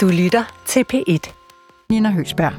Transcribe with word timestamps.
Du 0.00 0.08
lytter 0.08 0.62
til 0.66 0.84
P1. 0.92 1.32
Nina 1.90 2.10
Høsberg. 2.10 2.52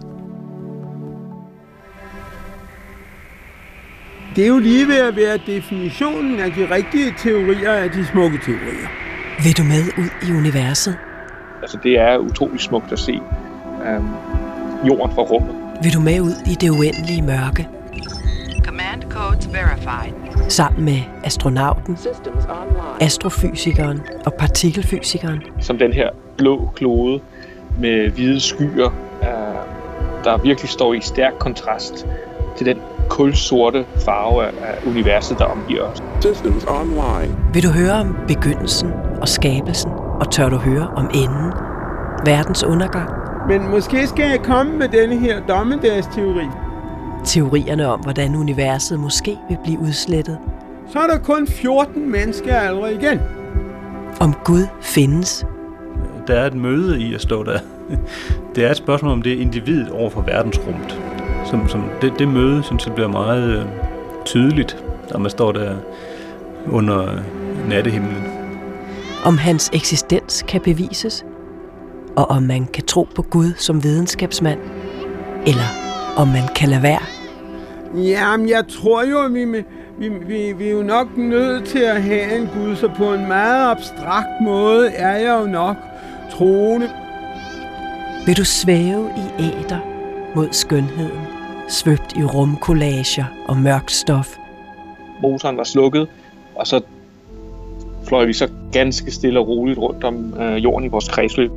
Det 4.35 4.43
er 4.43 4.47
jo 4.47 4.59
lige 4.59 4.87
ved 4.87 4.99
at 4.99 5.15
være 5.15 5.39
definitionen 5.45 6.39
af 6.39 6.51
de 6.51 6.75
rigtige 6.75 7.13
teorier 7.17 7.71
af 7.71 7.89
de 7.91 8.05
smukke 8.05 8.37
teorier. 8.45 8.87
Vil 9.43 9.57
du 9.57 9.63
med 9.63 9.83
ud 9.97 10.29
i 10.29 10.37
universet? 10.37 10.97
Altså, 11.61 11.77
det 11.83 11.99
er 11.99 12.17
utroligt 12.17 12.61
smukt 12.61 12.91
at 12.91 12.99
se 12.99 13.11
øhm, 13.87 14.07
jorden 14.87 15.15
fra 15.15 15.21
rummet. 15.21 15.55
Vil 15.83 15.93
du 15.93 15.99
med 15.99 16.21
ud 16.21 16.35
i 16.51 16.55
det 16.61 16.69
uendelige 16.69 17.21
mørke? 17.21 17.67
Command 18.65 19.01
codes 19.09 19.53
verified. 19.53 20.49
Sammen 20.49 20.85
med 20.85 21.01
astronauten, 21.23 21.97
astrofysikeren 23.01 24.01
og 24.25 24.33
partikelfysikeren. 24.33 25.41
Som 25.59 25.77
den 25.77 25.93
her 25.93 26.09
blå 26.37 26.69
klode 26.75 27.21
med 27.79 28.09
hvide 28.09 28.39
skyer, 28.39 28.89
øh, 29.21 29.27
der 30.23 30.37
virkelig 30.37 30.69
står 30.69 30.93
i 30.93 31.01
stærk 31.01 31.33
kontrast 31.39 32.07
til 32.57 32.65
den 32.65 32.77
kulsorte 33.09 33.85
farve 34.05 34.45
af, 34.45 34.51
universet, 34.87 35.39
der 35.39 35.45
omgiver 35.45 35.83
os. 35.83 36.03
Systems 36.21 36.65
online. 36.65 37.37
Vil 37.53 37.63
du 37.63 37.69
høre 37.69 37.91
om 37.91 38.17
begyndelsen 38.27 38.91
og 39.21 39.27
skabelsen? 39.27 39.91
Og 39.91 40.31
tør 40.31 40.49
du 40.49 40.55
høre 40.55 40.87
om 40.95 41.09
enden? 41.13 41.51
Verdens 42.25 42.63
undergang? 42.63 43.09
Men 43.47 43.69
måske 43.69 44.07
skal 44.07 44.29
jeg 44.29 44.39
komme 44.43 44.77
med 44.77 44.87
denne 44.87 45.17
her 45.19 45.41
dommedagsteori. 45.47 46.45
Teorierne 47.25 47.87
om, 47.87 47.99
hvordan 47.99 48.35
universet 48.35 48.99
måske 48.99 49.37
vil 49.49 49.57
blive 49.63 49.79
udslettet? 49.79 50.37
Så 50.91 50.99
er 50.99 51.07
der 51.07 51.17
kun 51.17 51.47
14 51.47 52.11
mennesker 52.11 52.55
allerede 52.55 52.95
igen. 52.95 53.19
Om 54.19 54.33
Gud 54.43 54.67
findes? 54.81 55.45
Der 56.27 56.33
er 56.33 56.47
et 56.47 56.53
møde 56.53 57.01
i 57.01 57.13
at 57.13 57.21
stå 57.21 57.43
der. 57.43 57.59
Det 58.55 58.65
er 58.65 58.71
et 58.71 58.77
spørgsmål 58.77 59.11
om 59.11 59.21
det 59.21 59.33
er 59.33 59.41
individet 59.41 59.89
over 59.89 60.09
for 60.09 60.21
verdensrummet. 60.21 60.99
Som, 61.45 61.69
som 61.69 61.83
det, 62.01 62.13
det 62.19 62.27
møde, 62.27 62.63
synes 62.63 62.85
jeg, 62.85 62.95
bliver 62.95 63.07
meget 63.07 63.57
øh, 63.57 63.65
tydeligt, 64.25 64.83
når 65.11 65.19
man 65.19 65.31
står 65.31 65.51
der 65.51 65.75
under 66.71 67.11
øh, 67.11 67.69
nattehimlen. 67.69 68.23
Om 69.25 69.37
hans 69.37 69.69
eksistens 69.73 70.45
kan 70.47 70.61
bevises? 70.61 71.25
Og 72.15 72.25
om 72.25 72.43
man 72.43 72.65
kan 72.65 72.85
tro 72.85 73.07
på 73.15 73.21
Gud 73.21 73.53
som 73.57 73.83
videnskabsmand? 73.83 74.59
Eller 75.45 75.67
om 76.17 76.27
man 76.27 76.43
kan 76.55 76.69
lade 76.69 76.83
være? 76.83 77.01
Jamen, 77.95 78.49
jeg 78.49 78.63
tror 78.67 79.03
jo, 79.03 79.19
at 79.19 79.33
vi, 79.33 79.45
vi, 79.99 80.09
vi, 80.09 80.53
vi 80.57 80.67
er 80.67 80.71
jo 80.71 80.83
nok 80.83 81.17
nødt 81.17 81.65
til 81.65 81.79
at 81.79 82.03
have 82.03 82.37
en 82.37 82.49
Gud, 82.53 82.75
så 82.75 82.89
på 82.97 83.13
en 83.13 83.27
meget 83.27 83.71
abstrakt 83.71 84.41
måde 84.41 84.89
er 84.89 85.15
jeg 85.15 85.41
jo 85.41 85.47
nok 85.47 85.75
troende. 86.31 86.89
Vil 88.25 88.37
du 88.37 88.45
svæve 88.45 89.09
i 89.17 89.43
æder 89.43 89.79
mod 90.35 90.47
skønheden, 90.51 91.21
svøbt 91.69 92.17
i 92.17 92.23
rumcollager 92.23 93.25
og 93.47 93.57
mørkt 93.57 93.91
stof? 93.91 94.35
Motoren 95.21 95.57
var 95.57 95.63
slukket, 95.63 96.07
og 96.55 96.67
så 96.67 96.81
fløj 98.07 98.25
vi 98.25 98.33
så 98.33 98.49
ganske 98.71 99.11
stille 99.11 99.39
og 99.39 99.47
roligt 99.47 99.79
rundt 99.79 100.03
om 100.03 100.33
øh, 100.41 100.63
jorden 100.63 100.85
i 100.85 100.87
vores 100.87 101.09
kredsløb. 101.09 101.51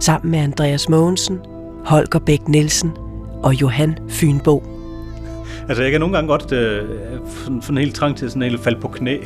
Sammen 0.00 0.30
med 0.30 0.38
Andreas 0.38 0.88
Mogensen, 0.88 1.38
Holger 1.84 2.18
Bæk 2.18 2.48
Nielsen 2.48 2.90
og 3.42 3.54
Johan 3.60 3.98
Fynbo. 4.08 4.62
Altså, 5.68 5.82
jeg 5.82 5.92
kan 5.92 6.00
nogle 6.00 6.14
gange 6.14 6.28
godt 6.28 6.52
øh, 6.52 6.88
få 7.26 7.60
sådan 7.60 7.78
helt 7.78 7.94
trang 7.94 8.16
til 8.16 8.30
sådan 8.30 8.42
helt 8.42 8.60
falde 8.60 8.80
på 8.80 8.88
knæ. 8.88 9.16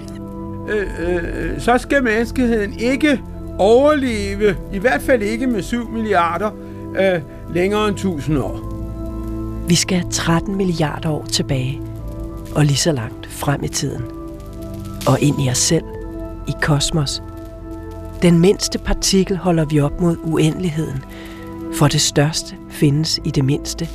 Øh, 0.68 0.86
øh, 1.00 1.60
så 1.60 1.78
skal 1.78 2.02
menneskeheden 2.02 2.80
ikke 2.80 3.20
overleve, 3.58 4.56
i 4.72 4.78
hvert 4.78 5.02
fald 5.02 5.22
ikke 5.22 5.46
med 5.46 5.62
7 5.62 5.90
milliarder, 5.90 6.50
øh, 6.98 7.20
længere 7.54 7.88
end 7.88 7.96
1000 7.96 8.38
år. 8.38 8.70
Vi 9.68 9.74
skal 9.74 10.04
13 10.10 10.56
milliarder 10.56 11.10
år 11.10 11.24
tilbage, 11.24 11.80
og 12.54 12.64
lige 12.64 12.76
så 12.76 12.92
langt 12.92 13.26
frem 13.30 13.64
i 13.64 13.68
tiden. 13.68 14.02
Og 15.06 15.20
ind 15.20 15.42
i 15.42 15.50
os 15.50 15.58
selv, 15.58 15.84
i 16.48 16.52
kosmos. 16.62 17.22
Den 18.22 18.38
mindste 18.38 18.78
partikel 18.78 19.36
holder 19.36 19.64
vi 19.64 19.80
op 19.80 20.00
mod 20.00 20.16
uendeligheden, 20.22 21.04
for 21.74 21.88
det 21.88 22.00
største 22.00 22.56
findes 22.70 23.20
i 23.24 23.30
det 23.30 23.44
mindste. 23.44 23.88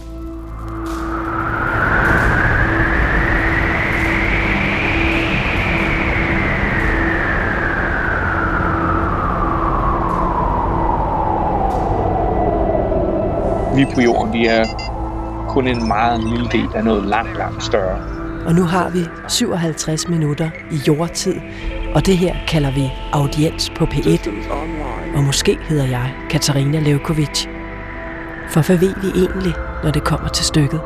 Vi 13.80 13.86
på 13.96 14.02
jorden, 14.02 14.34
vi 14.34 14.46
er 14.46 14.64
kun 15.50 15.68
en 15.68 15.88
meget 15.88 16.24
lille 16.24 16.48
del 16.52 16.70
af 16.76 16.84
noget 16.84 17.06
langt, 17.06 17.38
langt 17.38 17.64
større. 17.64 17.98
Og 18.48 18.54
nu 18.56 18.64
har 18.64 18.90
vi 18.90 19.00
57 19.28 20.10
minutter 20.10 20.50
i 20.72 20.78
jordtid, 20.88 21.36
og 21.96 22.06
det 22.06 22.18
her 22.18 22.36
kalder 22.48 22.72
vi 22.72 22.92
audiens 23.14 23.70
på 23.78 23.86
P1, 23.86 24.02
Systems 24.02 24.48
online. 24.48 25.18
og 25.18 25.24
måske 25.24 25.58
hedder 25.70 25.88
jeg 25.88 26.14
Katarina 26.30 26.80
Levkovic. 26.80 27.48
For 28.50 28.68
hvad 28.68 28.78
ved 28.78 28.94
vi 29.04 29.10
egentlig, 29.22 29.54
når 29.84 29.92
det 29.92 30.04
kommer 30.04 30.28
til 30.28 30.46
stykket? 30.46 30.82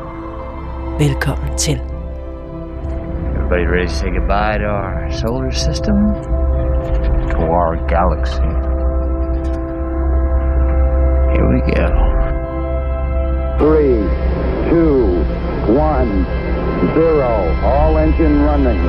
Velkommen 1.00 1.58
til. 1.58 1.78
Everybody 3.36 3.66
ready 3.74 3.88
to 3.88 3.94
say 3.94 4.10
goodbye 4.18 4.58
to 4.64 4.70
our 4.82 5.10
solar 5.22 5.52
system? 5.52 5.98
To 7.34 7.42
our 7.60 7.76
galaxy? 7.96 8.53
Engine 18.20 18.52
running. 18.52 18.80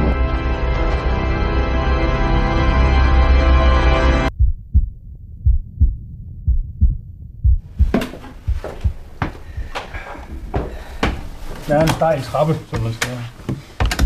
Der 11.69 11.75
er 11.75 11.83
en 11.83 11.89
stejl 11.89 12.23
trappe, 12.23 12.55
så 12.71 12.81
man 12.83 12.93
skal 12.93 13.19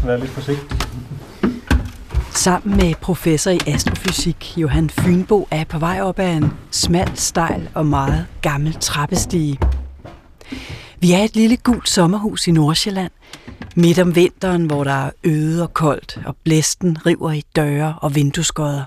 være 0.04 0.20
lidt 0.20 0.30
forsigtig. 0.30 0.78
Sammen 2.30 2.76
med 2.76 2.94
professor 3.00 3.50
i 3.50 3.58
astrofysik 3.66 4.58
Johan 4.58 4.90
Fynbo 4.90 5.48
er 5.50 5.56
jeg 5.56 5.68
på 5.68 5.78
vej 5.78 6.00
op 6.00 6.18
ad 6.18 6.36
en 6.36 6.52
smal, 6.70 7.10
stejl 7.14 7.68
og 7.74 7.86
meget 7.86 8.26
gammel 8.42 8.76
trappestige. 8.80 9.58
Vi 11.00 11.12
er 11.12 11.18
et 11.18 11.36
lille 11.36 11.56
gult 11.56 11.88
sommerhus 11.88 12.46
i 12.46 12.50
Nordsjælland, 12.50 13.10
midt 13.78 13.98
om 13.98 14.14
vinteren, 14.14 14.66
hvor 14.66 14.84
der 14.84 15.06
er 15.06 15.10
øde 15.24 15.62
og 15.62 15.74
koldt, 15.74 16.20
og 16.26 16.36
blæsten 16.44 17.06
river 17.06 17.32
i 17.32 17.42
døre 17.56 17.98
og 18.02 18.14
vindueskodder. 18.14 18.84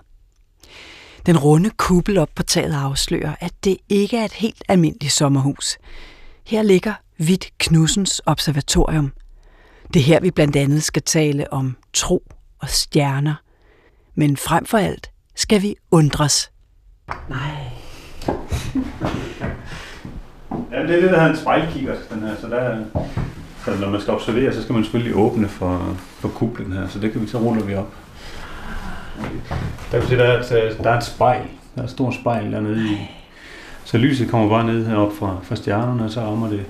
Den 1.26 1.38
runde 1.38 1.70
kuppel 1.70 2.18
op 2.18 2.30
på 2.36 2.44
taget 2.44 2.74
afslører, 2.74 3.36
at 3.40 3.52
det 3.64 3.78
ikke 3.90 4.18
er 4.18 4.26
et 4.26 4.34
helt 4.34 4.64
almindeligt 4.68 5.14
sommerhus. 5.14 5.78
Her 6.48 6.62
ligger 6.62 6.94
Hvidt 7.18 7.50
Knudsens 7.58 8.22
Observatorium. 8.26 9.12
Det 9.94 10.00
er 10.00 10.04
her, 10.04 10.20
vi 10.20 10.32
blandt 10.32 10.56
andet 10.56 10.84
skal 10.84 11.02
tale 11.02 11.54
om 11.54 11.78
tro 11.94 12.24
og 12.60 12.70
stjerner. 12.70 13.36
Men 14.16 14.38
frem 14.38 14.66
for 14.66 14.78
alt 14.78 15.12
skal 15.36 15.62
vi 15.62 15.76
undres. 15.92 16.52
Nej. 17.30 17.52
Ja, 20.72 20.82
det 20.82 20.96
er 20.96 21.02
det, 21.02 21.04
der 21.04 21.20
hedder 21.20 21.30
en 21.30 21.38
spejlkigger, 21.38 21.96
den 22.10 22.20
her. 22.20 22.36
Så, 22.42 22.48
der, 22.48 22.86
så 23.66 23.72
når 23.80 23.90
man 23.90 24.02
skal 24.02 24.14
observere, 24.14 24.54
så 24.54 24.62
skal 24.62 24.74
man 24.74 24.84
selvfølgelig 24.84 25.16
åbne 25.16 25.48
for, 25.48 25.96
for 26.20 26.30
kuplen 26.30 26.74
her. 26.74 26.88
Så 26.88 27.00
det 27.00 27.12
kan 27.12 27.22
vi, 27.22 27.28
så 27.28 27.38
ruller 27.38 27.64
vi 27.64 27.76
op. 27.76 27.94
Der 29.92 30.00
kan 30.00 30.02
vi 30.02 30.08
se, 30.08 30.18
der 30.18 30.24
er, 30.24 30.40
et, 30.40 30.78
der 30.84 30.90
er 30.90 30.98
et 30.98 31.04
spejl. 31.04 31.42
Der 31.76 31.82
er 31.82 31.86
et 31.86 31.92
stort 31.92 32.14
spejl 32.14 32.52
dernede 32.52 32.86
i. 32.86 32.98
Så 33.84 33.98
lyset 33.98 34.30
kommer 34.30 34.50
bare 34.50 34.66
ned 34.66 34.88
heroppe 34.88 35.16
fra, 35.16 35.38
fra 35.44 35.56
stjernerne, 35.56 36.04
og 36.04 36.10
så 36.10 36.22
rammer 36.22 36.50
det 36.50 36.66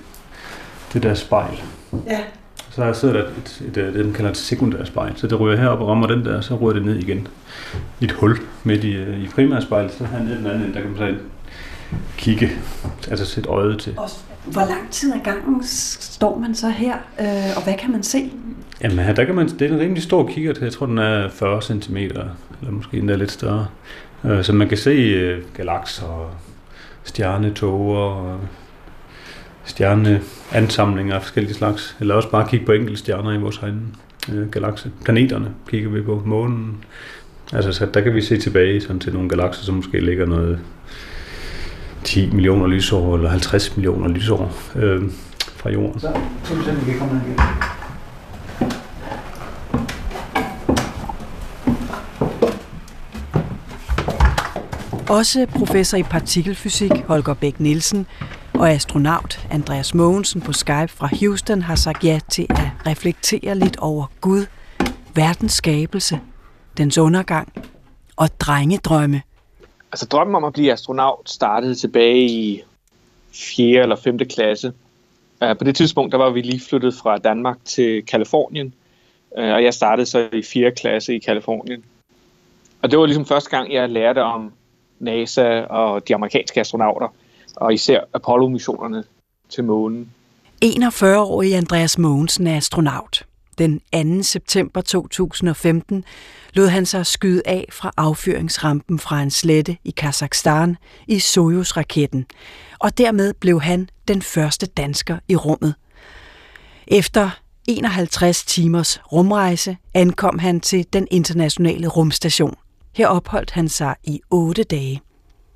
det 0.94 1.04
der 1.04 1.14
spejl. 1.14 1.62
Ja. 2.08 2.20
Så 2.72 2.82
der 2.82 2.94
sidder 2.94 3.14
der 3.14 3.24
et, 3.24 3.62
et, 3.62 3.68
et, 3.68 3.76
det, 3.76 3.94
den 3.94 4.14
kalder 4.14 4.32
et 4.32 4.38
sekundært 4.38 4.88
spejl. 4.88 5.14
Så 5.16 5.28
det 5.28 5.40
ryger 5.40 5.58
herop 5.58 5.80
og 5.80 5.88
rammer 5.88 6.08
den 6.08 6.26
der, 6.26 6.42
så 6.42 6.56
ryger 6.56 6.74
det 6.74 6.86
ned 6.86 6.96
igen. 6.96 7.28
I 8.00 8.06
et 8.06 8.12
hul 8.12 8.38
midt 8.64 8.84
i, 8.84 8.92
øh, 8.92 9.24
i 9.24 9.28
primærspejlet, 9.28 9.92
så 9.92 10.06
hernede 10.06 10.38
den 10.38 10.48
anden, 10.48 10.74
der 10.74 10.82
kan 10.82 10.90
man 10.90 10.98
så 10.98 11.16
kigge, 12.18 12.52
altså 13.10 13.26
sætte 13.26 13.50
øjet 13.50 13.80
til. 13.80 13.94
Og 13.98 14.10
hvor 14.46 14.62
lang 14.62 14.92
tid 14.92 15.14
ad 15.14 15.20
gangen 15.24 15.64
står 15.64 16.40
man 16.40 16.56
så 16.56 16.70
her, 16.70 16.94
øh, 17.20 17.58
og 17.58 17.64
hvad 17.64 17.74
kan 17.80 17.92
man 17.92 18.04
se? 18.04 18.32
Jamen 18.82 19.00
her, 19.00 19.14
der 19.14 19.26
kan 19.26 19.36
man, 19.36 19.48
det 19.48 19.62
er 19.62 19.74
en 19.74 19.80
rimelig 19.80 20.04
stor 20.04 20.28
kikkert. 20.28 20.62
Jeg 20.62 20.74
tror, 20.74 20.86
den 20.86 20.98
er 20.98 21.30
40 21.30 21.62
cm, 21.62 21.98
eller 21.98 22.28
måske 22.72 22.98
endda 22.98 23.16
lidt 23.16 23.32
større. 23.32 23.68
Øh, 24.26 24.44
Så 24.44 24.54
man 24.54 24.68
kan 24.68 24.78
se 24.78 24.92
øh, 24.92 25.44
galakser 25.58 26.36
stjernetoger 27.04 28.00
og 28.00 28.40
stjerneansamlinger 29.64 31.16
af 31.16 31.22
forskellige 31.22 31.54
slags. 31.54 31.96
Eller 32.00 32.16
også 32.16 32.30
bare 32.30 32.48
kigge 32.50 32.66
på 32.66 32.72
enkelte 32.72 33.00
stjerner 33.00 33.34
i 33.34 33.38
vores 33.38 33.58
egen 33.58 33.96
øh, 34.34 34.50
galakse. 34.50 34.92
Planeterne 35.04 35.48
kigger 35.70 35.90
vi 35.90 36.02
på, 36.02 36.22
månen. 36.26 36.78
Altså, 37.54 37.72
så 37.74 37.86
der 37.86 38.02
kan 38.02 38.16
vi 38.16 38.22
se 38.22 38.38
tilbage 38.38 38.82
sådan 38.82 39.00
til 39.00 39.14
nogle 39.14 39.30
galakser, 39.30 39.64
som 39.64 39.76
måske 39.76 40.00
ligger 40.00 40.26
noget 40.26 40.60
10 42.04 42.32
millioner 42.32 42.68
lysår 42.68 43.16
eller 43.16 43.30
50 43.30 43.78
millioner 43.78 44.08
lysår 44.08 44.52
øh, 44.76 45.04
fra 45.56 45.70
jorden. 45.70 46.00
Så, 46.00 46.14
så 46.44 46.56
vi 46.56 46.92
kan 46.92 47.00
komme 47.00 47.22
igen. 47.28 47.38
Også 55.10 55.46
professor 55.56 55.98
i 55.98 56.04
partikelfysik 56.04 56.92
Holger 57.08 57.34
Bæk 57.34 57.60
Nielsen 57.60 58.06
og 58.54 58.70
astronaut 58.70 59.48
Andreas 59.50 59.94
Mogensen 59.94 60.42
på 60.42 60.54
Skype 60.54 60.88
fra 60.88 61.10
Houston 61.20 61.62
har 61.62 61.76
sagt 61.76 62.04
ja 62.04 62.20
til 62.30 62.46
at 62.50 62.88
reflektere 62.88 63.56
lidt 63.56 63.78
over 63.78 64.06
Gud, 64.22 64.46
verdens 65.16 65.54
skabelse, 65.54 66.20
dens 66.78 66.98
undergang 66.98 67.54
og 68.16 68.40
drengedrømme. 68.40 69.22
Altså 69.92 70.06
drømmen 70.06 70.36
om 70.36 70.44
at 70.44 70.54
blive 70.54 70.72
astronaut 70.72 71.30
startede 71.30 71.76
tilbage 71.76 72.26
i 72.30 72.64
4. 73.34 73.82
eller 73.82 73.96
5. 73.96 74.18
klasse. 74.18 74.74
Uh, 75.42 75.58
på 75.58 75.64
det 75.64 75.76
tidspunkt 75.76 76.12
der 76.12 76.18
var 76.18 76.30
vi 76.30 76.42
lige 76.42 76.62
flyttet 76.70 76.94
fra 76.94 77.18
Danmark 77.18 77.58
til 77.66 78.06
Kalifornien, 78.06 78.74
uh, 79.38 79.44
øh, 79.44 79.54
og 79.54 79.64
jeg 79.64 79.74
startede 79.74 80.06
så 80.06 80.30
i 80.34 80.42
4. 80.42 80.72
klasse 80.72 81.16
i 81.16 81.20
Kalifornien. 81.20 81.84
Og 82.82 82.92
det 82.92 83.00
var 83.00 83.06
ligesom 83.06 83.26
første 83.26 83.50
gang, 83.50 83.74
jeg 83.74 83.90
lærte 83.90 84.24
om 84.24 84.54
NASA 85.00 85.62
og 85.62 86.08
de 86.08 86.16
amerikanske 86.16 86.60
astronauter, 86.60 87.08
og 87.56 87.74
især 87.74 88.00
Apollo-missionerne 88.14 89.04
til 89.50 89.64
månen. 89.64 90.12
41-årig 90.66 91.56
Andreas 91.56 91.98
Mogensen 91.98 92.48
er 92.48 92.58
astronaut. 92.58 93.26
Den 93.58 93.82
2. 94.20 94.24
september 94.24 94.82
2015 94.82 96.04
lod 96.54 96.68
han 96.68 96.86
sig 96.86 97.06
skyde 97.06 97.42
af 97.46 97.66
fra 97.72 97.92
affyringsrampen 97.98 99.00
fra 99.00 99.22
en 99.22 99.32
slette 99.32 99.78
i 99.84 99.92
Kazakhstan 99.92 100.78
i 101.08 101.20
Soyuz-raketten, 101.20 102.26
og 102.80 102.98
dermed 102.98 103.34
blev 103.34 103.62
han 103.62 103.90
den 104.08 104.22
første 104.22 104.66
dansker 104.66 105.18
i 105.28 105.36
rummet. 105.36 105.76
Efter 106.88 107.30
51 107.68 108.44
timers 108.44 109.00
rumrejse 109.12 109.78
ankom 109.94 110.40
han 110.40 110.60
til 110.60 110.86
den 110.94 111.08
internationale 111.12 111.88
rumstation. 111.88 112.56
Her 112.96 113.08
opholdt 113.08 113.52
han 113.52 113.70
sig 113.70 113.96
i 114.04 114.22
8 114.30 114.64
dage. 114.64 115.02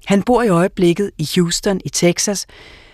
Han 0.06 0.24
bor 0.24 0.44
i 0.44 0.48
øjeblikket 0.48 1.12
i 1.18 1.30
Houston 1.36 1.82
i 1.86 1.90
Texas, 1.90 2.46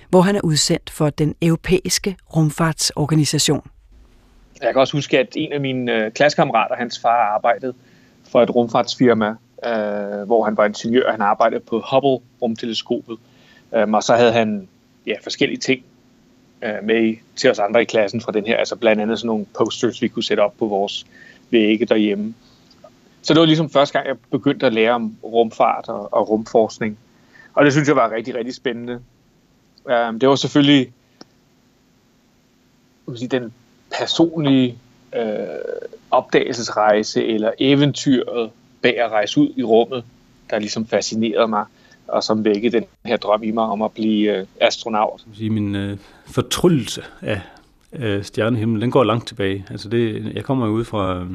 hvor 0.09 0.21
han 0.21 0.35
er 0.35 0.41
udsendt 0.43 0.89
for 0.89 1.09
den 1.09 1.35
europæiske 1.41 2.17
rumfartsorganisation. 2.35 3.61
Jeg 4.61 4.73
kan 4.73 4.81
også 4.81 4.97
huske, 4.97 5.19
at 5.19 5.27
en 5.35 5.53
af 5.53 5.61
mine 5.61 5.93
øh, 5.93 6.11
klassekammerater, 6.11 6.75
hans 6.75 6.99
far, 6.99 7.35
arbejdede 7.35 7.73
for 8.31 8.41
et 8.41 8.55
rumfartsfirma, 8.55 9.35
øh, 9.65 10.25
hvor 10.25 10.43
han 10.43 10.57
var 10.57 10.65
ingeniør, 10.65 11.05
og 11.05 11.13
han 11.13 11.21
arbejdede 11.21 11.59
på 11.59 11.79
Hubble-rumteleskopet. 11.79 13.17
Um, 13.71 13.79
øhm, 13.79 13.93
og 13.93 14.03
så 14.03 14.15
havde 14.15 14.31
han 14.31 14.67
ja, 15.07 15.13
forskellige 15.23 15.59
ting 15.59 15.83
øh, 16.61 16.83
med 16.83 17.15
til 17.35 17.51
os 17.51 17.59
andre 17.59 17.81
i 17.81 17.85
klassen 17.85 18.21
fra 18.21 18.31
den 18.31 18.45
her, 18.45 18.57
altså 18.57 18.75
blandt 18.75 19.01
andet 19.01 19.19
sådan 19.19 19.27
nogle 19.27 19.45
posters, 19.57 20.01
vi 20.01 20.07
kunne 20.07 20.23
sætte 20.23 20.41
op 20.41 20.57
på 20.59 20.65
vores 20.65 21.05
vægge 21.49 21.85
derhjemme. 21.85 22.33
Så 23.21 23.33
det 23.33 23.39
var 23.39 23.45
ligesom 23.45 23.69
første 23.69 23.93
gang, 23.93 24.07
jeg 24.07 24.15
begyndte 24.31 24.65
at 24.65 24.73
lære 24.73 24.91
om 24.91 25.15
rumfart 25.23 25.89
og, 25.89 26.13
og 26.13 26.29
rumforskning. 26.29 26.97
Og 27.53 27.65
det 27.65 27.73
synes 27.73 27.87
jeg 27.87 27.95
var 27.95 28.11
rigtig, 28.11 28.35
rigtig 28.35 28.55
spændende. 28.55 29.01
Um, 29.83 30.19
det 30.19 30.29
var 30.29 30.35
selvfølgelig 30.35 30.93
sige, 33.15 33.27
den 33.27 33.53
personlige 33.97 34.77
øh, 35.15 35.23
opdagelsesrejse 36.11 37.25
eller 37.25 37.51
eventyret 37.59 38.49
bag 38.81 38.99
at 38.99 39.11
rejse 39.11 39.39
ud 39.39 39.49
i 39.57 39.63
rummet, 39.63 40.03
der 40.49 40.59
ligesom 40.59 40.87
fascinerede 40.87 41.47
mig, 41.47 41.65
og 42.07 42.23
som 42.23 42.45
vækkede 42.45 42.77
den 42.77 42.85
her 43.05 43.17
drøm 43.17 43.43
i 43.43 43.51
mig 43.51 43.63
om 43.63 43.81
at 43.81 43.91
blive 43.91 44.37
øh, 44.37 44.45
astronaut. 44.61 45.21
Min 45.39 45.75
øh, 45.75 45.97
fortryllelse 46.25 47.03
af 47.21 47.41
øh, 47.93 48.23
stjernehimlen, 48.23 48.81
den 48.81 48.91
går 48.91 49.03
langt 49.03 49.27
tilbage. 49.27 49.65
Altså 49.69 49.89
det, 49.89 50.31
jeg 50.35 50.43
kommer 50.43 50.65
jo 50.65 50.71
ud 50.71 50.85
fra, 50.85 51.19
øh, 51.19 51.25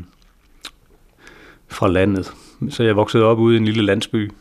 fra 1.69 1.89
landet, 1.89 2.33
så 2.71 2.83
jeg 2.83 2.97
voksede 2.97 3.25
op 3.25 3.39
ude 3.39 3.55
i 3.55 3.59
en 3.59 3.65
lille 3.65 3.85
landsby 3.85 4.33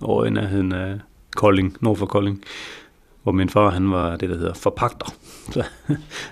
over 0.00 0.24
i 0.24 0.30
nærheden 0.30 0.72
af 0.72 0.98
Kolding, 1.36 1.76
nord 1.80 1.96
for 1.96 2.06
Kolding, 2.06 2.44
hvor 3.22 3.32
min 3.32 3.48
far 3.48 3.70
han 3.70 3.90
var 3.90 4.16
det, 4.16 4.28
der 4.30 4.36
hedder 4.36 4.54
forpagter. 4.54 5.14
Så 5.52 5.64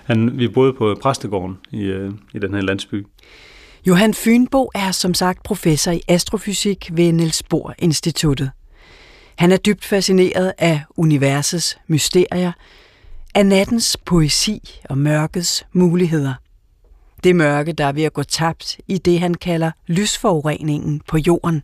han, 0.03 0.39
vi 0.39 0.47
boede 0.47 0.73
på 0.73 0.97
præstegården 1.01 1.57
i, 1.71 1.81
øh, 1.81 2.11
i 2.33 2.39
den 2.39 2.53
her 2.53 2.61
landsby. 2.61 3.07
Johan 3.87 4.13
Fynbo 4.13 4.69
er 4.75 4.91
som 4.91 5.13
sagt 5.13 5.43
professor 5.43 5.91
i 5.91 6.01
astrofysik 6.07 6.89
ved 6.93 7.11
Niels 7.11 7.43
Bohr 7.43 7.73
Instituttet. 7.79 8.51
Han 9.35 9.51
er 9.51 9.57
dybt 9.57 9.85
fascineret 9.85 10.53
af 10.57 10.81
universets 10.97 11.77
mysterier, 11.87 12.51
af 13.35 13.45
nattens 13.45 13.97
poesi 14.05 14.79
og 14.89 14.97
mørkets 14.97 15.65
muligheder. 15.73 16.33
Det 17.23 17.35
mørke, 17.35 17.73
der 17.73 17.85
er 17.85 17.91
ved 17.91 18.03
at 18.03 18.13
gå 18.13 18.23
tabt 18.23 18.77
i 18.87 18.97
det, 18.97 19.19
han 19.19 19.33
kalder 19.33 19.71
lysforureningen 19.87 21.01
på 21.07 21.17
jorden. 21.17 21.63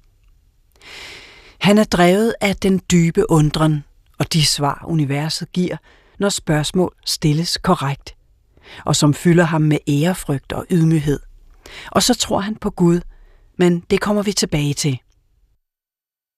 Han 1.58 1.78
er 1.78 1.84
drevet 1.84 2.34
af 2.42 2.56
den 2.56 2.82
dybe 2.92 3.32
undren 3.32 3.84
og 4.20 4.34
de 4.34 4.46
svar, 4.46 4.86
universet 4.88 5.52
giver, 5.52 5.78
når 6.20 6.30
spørgsmål 6.30 6.94
stilles 7.06 7.58
korrekt, 7.58 8.16
og 8.86 8.96
som 8.96 9.14
fylder 9.14 9.44
ham 9.44 9.62
med 9.62 9.78
ærefrygt 9.88 10.54
og 10.54 10.66
ydmyghed. 10.72 11.20
Og 11.92 12.04
så 12.04 12.14
tror 12.14 12.40
han 12.40 12.56
på 12.56 12.70
Gud, 12.70 13.00
men 13.58 13.80
det 13.90 14.02
kommer 14.02 14.24
vi 14.24 14.32
tilbage 14.32 14.74
til. 14.74 15.00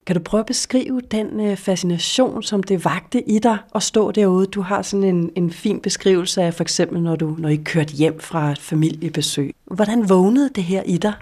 Kan 0.07 0.15
du 0.15 0.21
prøve 0.21 0.39
at 0.39 0.45
beskrive 0.45 1.01
den 1.11 1.39
øh, 1.39 1.57
fascination, 1.57 2.43
som 2.43 2.63
det 2.63 2.85
vagte 2.85 3.29
i 3.29 3.39
dig 3.39 3.57
at 3.75 3.83
stå 3.83 4.11
derude? 4.11 4.45
Du 4.47 4.61
har 4.61 4.81
sådan 4.81 5.03
en, 5.03 5.31
en 5.35 5.51
fin 5.51 5.79
beskrivelse 5.79 6.41
af 6.41 6.53
for 6.53 6.61
eksempel, 6.61 7.01
når, 7.01 7.15
du, 7.15 7.35
når 7.39 7.49
I 7.49 7.55
kørte 7.55 7.93
hjem 7.93 8.19
fra 8.19 8.51
et 8.51 8.59
familiebesøg. 8.59 9.55
Hvordan 9.65 10.09
vågnede 10.09 10.49
det 10.55 10.63
her 10.63 10.83
i 10.83 10.97
dig? 10.97 11.13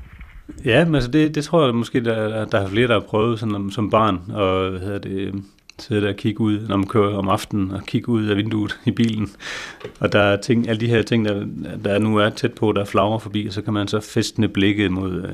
Ja, 0.65 0.85
men 0.85 0.95
altså 0.95 1.11
det, 1.11 1.35
det 1.35 1.43
tror 1.43 1.65
jeg 1.65 1.75
måske, 1.75 2.03
der, 2.03 2.45
der 2.45 2.59
er 2.59 2.67
flere, 2.67 2.87
der 2.87 2.93
har 2.93 3.07
prøvet 3.07 3.39
sådan, 3.39 3.71
som 3.71 3.89
barn, 3.89 4.21
og 4.31 4.69
hvad 4.69 4.79
hedder 4.79 4.99
det, 4.99 5.43
sidde 5.79 6.01
der 6.01 6.09
og 6.09 6.15
kigge 6.15 6.41
ud, 6.41 6.67
når 6.67 6.77
man 6.77 6.87
kører 6.87 7.17
om 7.17 7.29
aftenen, 7.29 7.71
og 7.71 7.83
kigge 7.85 8.09
ud 8.09 8.25
af 8.25 8.37
vinduet 8.37 8.79
i 8.85 8.91
bilen. 8.91 9.29
Og 9.99 10.11
der 10.11 10.19
er 10.19 10.41
ting, 10.41 10.69
alle 10.69 10.79
de 10.79 10.87
her 10.87 11.01
ting, 11.01 11.25
der, 11.25 11.45
der 11.83 11.99
nu 11.99 12.17
er 12.17 12.29
tæt 12.29 12.53
på, 12.53 12.71
der 12.71 12.85
flagrer 12.85 13.19
forbi, 13.19 13.47
og 13.47 13.53
så 13.53 13.61
kan 13.61 13.73
man 13.73 13.87
så 13.87 13.99
festne 13.99 14.47
blikket 14.47 14.91
mod 14.91 15.23
øh, 15.23 15.33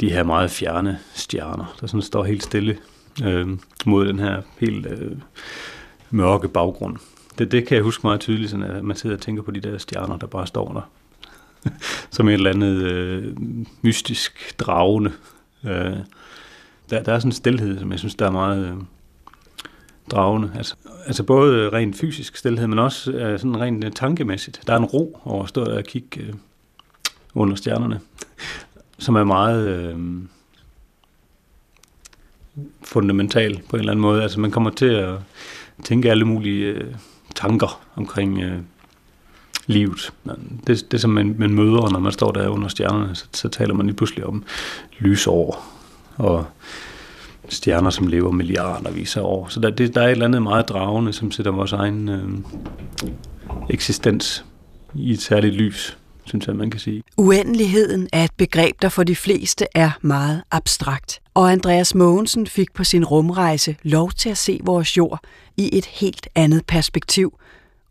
de 0.00 0.10
her 0.10 0.22
meget 0.22 0.50
fjerne 0.50 0.98
stjerner, 1.14 1.76
der 1.80 1.86
sådan 1.86 2.02
står 2.02 2.24
helt 2.24 2.42
stille 2.42 2.78
øh, 3.24 3.48
mod 3.86 4.06
den 4.06 4.18
her 4.18 4.42
helt 4.58 4.86
øh, 4.86 5.12
mørke 6.10 6.48
baggrund. 6.48 6.96
Det, 7.38 7.52
det 7.52 7.66
kan 7.66 7.74
jeg 7.74 7.84
huske 7.84 8.06
meget 8.06 8.20
tydeligt, 8.20 8.50
sådan 8.50 8.70
at 8.70 8.84
man 8.84 8.96
sidder 8.96 9.16
og 9.16 9.22
tænker 9.22 9.42
på 9.42 9.50
de 9.50 9.60
der 9.60 9.78
stjerner, 9.78 10.16
der 10.16 10.26
bare 10.26 10.46
står 10.46 10.72
der. 10.72 10.90
Som 12.10 12.28
et 12.28 12.34
eller 12.34 12.50
andet 12.50 12.82
øh, 12.82 13.36
mystisk 13.82 14.54
dragende. 14.58 15.12
Øh, 15.64 15.96
der, 16.90 17.02
der 17.02 17.12
er 17.12 17.18
sådan 17.18 17.28
en 17.28 17.32
stillhed, 17.32 17.78
som 17.78 17.90
jeg 17.90 17.98
synes, 17.98 18.14
der 18.14 18.26
er 18.26 18.30
meget... 18.30 18.66
Øh, 18.66 18.74
dragende. 20.10 20.52
Altså, 20.56 20.74
altså 21.06 21.22
både 21.22 21.68
rent 21.68 21.96
fysisk 21.96 22.36
stilhed, 22.36 22.66
men 22.66 22.78
også 22.78 23.10
uh, 23.10 23.18
sådan 23.18 23.60
rent 23.60 23.84
øh, 23.84 23.92
tankemæssigt. 23.92 24.60
Der 24.66 24.72
er 24.72 24.76
en 24.76 24.84
ro 24.84 25.20
over 25.24 25.42
at 25.42 25.48
stå 25.48 25.64
og 25.64 25.84
kigge 25.84 26.28
uh, 26.28 26.34
under 27.34 27.54
stjernerne, 27.54 28.00
som 28.98 29.14
er 29.16 29.24
meget 29.24 29.92
uh, 29.94 30.00
fundamental 32.82 33.62
på 33.68 33.76
en 33.76 33.80
eller 33.80 33.92
anden 33.92 34.02
måde. 34.02 34.22
Altså 34.22 34.40
man 34.40 34.50
kommer 34.50 34.70
til 34.70 34.86
at 34.86 35.14
tænke 35.84 36.10
alle 36.10 36.24
mulige 36.24 36.74
uh, 36.74 36.94
tanker 37.34 37.80
omkring 37.96 38.44
uh, 38.44 38.58
livet. 39.66 40.12
Det, 40.66 40.92
det 40.92 41.00
som 41.00 41.10
man, 41.10 41.34
man 41.38 41.54
møder, 41.54 41.90
når 41.90 41.98
man 41.98 42.12
står 42.12 42.32
der 42.32 42.48
under 42.48 42.68
stjernerne, 42.68 43.14
så, 43.14 43.26
så 43.32 43.48
taler 43.48 43.74
man 43.74 43.86
lige 43.86 43.96
pludselig 43.96 44.26
om 44.26 44.44
lysår 44.98 45.74
og 46.16 46.46
stjerner, 47.48 47.90
som 47.90 48.06
lever 48.06 48.30
milliarder 48.30 48.90
af 49.16 49.20
år. 49.22 49.48
Så 49.48 49.60
der, 49.60 49.70
det, 49.70 49.94
der 49.94 50.02
er 50.02 50.06
et 50.06 50.10
eller 50.10 50.24
andet 50.24 50.42
meget 50.42 50.68
dragende, 50.68 51.12
som 51.12 51.30
sætter 51.30 51.52
vores 51.52 51.72
egen 51.72 52.08
øh, 52.08 52.28
eksistens 53.70 54.44
i 54.94 55.12
et 55.12 55.22
særligt 55.22 55.54
lys, 55.54 55.98
synes 56.24 56.46
jeg, 56.46 56.56
man 56.56 56.70
kan 56.70 56.80
sige. 56.80 57.02
Uendeligheden 57.16 58.08
er 58.12 58.24
et 58.24 58.30
begreb, 58.36 58.82
der 58.82 58.88
for 58.88 59.02
de 59.02 59.16
fleste 59.16 59.66
er 59.74 59.90
meget 60.00 60.42
abstrakt. 60.50 61.20
Og 61.34 61.52
Andreas 61.52 61.94
Mogensen 61.94 62.46
fik 62.46 62.72
på 62.74 62.84
sin 62.84 63.04
rumrejse 63.04 63.76
lov 63.82 64.10
til 64.10 64.30
at 64.30 64.38
se 64.38 64.60
vores 64.64 64.96
jord 64.96 65.20
i 65.56 65.78
et 65.78 65.86
helt 65.86 66.28
andet 66.34 66.66
perspektiv, 66.66 67.38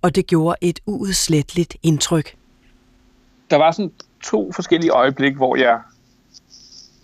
og 0.01 0.15
det 0.15 0.27
gjorde 0.27 0.55
et 0.61 0.79
uudsletteligt 0.85 1.77
indtryk. 1.83 2.35
Der 3.49 3.57
var 3.57 3.71
sådan 3.71 3.91
to 4.23 4.51
forskellige 4.51 4.91
øjeblikke, 4.91 5.37
hvor 5.37 5.55
jeg 5.55 5.79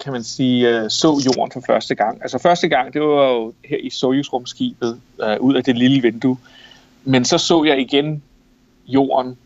kan 0.03 0.13
man 0.13 0.23
sige, 0.23 0.69
øh, 0.69 0.89
så 0.89 1.23
jorden 1.25 1.51
for 1.51 1.61
første 1.67 1.95
gang. 1.95 2.21
Altså 2.21 2.37
første 2.37 2.69
gang, 2.69 2.93
det 2.93 3.01
var 3.01 3.29
jo 3.29 3.53
her 3.65 3.77
i 3.77 3.89
Soyuz-rumskibet, 3.89 4.99
øh, 5.23 5.39
ud 5.39 5.55
af 5.55 5.63
det 5.63 5.77
lille 5.77 6.01
vindue. 6.01 6.37
Men 7.03 7.25
så 7.25 7.37
så 7.37 7.63
jeg 7.63 7.79
igen 7.79 8.23
jorden 8.87 9.37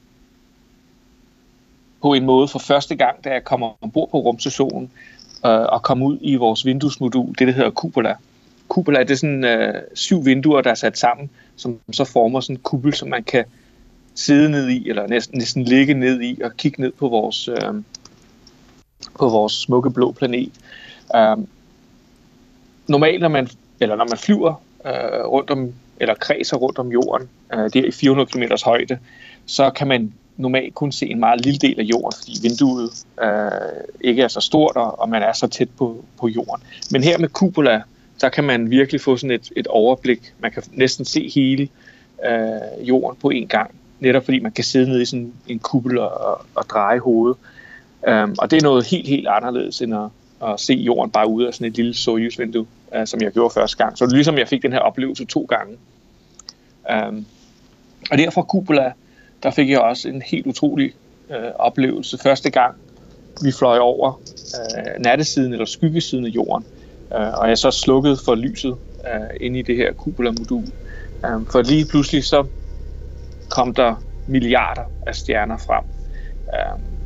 på 2.01 2.13
en 2.13 2.25
måde 2.25 2.47
for 2.47 2.59
første 2.59 2.95
gang, 2.95 3.23
da 3.23 3.29
jeg 3.29 3.43
kommer 3.43 3.83
ombord 3.83 4.09
på 4.09 4.17
rumstationen 4.17 4.91
øh, 5.45 5.51
og 5.51 5.83
kom 5.83 6.03
ud 6.03 6.17
i 6.21 6.35
vores 6.35 6.65
vinduesmodul, 6.65 7.35
det 7.39 7.47
der 7.47 7.53
hedder 7.53 7.71
cupola. 7.71 8.15
kuppel 8.67 8.95
er 8.95 9.03
det 9.03 9.19
sådan 9.19 9.43
øh, 9.43 9.73
syv 9.93 10.25
vinduer, 10.25 10.61
der 10.61 10.71
er 10.71 10.75
sat 10.75 10.97
sammen, 10.97 11.29
som 11.55 11.79
så 11.91 12.03
former 12.03 12.39
sådan 12.39 12.55
en 12.55 12.61
kuppel, 12.61 12.93
som 12.93 13.09
man 13.09 13.23
kan 13.23 13.45
sidde 14.15 14.49
ned 14.49 14.69
i, 14.69 14.89
eller 14.89 15.07
næsten, 15.07 15.37
næsten 15.37 15.63
ligge 15.63 15.93
ned 15.93 16.21
i, 16.21 16.41
og 16.41 16.57
kigge 16.57 16.81
ned 16.81 16.91
på 16.91 17.07
vores, 17.07 17.47
øh, 17.47 17.73
på 19.17 19.29
vores 19.29 19.53
smukke 19.53 19.91
blå 19.91 20.11
planet. 20.11 20.51
Øh, 21.15 21.37
normalt, 22.87 23.21
når 23.21 23.29
man, 23.29 23.49
eller 23.79 23.95
når 23.95 24.05
man 24.09 24.17
flyver 24.17 24.61
øh, 24.85 25.25
rundt 25.25 25.49
om, 25.49 25.73
eller 25.99 26.13
kredser 26.13 26.57
rundt 26.57 26.79
om 26.79 26.91
jorden, 26.91 27.29
øh, 27.53 27.63
det 27.63 27.85
i 27.85 27.91
400 27.91 28.29
km 28.29 28.43
højde, 28.65 28.97
så 29.45 29.69
kan 29.69 29.87
man 29.87 30.13
normalt 30.37 30.75
kun 30.75 30.91
se 30.91 31.05
en 31.05 31.19
meget 31.19 31.45
lille 31.45 31.57
del 31.57 31.79
af 31.79 31.83
jorden, 31.83 32.17
fordi 32.19 32.39
vinduet 32.41 32.89
øh, 33.21 33.83
ikke 34.01 34.21
er 34.21 34.27
så 34.27 34.39
stort, 34.39 34.75
og, 34.75 34.99
og 34.99 35.09
man 35.09 35.23
er 35.23 35.33
så 35.33 35.47
tæt 35.47 35.69
på, 35.77 36.03
på 36.19 36.27
jorden. 36.27 36.63
Men 36.91 37.03
her 37.03 37.17
med 37.17 37.29
cupola, 37.29 37.81
der 38.21 38.29
kan 38.29 38.43
man 38.43 38.69
virkelig 38.69 39.01
få 39.01 39.17
sådan 39.17 39.31
et, 39.31 39.51
et 39.55 39.67
overblik. 39.67 40.33
Man 40.39 40.51
kan 40.51 40.63
næsten 40.71 41.05
se 41.05 41.31
hele 41.35 41.67
øh, 42.25 42.87
jorden 42.87 43.17
på 43.21 43.29
en 43.29 43.47
gang, 43.47 43.71
netop 43.99 44.25
fordi 44.25 44.39
man 44.39 44.51
kan 44.51 44.63
sidde 44.63 44.89
nede 44.89 45.01
i 45.01 45.05
sådan 45.05 45.33
en 45.47 45.59
kuppel 45.59 45.99
og, 45.99 46.11
og, 46.11 46.41
og 46.55 46.65
dreje 46.69 46.99
hovedet. 46.99 47.37
Um, 48.01 48.35
og 48.39 48.51
det 48.51 48.57
er 48.57 48.63
noget 48.63 48.85
helt, 48.85 49.07
helt 49.07 49.27
anderledes 49.27 49.81
end 49.81 49.95
at, 49.95 50.09
at 50.49 50.59
se 50.59 50.73
jorden 50.73 51.11
bare 51.11 51.29
ude 51.29 51.47
af 51.47 51.53
sådan 51.53 51.67
et 51.67 51.75
lille 51.75 51.93
Soyuz-vindue, 51.93 52.65
uh, 52.99 53.05
som 53.05 53.21
jeg 53.21 53.31
gjorde 53.31 53.53
første 53.53 53.77
gang. 53.77 53.97
Så 53.97 54.05
det 54.05 54.11
er 54.11 54.15
ligesom, 54.15 54.37
jeg 54.37 54.47
fik 54.47 54.61
den 54.63 54.71
her 54.73 54.79
oplevelse 54.79 55.25
to 55.25 55.47
gange. 55.49 55.77
Um, 57.07 57.25
og 58.11 58.17
derfor 58.17 58.41
Cupola, 58.41 58.91
der 59.43 59.51
fik 59.51 59.69
jeg 59.69 59.79
også 59.79 60.09
en 60.09 60.21
helt 60.21 60.47
utrolig 60.47 60.93
uh, 61.29 61.35
oplevelse. 61.55 62.17
Første 62.17 62.49
gang, 62.49 62.75
vi 63.43 63.51
fløj 63.51 63.77
over 63.77 64.13
uh, 64.13 65.03
nattesiden 65.03 65.53
eller 65.53 65.65
skyggesiden 65.65 66.25
af 66.25 66.29
jorden, 66.29 66.65
uh, 67.11 67.39
og 67.39 67.49
jeg 67.49 67.57
så 67.57 67.71
slukkede 67.71 68.17
for 68.25 68.35
lyset 68.35 68.71
uh, 68.71 68.77
inde 69.41 69.59
i 69.59 69.61
det 69.61 69.75
her 69.75 69.93
Cupola-modul. 69.93 70.63
Um, 71.23 71.29
øhm, 71.29 71.45
for 71.45 71.61
lige 71.61 71.85
pludselig 71.85 72.23
så 72.23 72.45
kom 73.49 73.73
der 73.73 74.03
milliarder 74.27 74.83
af 75.07 75.15
stjerner 75.15 75.57
frem. 75.57 75.83
Um, 76.75 76.96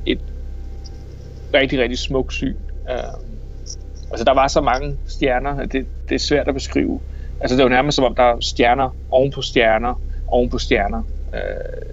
rigtig, 1.53 1.79
rigtig 1.79 1.99
smuk 1.99 2.31
syn. 2.31 2.55
Øh, 2.89 2.95
altså, 4.11 4.23
der 4.25 4.33
var 4.33 4.47
så 4.47 4.61
mange 4.61 4.97
stjerner, 5.07 5.55
at 5.55 5.71
det, 5.71 5.87
det 6.09 6.15
er 6.15 6.19
svært 6.19 6.47
at 6.47 6.53
beskrive. 6.53 6.99
Altså, 7.39 7.57
det 7.57 7.63
var 7.63 7.69
nærmest 7.69 7.95
som 7.95 8.05
om, 8.05 8.15
der 8.15 8.23
er 8.23 8.37
stjerner 8.41 8.95
oven 9.09 9.31
på 9.31 9.41
stjerner, 9.41 10.01
oven 10.27 10.49
på 10.49 10.57
stjerner. 10.57 11.03
Øh, 11.33 11.91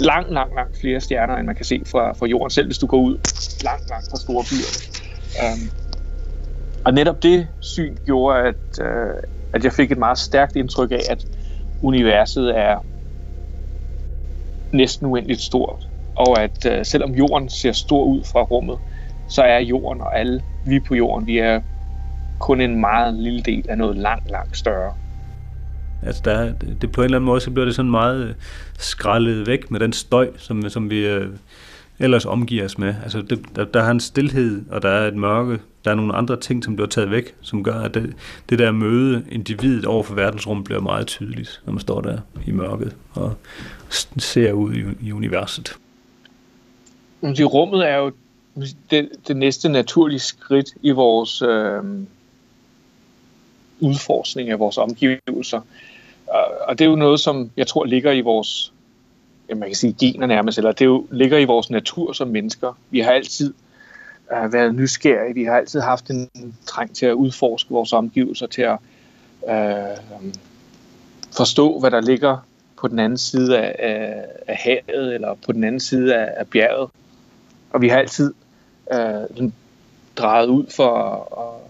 langt, 0.00 0.32
langt, 0.32 0.54
langt 0.54 0.80
flere 0.80 1.00
stjerner, 1.00 1.36
end 1.36 1.46
man 1.46 1.54
kan 1.54 1.64
se 1.64 1.82
fra, 1.86 2.12
fra 2.12 2.26
jorden, 2.26 2.50
selv 2.50 2.66
hvis 2.66 2.78
du 2.78 2.86
går 2.86 2.98
ud 2.98 3.18
langt, 3.64 3.88
langt 3.88 4.10
fra 4.10 4.16
store 4.16 4.44
byer. 4.50 4.72
Um, 5.42 5.70
og 6.84 6.94
netop 6.94 7.22
det 7.22 7.48
syn 7.60 7.96
gjorde, 8.06 8.38
at, 8.38 8.80
øh, 8.80 9.14
at 9.52 9.64
jeg 9.64 9.72
fik 9.72 9.92
et 9.92 9.98
meget 9.98 10.18
stærkt 10.18 10.56
indtryk 10.56 10.90
af, 10.90 11.02
at 11.10 11.26
universet 11.82 12.58
er 12.58 12.84
næsten 14.72 15.06
uendeligt 15.06 15.40
stort. 15.40 15.88
Og 16.16 16.42
at 16.42 16.66
øh, 16.66 16.84
selvom 16.84 17.10
jorden 17.10 17.48
ser 17.48 17.72
stor 17.72 18.04
ud 18.04 18.24
fra 18.24 18.42
rummet, 18.42 18.78
så 19.28 19.42
er 19.42 19.58
jorden 19.58 20.00
og 20.00 20.18
alle 20.18 20.42
vi 20.66 20.80
på 20.80 20.94
jorden, 20.94 21.26
vi 21.26 21.38
er 21.38 21.60
kun 22.40 22.60
en 22.60 22.80
meget 22.80 23.14
lille 23.14 23.42
del 23.42 23.64
af 23.68 23.78
noget 23.78 23.96
langt, 23.96 24.30
langt 24.30 24.56
større. 24.56 24.94
Altså 26.02 26.22
der, 26.24 26.52
det 26.80 26.92
på 26.92 27.00
en 27.00 27.04
eller 27.04 27.18
anden 27.18 27.26
måde, 27.26 27.40
så 27.40 27.50
bliver 27.50 27.64
det 27.64 27.74
sådan 27.74 27.90
meget 27.90 28.28
øh, 28.28 28.34
skrællet 28.78 29.46
væk 29.46 29.70
med 29.70 29.80
den 29.80 29.92
støj, 29.92 30.28
som, 30.36 30.68
som 30.68 30.90
vi 30.90 31.06
øh, 31.06 31.28
ellers 31.98 32.24
omgiver 32.24 32.64
os 32.64 32.78
med. 32.78 32.94
Altså 33.02 33.22
det, 33.22 33.40
der, 33.56 33.64
der 33.64 33.82
er 33.82 33.90
en 33.90 34.00
stillhed, 34.00 34.62
og 34.70 34.82
der 34.82 34.88
er 34.88 35.08
et 35.08 35.16
mørke, 35.16 35.58
der 35.84 35.90
er 35.90 35.94
nogle 35.94 36.14
andre 36.14 36.40
ting, 36.40 36.64
som 36.64 36.76
bliver 36.76 36.88
taget 36.88 37.10
væk, 37.10 37.34
som 37.40 37.64
gør, 37.64 37.80
at 37.80 37.94
det, 37.94 38.14
det 38.48 38.58
der 38.58 38.72
møde 38.72 39.24
individet 39.30 39.84
over 39.84 40.02
for 40.02 40.14
verdensrum 40.14 40.64
bliver 40.64 40.80
meget 40.80 41.06
tydeligt, 41.06 41.62
når 41.66 41.72
man 41.72 41.80
står 41.80 42.00
der 42.00 42.18
i 42.46 42.50
mørket 42.50 42.96
og 43.14 43.34
ser 44.18 44.52
ud 44.52 44.74
i, 44.74 44.84
i 45.00 45.12
universet. 45.12 45.76
De 47.22 47.44
rummet 47.44 47.88
er 47.88 47.96
jo 47.96 48.12
det, 48.90 49.08
det 49.28 49.36
næste 49.36 49.68
naturlige 49.68 50.18
skridt 50.18 50.74
i 50.82 50.90
vores 50.90 51.42
øh, 51.42 51.82
udforskning 53.80 54.50
af 54.50 54.58
vores 54.58 54.78
omgivelser. 54.78 55.60
Og 56.68 56.78
det 56.78 56.84
er 56.84 56.88
jo 56.88 56.96
noget, 56.96 57.20
som 57.20 57.50
jeg 57.56 57.66
tror 57.66 57.84
ligger 57.84 58.12
i 58.12 58.20
vores, 58.20 58.72
ja, 59.48 59.54
man 59.54 59.68
kan 59.68 59.76
sige 59.76 59.96
gener 60.00 60.26
nærmest, 60.26 60.58
eller 60.58 60.72
det 60.72 60.84
jo 60.84 61.06
ligger 61.10 61.38
i 61.38 61.44
vores 61.44 61.70
natur 61.70 62.12
som 62.12 62.28
mennesker. 62.28 62.78
Vi 62.90 63.00
har 63.00 63.10
altid 63.10 63.54
uh, 64.32 64.52
været 64.52 64.74
nysgerrige, 64.74 65.34
vi 65.34 65.44
har 65.44 65.56
altid 65.56 65.80
haft 65.80 66.10
en 66.10 66.28
trang 66.66 66.94
til 66.94 67.06
at 67.06 67.12
udforske 67.12 67.70
vores 67.70 67.92
omgivelser, 67.92 68.46
til 68.46 68.62
at 68.62 68.78
uh, 69.42 70.24
forstå, 71.36 71.80
hvad 71.80 71.90
der 71.90 72.00
ligger 72.00 72.46
på 72.80 72.88
den 72.88 72.98
anden 72.98 73.18
side 73.18 73.58
af, 73.58 73.76
af, 73.78 74.24
af 74.46 74.56
havet, 74.56 75.14
eller 75.14 75.34
på 75.46 75.52
den 75.52 75.64
anden 75.64 75.80
side 75.80 76.14
af, 76.14 76.34
af 76.36 76.46
bjerget. 76.46 76.90
Og 77.70 77.80
vi 77.80 77.88
har 77.88 77.98
altid 77.98 78.34
uh, 78.94 79.50
drejet 80.16 80.46
ud 80.46 80.66
for 80.76 80.90
at, 81.40 81.60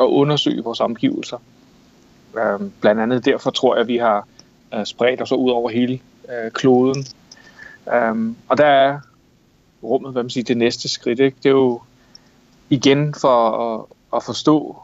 at 0.00 0.10
undersøge 0.10 0.64
vores 0.64 0.80
omgivelser. 0.80 1.38
Øh, 2.38 2.70
blandt 2.80 3.00
andet 3.00 3.24
derfor 3.24 3.50
tror 3.50 3.74
jeg, 3.74 3.80
at 3.80 3.88
vi 3.88 3.96
har 3.96 4.28
øh, 4.74 4.86
spredt 4.86 5.22
os 5.22 5.32
ud 5.32 5.50
over 5.50 5.70
hele 5.70 6.00
øh, 6.28 6.50
kloden. 6.50 7.06
Øh, 7.92 8.34
og 8.48 8.58
der 8.58 8.66
er 8.66 8.98
rummet, 9.82 10.12
hvad 10.12 10.22
man 10.22 10.30
siger, 10.30 10.44
det 10.44 10.56
næste 10.56 10.88
skridt. 10.88 11.20
Ikke? 11.20 11.36
Det 11.42 11.46
er 11.46 11.50
jo 11.50 11.80
igen 12.70 13.14
for 13.20 13.50
at, 13.50 13.84
at 14.16 14.22
forstå, 14.22 14.76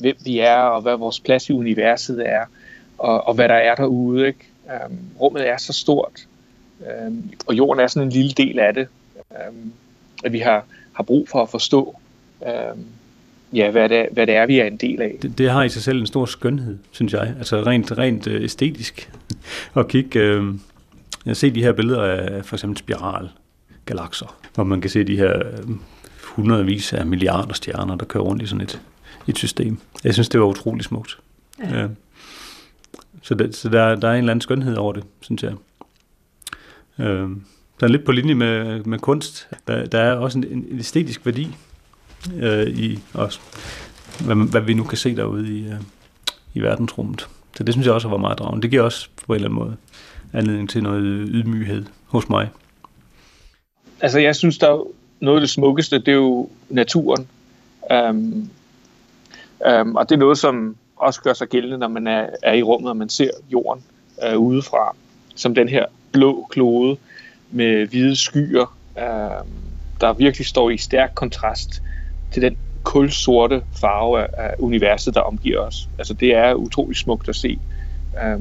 hvem 0.00 0.16
vi 0.24 0.38
er, 0.38 0.56
og 0.56 0.82
hvad 0.82 0.96
vores 0.96 1.20
plads 1.20 1.48
i 1.48 1.52
universet 1.52 2.28
er, 2.28 2.44
og, 2.98 3.26
og 3.26 3.34
hvad 3.34 3.48
der 3.48 3.54
er 3.54 3.74
derude. 3.74 4.26
Ikke? 4.26 4.48
Øhm, 4.66 4.98
rummet 5.20 5.48
er 5.48 5.56
så 5.56 5.72
stort, 5.72 6.26
øhm, 6.86 7.30
og 7.46 7.54
jorden 7.54 7.80
er 7.80 7.86
sådan 7.86 8.08
en 8.08 8.12
lille 8.12 8.32
del 8.32 8.58
af 8.58 8.74
det, 8.74 8.88
um, 9.30 9.72
at 10.24 10.32
vi 10.32 10.38
har, 10.38 10.64
har 10.92 11.02
brug 11.02 11.28
for 11.28 11.42
at 11.42 11.50
forstå, 11.50 11.96
um, 12.40 12.84
ja, 13.52 13.70
hvad, 13.70 13.88
det, 13.88 14.06
hvad 14.12 14.26
det 14.26 14.34
er, 14.34 14.46
vi 14.46 14.58
er 14.58 14.64
en 14.64 14.76
del 14.76 15.02
af. 15.02 15.16
Det, 15.22 15.38
det 15.38 15.50
har 15.50 15.62
i 15.62 15.68
sig 15.68 15.82
selv 15.82 16.00
en 16.00 16.06
stor 16.06 16.26
skønhed, 16.26 16.78
synes 16.90 17.12
jeg. 17.12 17.34
Altså 17.38 17.62
rent, 17.62 17.98
rent 17.98 18.26
øh, 18.26 18.44
æstetisk. 18.44 19.10
at 19.76 19.88
kigge... 19.88 20.18
Øh, 20.18 20.54
jeg 21.26 21.36
ser 21.36 21.50
de 21.50 21.62
her 21.62 21.72
billeder 21.72 22.02
af 22.02 22.44
for 22.44 22.56
eksempel 22.56 22.78
spiralgalakser, 22.78 24.36
hvor 24.54 24.64
man 24.64 24.80
kan 24.80 24.90
se 24.90 25.04
de 25.04 25.16
her 25.16 25.38
øh, 25.38 25.68
hundredvis 26.22 26.92
af 26.92 27.06
milliarder 27.06 27.52
stjerner, 27.52 27.96
der 27.96 28.04
kører 28.04 28.24
rundt 28.24 28.42
i 28.42 28.46
sådan 28.46 28.60
et, 28.60 28.80
et 29.26 29.38
system. 29.38 29.78
Jeg 30.04 30.14
synes, 30.14 30.28
det 30.28 30.40
var 30.40 30.46
utrolig 30.46 30.84
smukt. 30.84 31.18
Ja. 31.60 31.80
Ja. 31.80 31.88
Så, 33.22 33.34
det, 33.34 33.56
så 33.56 33.68
der, 33.68 33.94
der 33.94 34.08
er 34.08 34.12
en 34.12 34.18
eller 34.18 34.30
anden 34.30 34.40
skønhed 34.40 34.76
over 34.76 34.92
det, 34.92 35.04
synes 35.20 35.42
jeg. 35.42 35.52
Øh, 36.98 37.30
der 37.80 37.88
lidt 37.88 38.04
på 38.04 38.12
linje 38.12 38.34
med, 38.34 38.84
med 38.84 38.98
kunst. 38.98 39.48
Der, 39.66 39.86
der 39.86 39.98
er 39.98 40.14
også 40.14 40.38
en, 40.38 40.44
en 40.44 40.78
æstetisk 40.78 41.26
værdi 41.26 41.56
øh, 42.36 42.66
i 42.66 42.98
os, 43.14 43.40
hvad, 44.24 44.50
hvad 44.50 44.60
vi 44.60 44.74
nu 44.74 44.84
kan 44.84 44.98
se 44.98 45.16
derude 45.16 45.58
i, 45.58 45.66
øh, 45.66 45.80
i 46.54 46.60
verdensrummet. 46.60 47.28
Så 47.56 47.64
det 47.64 47.74
synes 47.74 47.86
jeg 47.86 47.94
også 47.94 48.08
var 48.08 48.16
meget 48.16 48.38
dragende. 48.38 48.62
Det 48.62 48.70
giver 48.70 48.82
også 48.82 49.08
på 49.26 49.32
en 49.32 49.34
eller 49.34 49.48
anden 49.48 49.58
måde 49.58 49.76
anledning 50.32 50.70
til 50.70 50.82
noget 50.82 51.28
ydmyghed 51.30 51.84
hos 52.06 52.28
mig. 52.28 52.48
Altså 54.00 54.18
jeg 54.18 54.36
synes, 54.36 54.58
der 54.58 54.70
er 54.70 54.84
noget 55.20 55.36
af 55.36 55.40
det 55.40 55.50
smukkeste, 55.50 55.98
det 55.98 56.08
er 56.08 56.12
jo 56.12 56.50
naturen. 56.68 57.28
Um, 57.90 58.50
um, 59.80 59.96
og 59.96 60.08
det 60.08 60.14
er 60.14 60.18
noget, 60.18 60.38
som 60.38 60.76
også 60.96 61.22
gør 61.22 61.32
sig 61.32 61.48
gældende, 61.48 61.78
når 61.78 61.88
man 61.88 62.06
er, 62.06 62.26
er 62.42 62.52
i 62.52 62.62
rummet, 62.62 62.90
og 62.90 62.96
man 62.96 63.08
ser 63.08 63.30
jorden 63.48 63.84
uh, 64.32 64.38
udefra, 64.38 64.96
som 65.34 65.54
den 65.54 65.68
her 65.68 65.86
blå 66.12 66.46
klode 66.50 66.96
med 67.50 67.86
hvide 67.86 68.16
skyer, 68.16 68.76
øh, 68.98 69.44
der 70.00 70.12
virkelig 70.12 70.46
står 70.46 70.70
i 70.70 70.76
stærk 70.76 71.10
kontrast 71.14 71.82
til 72.32 72.42
den 72.42 72.56
kulsorte 72.82 73.62
farve 73.80 74.20
af, 74.22 74.28
af 74.36 74.54
universet, 74.58 75.14
der 75.14 75.20
omgiver 75.20 75.60
os. 75.60 75.88
Altså 75.98 76.14
det 76.14 76.34
er 76.34 76.54
utroligt 76.54 76.98
smukt 76.98 77.28
at 77.28 77.36
se 77.36 77.58
øh, 78.24 78.40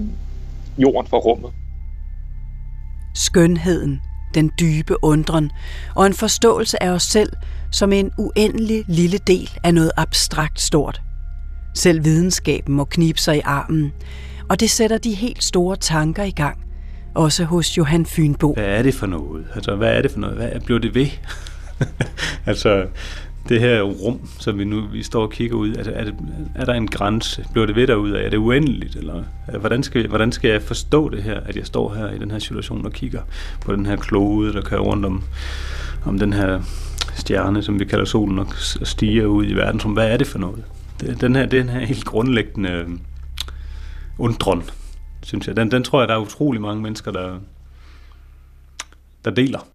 jorden 0.78 1.10
fra 1.10 1.18
rummet. 1.18 1.52
Skønheden, 3.16 4.02
den 4.34 4.52
dybe 4.60 4.96
undren 5.04 5.52
og 5.96 6.06
en 6.06 6.14
forståelse 6.14 6.84
af 6.84 6.90
os 6.90 7.04
selv 7.04 7.34
som 7.72 7.94
en 7.94 8.12
uendelig 8.18 8.84
lille 8.88 9.18
del 9.18 9.50
af 9.64 9.74
noget 9.74 9.92
abstrakt 9.98 10.62
stort. 10.62 11.02
Selv 11.76 12.04
videnskaben 12.06 12.76
må 12.76 12.86
knibe 12.86 13.20
sig 13.20 13.38
i 13.38 13.42
armen, 13.46 13.92
og 14.50 14.60
det 14.60 14.70
sætter 14.70 14.98
de 14.98 15.14
helt 15.14 15.44
store 15.44 15.76
tanker 15.76 16.24
i 16.24 16.32
gang, 16.32 16.66
også 17.17 17.43
hos 17.43 17.77
Johan 17.77 18.05
Fynbo. 18.05 18.53
Hvad 18.53 18.65
er 18.65 18.81
det 18.81 18.93
for 18.93 19.07
noget? 19.07 19.45
Altså, 19.55 19.75
hvad 19.75 19.97
er 19.97 20.01
det 20.01 20.12
for 20.12 20.19
noget? 20.19 20.36
Hvad 20.36 20.59
bliver 20.65 20.79
det 20.79 20.95
ved? 20.95 21.07
altså, 22.45 22.86
det 23.50 23.59
her 23.59 23.81
rum, 23.81 24.29
som 24.39 24.59
vi 24.59 24.63
nu 24.63 24.88
vi 24.91 25.03
står 25.03 25.21
og 25.21 25.31
kigger 25.31 25.57
ud, 25.57 25.75
altså, 25.75 25.91
er, 25.91 26.03
det, 26.03 26.15
er 26.55 26.65
der 26.65 26.74
en 26.74 26.88
grænse? 26.88 27.45
Bliver 27.51 27.65
det 27.65 27.75
ved 27.75 27.88
derude 27.88 28.19
af? 28.19 28.25
Er 28.25 28.29
det 28.29 28.38
uendeligt? 28.38 28.95
Eller, 28.95 29.24
hvordan, 29.59 29.83
skal, 29.83 30.07
hvordan 30.07 30.31
skal 30.31 30.50
jeg 30.51 30.62
forstå 30.62 31.09
det 31.09 31.24
her, 31.24 31.39
at 31.39 31.55
jeg 31.55 31.65
står 31.65 31.93
her 31.93 32.12
i 32.12 32.17
den 32.17 32.31
her 32.31 32.39
situation 32.39 32.86
og 32.86 32.91
kigger 32.91 33.21
på 33.65 33.75
den 33.75 33.86
her 33.86 33.95
klode, 33.95 34.53
der 34.53 34.62
kører 34.62 34.81
rundt 34.81 35.05
om, 35.05 35.24
om 36.05 36.19
den 36.19 36.33
her 36.33 36.62
stjerne, 37.15 37.63
som 37.63 37.79
vi 37.79 37.86
kalder 37.86 38.05
solen, 38.05 38.39
og 38.39 38.47
stiger 38.83 39.25
ud 39.25 39.45
i 39.45 39.53
verden, 39.53 39.79
som 39.79 39.91
hvad 39.91 40.12
er 40.12 40.17
det 40.17 40.27
for 40.27 40.39
noget? 40.39 40.63
Den 41.21 41.36
her, 41.36 41.45
den 41.45 41.69
her 41.69 41.79
helt 41.79 42.05
grundlæggende 42.05 42.69
øh, 42.69 42.89
undren, 44.17 44.63
synes 45.27 45.48
jeg, 45.48 45.55
den, 45.55 45.72
den 45.72 45.84
tror 45.84 46.01
jeg, 46.01 46.07
der 46.07 46.15
er 46.15 46.19
utrolig 46.19 46.62
mange 46.62 46.81
mennesker, 46.81 47.12
der, 47.12 47.39
der 49.25 49.31
deler. 49.31 49.67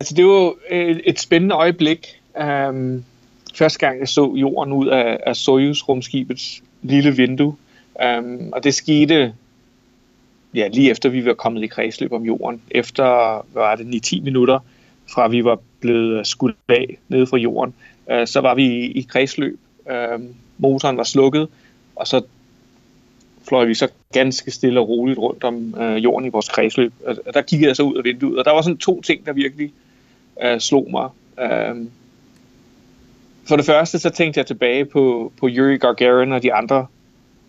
Altså, 0.00 0.14
det 0.14 0.26
var 0.26 0.54
et, 0.70 0.96
øh, 0.96 0.96
et 1.04 1.20
spændende 1.20 1.54
øjeblik. 1.54 2.06
Um, 2.40 3.04
første 3.54 3.78
gang, 3.78 4.00
jeg 4.00 4.08
så 4.08 4.34
jorden 4.36 4.72
ud 4.72 4.88
af, 4.88 5.20
af 5.26 5.36
Soyuz-rumskibets 5.36 6.62
lille 6.82 7.16
vindue. 7.16 7.56
Um, 8.18 8.52
og 8.52 8.64
det 8.64 8.74
skete 8.74 9.34
ja, 10.54 10.68
lige 10.68 10.90
efter, 10.90 11.08
vi 11.08 11.24
var 11.24 11.34
kommet 11.34 11.62
i 11.62 11.66
kredsløb 11.66 12.12
om 12.12 12.22
jorden. 12.22 12.62
Efter, 12.70 13.04
hvad 13.52 13.62
var 13.62 13.76
det, 13.76 14.06
9-10 14.06 14.22
minutter 14.22 14.58
fra 15.14 15.28
vi 15.28 15.44
var 15.44 15.58
blevet 15.80 16.26
skudt 16.26 16.56
af 16.68 16.98
nede 17.08 17.26
fra 17.26 17.36
jorden, 17.36 17.74
uh, 18.06 18.26
så 18.26 18.40
var 18.40 18.54
vi 18.54 18.64
i, 18.64 18.92
i 18.92 19.02
kredsløb. 19.02 19.58
Uh, 19.86 20.24
motoren 20.58 20.96
var 20.96 21.04
slukket, 21.04 21.48
og 21.96 22.06
så 22.06 22.22
fløj 23.48 23.64
vi 23.64 23.74
så 23.74 23.88
ganske 24.12 24.50
stille 24.50 24.80
og 24.80 24.88
roligt 24.88 25.18
rundt 25.18 25.44
om 25.44 25.74
øh, 25.80 26.04
jorden 26.04 26.26
i 26.26 26.30
vores 26.30 26.48
kredsløb. 26.48 26.92
Og 27.06 27.34
der 27.34 27.42
kiggede 27.42 27.68
jeg 27.68 27.76
så 27.76 27.82
ud 27.82 27.96
af 27.96 28.04
vinduet, 28.04 28.38
og 28.38 28.44
der 28.44 28.50
var 28.50 28.62
sådan 28.62 28.78
to 28.78 29.02
ting, 29.02 29.26
der 29.26 29.32
virkelig 29.32 29.72
øh, 30.42 30.60
slog 30.60 30.88
mig. 30.90 31.08
Øh, 31.40 31.86
for 33.48 33.56
det 33.56 33.64
første, 33.64 33.98
så 33.98 34.10
tænkte 34.10 34.38
jeg 34.38 34.46
tilbage 34.46 34.84
på, 34.84 35.32
på 35.40 35.48
Yuri 35.48 35.76
Gagarin 35.76 36.32
og 36.32 36.42
de 36.42 36.54
andre 36.54 36.86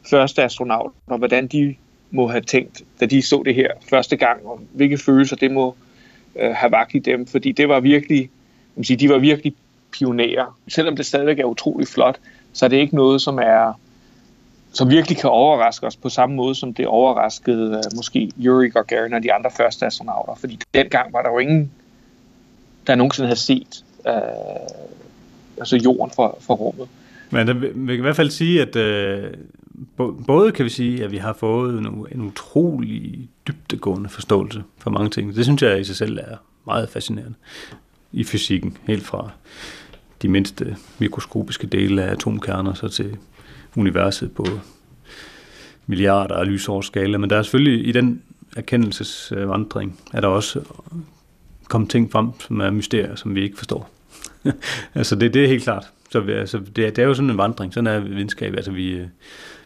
første 0.10 0.44
astronauter, 0.44 0.92
og 1.08 1.18
hvordan 1.18 1.48
de 1.48 1.76
må 2.12 2.28
have 2.28 2.42
tænkt, 2.42 2.84
da 3.00 3.06
de 3.06 3.22
så 3.22 3.44
det 3.46 3.56
her 3.56 3.72
første 3.90 4.16
gang, 4.18 4.46
og 4.46 4.60
hvilke 4.74 4.98
følelser 4.98 5.36
det 5.36 5.52
må 5.52 5.76
øh, 6.36 6.52
have 6.52 6.72
vagt 6.72 6.96
i 6.96 7.00
dem, 7.00 7.28
fordi 7.28 7.52
det 7.52 7.70
var 7.70 7.80
virkelig, 7.80 8.30
man 8.76 8.84
sige, 8.84 8.98
de 8.98 9.10
var 9.10 9.18
virkelig 9.18 9.54
pionerer. 9.92 10.58
Selvom 10.68 10.96
det 10.96 11.06
stadigvæk 11.06 11.40
er 11.40 11.46
utrolig 11.46 11.88
flot, 11.88 12.20
så 12.54 12.66
er 12.66 12.70
det 12.70 12.78
ikke 12.78 12.96
noget, 12.96 13.22
som 13.22 13.38
er 13.38 13.80
som 14.72 14.90
virkelig 14.90 15.18
kan 15.18 15.30
overraske 15.30 15.88
os 15.88 15.96
på 15.96 16.10
samme 16.10 16.36
måde, 16.36 16.56
som 16.56 16.74
det 16.74 16.88
overraskede 16.88 17.70
uh, 17.70 17.96
måske 17.96 18.32
Yuri 18.40 18.70
Gagarin 18.70 19.14
og 19.14 19.24
de 19.24 19.34
andre 19.34 19.52
første 19.58 19.86
astronauter. 19.86 20.36
Fordi 20.36 20.60
dengang 20.74 21.14
var 21.14 21.22
der 21.22 21.32
jo 21.32 21.40
ingen, 21.40 21.72
der 22.88 22.96
nogensinde 22.96 23.28
havde 23.28 23.40
set 23.40 23.84
uh, 24.06 24.12
altså 25.58 25.76
jorden 25.78 26.12
fra, 26.16 26.36
fra 26.40 26.54
rummet. 26.54 26.88
Men 27.32 27.48
det, 27.48 27.62
vi 27.62 27.96
kan 27.96 28.00
i 28.00 28.02
hvert 28.02 28.16
fald 28.16 28.30
sige, 28.30 28.62
at 28.62 28.76
øh, 28.76 29.34
både 30.28 30.52
kan 30.52 30.66
vi 30.66 30.70
sige, 30.70 31.04
at 31.04 31.12
vi 31.12 31.18
har 31.18 31.34
fået 31.34 31.80
en, 31.80 32.06
en 32.12 32.22
utrolig 32.22 33.30
dybdegående 33.48 34.10
forståelse 34.10 34.64
for 34.78 34.90
mange 34.90 35.10
ting. 35.10 35.36
Det 35.36 35.46
synes 35.46 35.62
jeg 35.62 35.80
i 35.80 35.84
sig 35.84 35.96
selv 35.96 36.18
er 36.18 36.38
meget 36.66 36.90
fascinerende 36.90 37.36
i 38.12 38.24
fysikken, 38.24 38.78
helt 38.88 39.04
fra 39.04 39.30
de 40.22 40.28
mindste 40.28 40.78
mikroskopiske 41.00 41.68
dele 41.68 42.04
af 42.04 42.12
atomkerner 42.12 42.74
så 42.74 42.88
til 42.88 43.18
universet 43.78 44.32
på 44.32 44.46
milliarder 45.88 46.36
af 46.36 46.48
lysårs 46.48 46.86
skala. 46.86 47.18
Men 47.18 47.30
der 47.30 47.38
er 47.38 47.44
selvfølgelig 47.44 47.88
i 47.88 47.92
den 47.92 48.22
erkendelsesvandring, 48.58 50.00
er 50.14 50.22
der 50.22 50.28
også 50.28 50.62
kommet 51.70 51.90
ting 51.90 52.12
frem, 52.12 52.28
som 52.40 52.60
er 52.60 52.72
mysterier, 52.72 53.16
som 53.16 53.36
vi 53.36 53.44
ikke 53.44 53.58
forstår. 53.58 53.90
altså 54.96 55.16
det, 55.16 55.34
det 55.34 55.44
er 55.44 55.48
helt 55.48 55.64
klart. 55.64 55.86
Så 56.12 56.20
vi, 56.20 56.32
altså, 56.32 56.58
det, 56.58 56.76
det 56.76 57.00
er 57.00 57.04
jo 57.04 57.14
sådan 57.14 57.30
en 57.30 57.38
vandring. 57.38 57.74
Sådan 57.74 57.88
er 57.88 58.00
videnskab. 58.00 58.56
Altså 58.56 58.72
vi, 58.72 59.02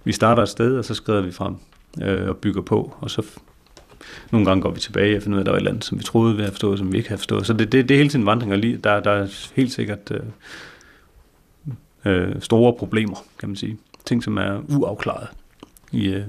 vi 0.03 0.11
starter 0.11 0.43
et 0.43 0.49
sted, 0.49 0.77
og 0.77 0.85
så 0.85 0.93
skrider 0.93 1.21
vi 1.21 1.31
frem 1.31 1.55
øh, 2.01 2.29
og 2.29 2.37
bygger 2.37 2.61
på, 2.61 2.97
og 2.99 3.11
så 3.11 3.25
nogle 4.31 4.45
gange 4.45 4.61
går 4.61 4.71
vi 4.71 4.79
tilbage 4.79 5.17
og 5.17 5.23
finder 5.23 5.37
ud 5.37 5.39
af, 5.39 5.41
at 5.41 5.45
der 5.45 5.51
var 5.51 5.57
et 5.57 5.61
eller 5.61 5.71
andet, 5.71 5.85
som 5.85 5.99
vi 5.99 6.03
troede, 6.03 6.35
vi 6.35 6.41
havde 6.41 6.51
forstået, 6.51 6.79
som 6.79 6.91
vi 6.91 6.97
ikke 6.97 7.09
havde 7.09 7.19
forstået. 7.19 7.45
Så 7.45 7.53
det, 7.53 7.71
det, 7.71 7.89
det 7.89 7.95
er 7.95 7.99
hele 7.99 8.09
tiden 8.09 8.25
vandring, 8.25 8.51
og 8.51 8.57
lige, 8.57 8.77
der, 8.77 8.99
der 8.99 9.11
er 9.11 9.51
helt 9.55 9.71
sikkert 9.71 10.11
øh, 10.11 10.19
øh, 12.05 12.41
store 12.41 12.73
problemer, 12.73 13.15
kan 13.39 13.49
man 13.49 13.55
sige. 13.55 13.77
Ting, 14.05 14.23
som 14.23 14.37
er 14.37 14.61
uafklaret 14.69 15.27
i, 15.91 16.07
øh, 16.07 16.23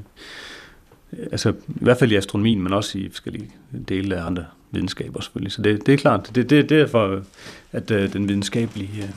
altså, 1.13 1.51
i 1.51 1.55
hvert 1.67 1.99
fald 1.99 2.13
i 2.13 2.17
astronomien, 2.17 2.63
men 2.63 2.73
også 2.73 2.99
i 2.99 3.09
forskellige 3.09 3.51
dele 3.89 4.17
af 4.17 4.27
andre 4.27 4.45
videnskaber 4.71 5.21
selvfølgelig. 5.21 5.53
Så 5.53 5.63
det, 5.63 5.87
det 5.87 5.95
er 5.95 5.99
klart, 5.99 6.31
det, 6.35 6.51
det, 6.51 6.51
det 6.51 6.79
er 6.79 6.85
derfor, 6.85 7.23
at 7.73 7.91
øh, 7.91 8.13
den 8.13 8.29
videnskabelige 8.29 9.03
øh, 9.03 9.11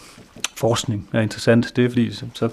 forskning 0.55 1.10
er 1.13 1.21
interessant. 1.21 1.75
Det 1.75 1.86
er 1.86 1.89
fordi, 1.89 2.12
så, 2.12 2.25
så, 2.33 2.49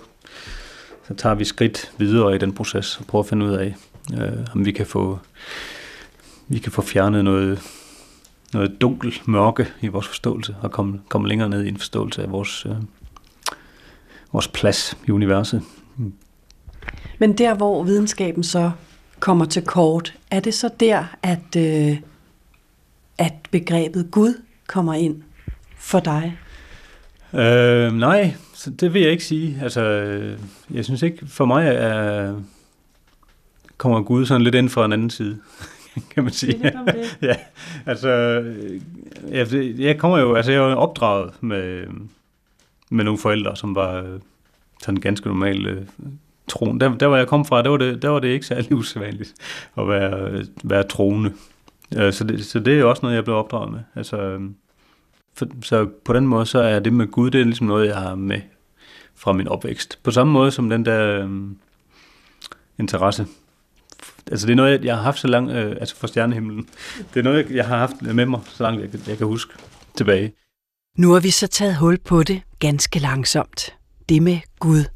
så 1.09 1.15
tager 1.15 1.35
vi 1.35 1.45
skridt 1.45 1.93
videre 1.99 2.35
i 2.35 2.39
den 2.39 2.53
proces 2.53 2.97
og 2.99 3.07
prøver 3.07 3.23
at 3.23 3.29
finde 3.29 3.47
ud 3.47 3.53
af, 3.53 3.77
øh, 4.15 4.47
om 4.55 4.65
vi 4.65 4.73
kan 4.73 4.87
få 4.87 5.19
vi 6.49 6.59
kan 6.59 6.73
få 6.73 6.83
fjernet 6.83 7.25
noget, 7.25 7.63
noget 8.53 8.81
dunkel 8.81 9.21
mørke 9.25 9.67
i 9.81 9.89
vores 9.89 10.07
forståelse 10.07 10.57
og 10.63 10.71
komme, 10.71 11.01
komme 11.09 11.29
længere 11.29 11.49
ned 11.49 11.65
i 11.65 11.69
en 11.69 11.77
forståelse 11.77 12.23
af 12.23 12.31
vores, 12.31 12.67
øh, 12.67 12.77
vores 14.33 14.49
plads 14.49 14.99
i 15.09 15.11
universet. 15.11 15.63
Men 17.19 17.39
der, 17.39 17.55
hvor 17.55 17.83
videnskaben 17.83 18.45
så 18.45 18.71
kommer 19.21 19.45
til 19.45 19.63
kort, 19.63 20.15
er 20.31 20.41
det 20.41 20.55
så 20.55 20.71
der, 20.81 21.05
at, 21.23 21.57
øh, 21.57 21.97
at 23.19 23.33
begrebet 23.51 24.09
Gud 24.11 24.43
kommer 24.67 24.95
ind 24.95 25.23
for 25.79 26.01
dig? 26.01 26.39
Øh, 27.35 27.93
nej, 27.93 28.35
så 28.55 28.71
det 28.71 28.95
vil 28.95 29.03
jeg 29.03 29.11
ikke 29.11 29.25
sige. 29.25 29.59
Altså, 29.63 29.83
jeg 30.71 30.85
synes 30.85 31.03
ikke, 31.03 31.27
for 31.27 31.45
mig 31.45 31.67
er, 31.69 32.35
kommer 33.77 34.03
Gud 34.03 34.27
sådan 34.27 34.43
lidt 34.43 34.55
ind 34.55 34.69
fra 34.69 34.85
en 34.85 34.93
anden 34.93 35.11
side, 35.11 35.39
kan 36.15 36.23
man 36.23 36.33
sige. 36.33 36.53
Det 36.63 36.73
det. 36.87 37.19
ja, 37.29 37.37
altså, 37.87 38.09
jeg, 39.29 39.47
jeg 39.79 39.99
kommer 39.99 40.19
jo, 40.19 40.35
altså 40.35 40.53
jeg 40.53 40.65
er 40.65 40.71
jo 40.71 40.77
opdraget 40.77 41.33
med, 41.41 41.85
med 42.91 43.05
nogle 43.05 43.19
forældre, 43.19 43.57
som 43.57 43.75
var 43.75 44.19
sådan 44.83 45.01
ganske 45.01 45.27
normale 45.27 45.87
troen. 46.49 46.81
Der, 46.81 46.97
der 46.97 47.07
hvor 47.07 47.17
jeg 47.17 47.27
kom 47.27 47.45
fra, 47.45 47.63
der 47.63 47.71
var 47.71 47.77
det, 47.77 48.03
der 48.03 48.09
var 48.09 48.19
det 48.19 48.29
ikke 48.29 48.47
særlig 48.47 48.75
usædvanligt 48.75 49.35
at 49.79 49.89
være, 49.89 50.45
være 50.65 50.83
troende. 50.83 51.33
Øh, 51.97 52.13
så 52.13 52.25
det, 52.25 52.47
så 52.47 52.59
det 52.59 52.75
er 52.75 52.79
jo 52.79 52.91
også 52.91 53.03
noget, 53.03 53.17
jeg 53.17 53.25
blev 53.25 53.37
opdraget 53.37 53.73
med. 53.73 53.81
Altså, 53.95 54.17
øhm, 54.17 54.55
for, 55.35 55.47
så 55.63 55.89
på 56.05 56.13
den 56.13 56.27
måde, 56.27 56.47
så 56.47 56.59
er 56.59 56.79
det 56.79 56.93
med 56.93 57.07
Gud, 57.07 57.31
det 57.31 57.41
er 57.41 57.45
ligesom 57.45 57.67
noget, 57.67 57.87
jeg 57.87 57.97
har 57.97 58.15
med 58.15 58.41
fra 59.15 59.33
min 59.33 59.49
opvækst. 59.49 59.99
På 60.03 60.11
samme 60.11 60.33
måde 60.33 60.51
som 60.51 60.71
den 60.71 60.85
der 60.85 61.25
um, 61.25 61.59
interesse. 62.79 63.27
Altså 64.31 64.47
det 64.47 64.53
er 64.53 64.57
noget, 64.57 64.85
jeg 64.85 64.97
har 64.97 65.03
haft 65.03 65.19
så 65.19 65.29
langt, 65.29 65.53
øh, 65.53 65.77
altså 65.81 65.97
fra 65.97 66.07
stjernehimlen. 66.07 66.69
Det 67.15 67.21
er 67.21 67.25
noget, 67.25 67.51
jeg 67.51 67.67
har 67.67 67.79
haft 67.79 68.03
med 68.03 68.27
mig, 68.27 68.41
så 68.47 68.63
langt 68.63 68.83
jeg, 68.83 69.09
jeg 69.09 69.19
kan 69.19 69.27
huske 69.27 69.53
tilbage. 69.97 70.33
Nu 70.99 71.13
har 71.13 71.21
vi 71.21 71.31
så 71.31 71.47
taget 71.47 71.77
hul 71.77 71.99
på 71.99 72.23
det 72.23 72.43
ganske 72.59 72.99
langsomt. 72.99 73.75
Det 74.09 74.23
med 74.23 74.39
Gud. 74.59 74.96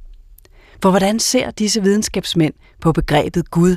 For 0.82 0.90
hvordan 0.90 1.18
ser 1.18 1.50
disse 1.50 1.82
videnskabsmænd 1.82 2.54
på 2.80 2.92
begrebet 2.92 3.50
Gud 3.50 3.76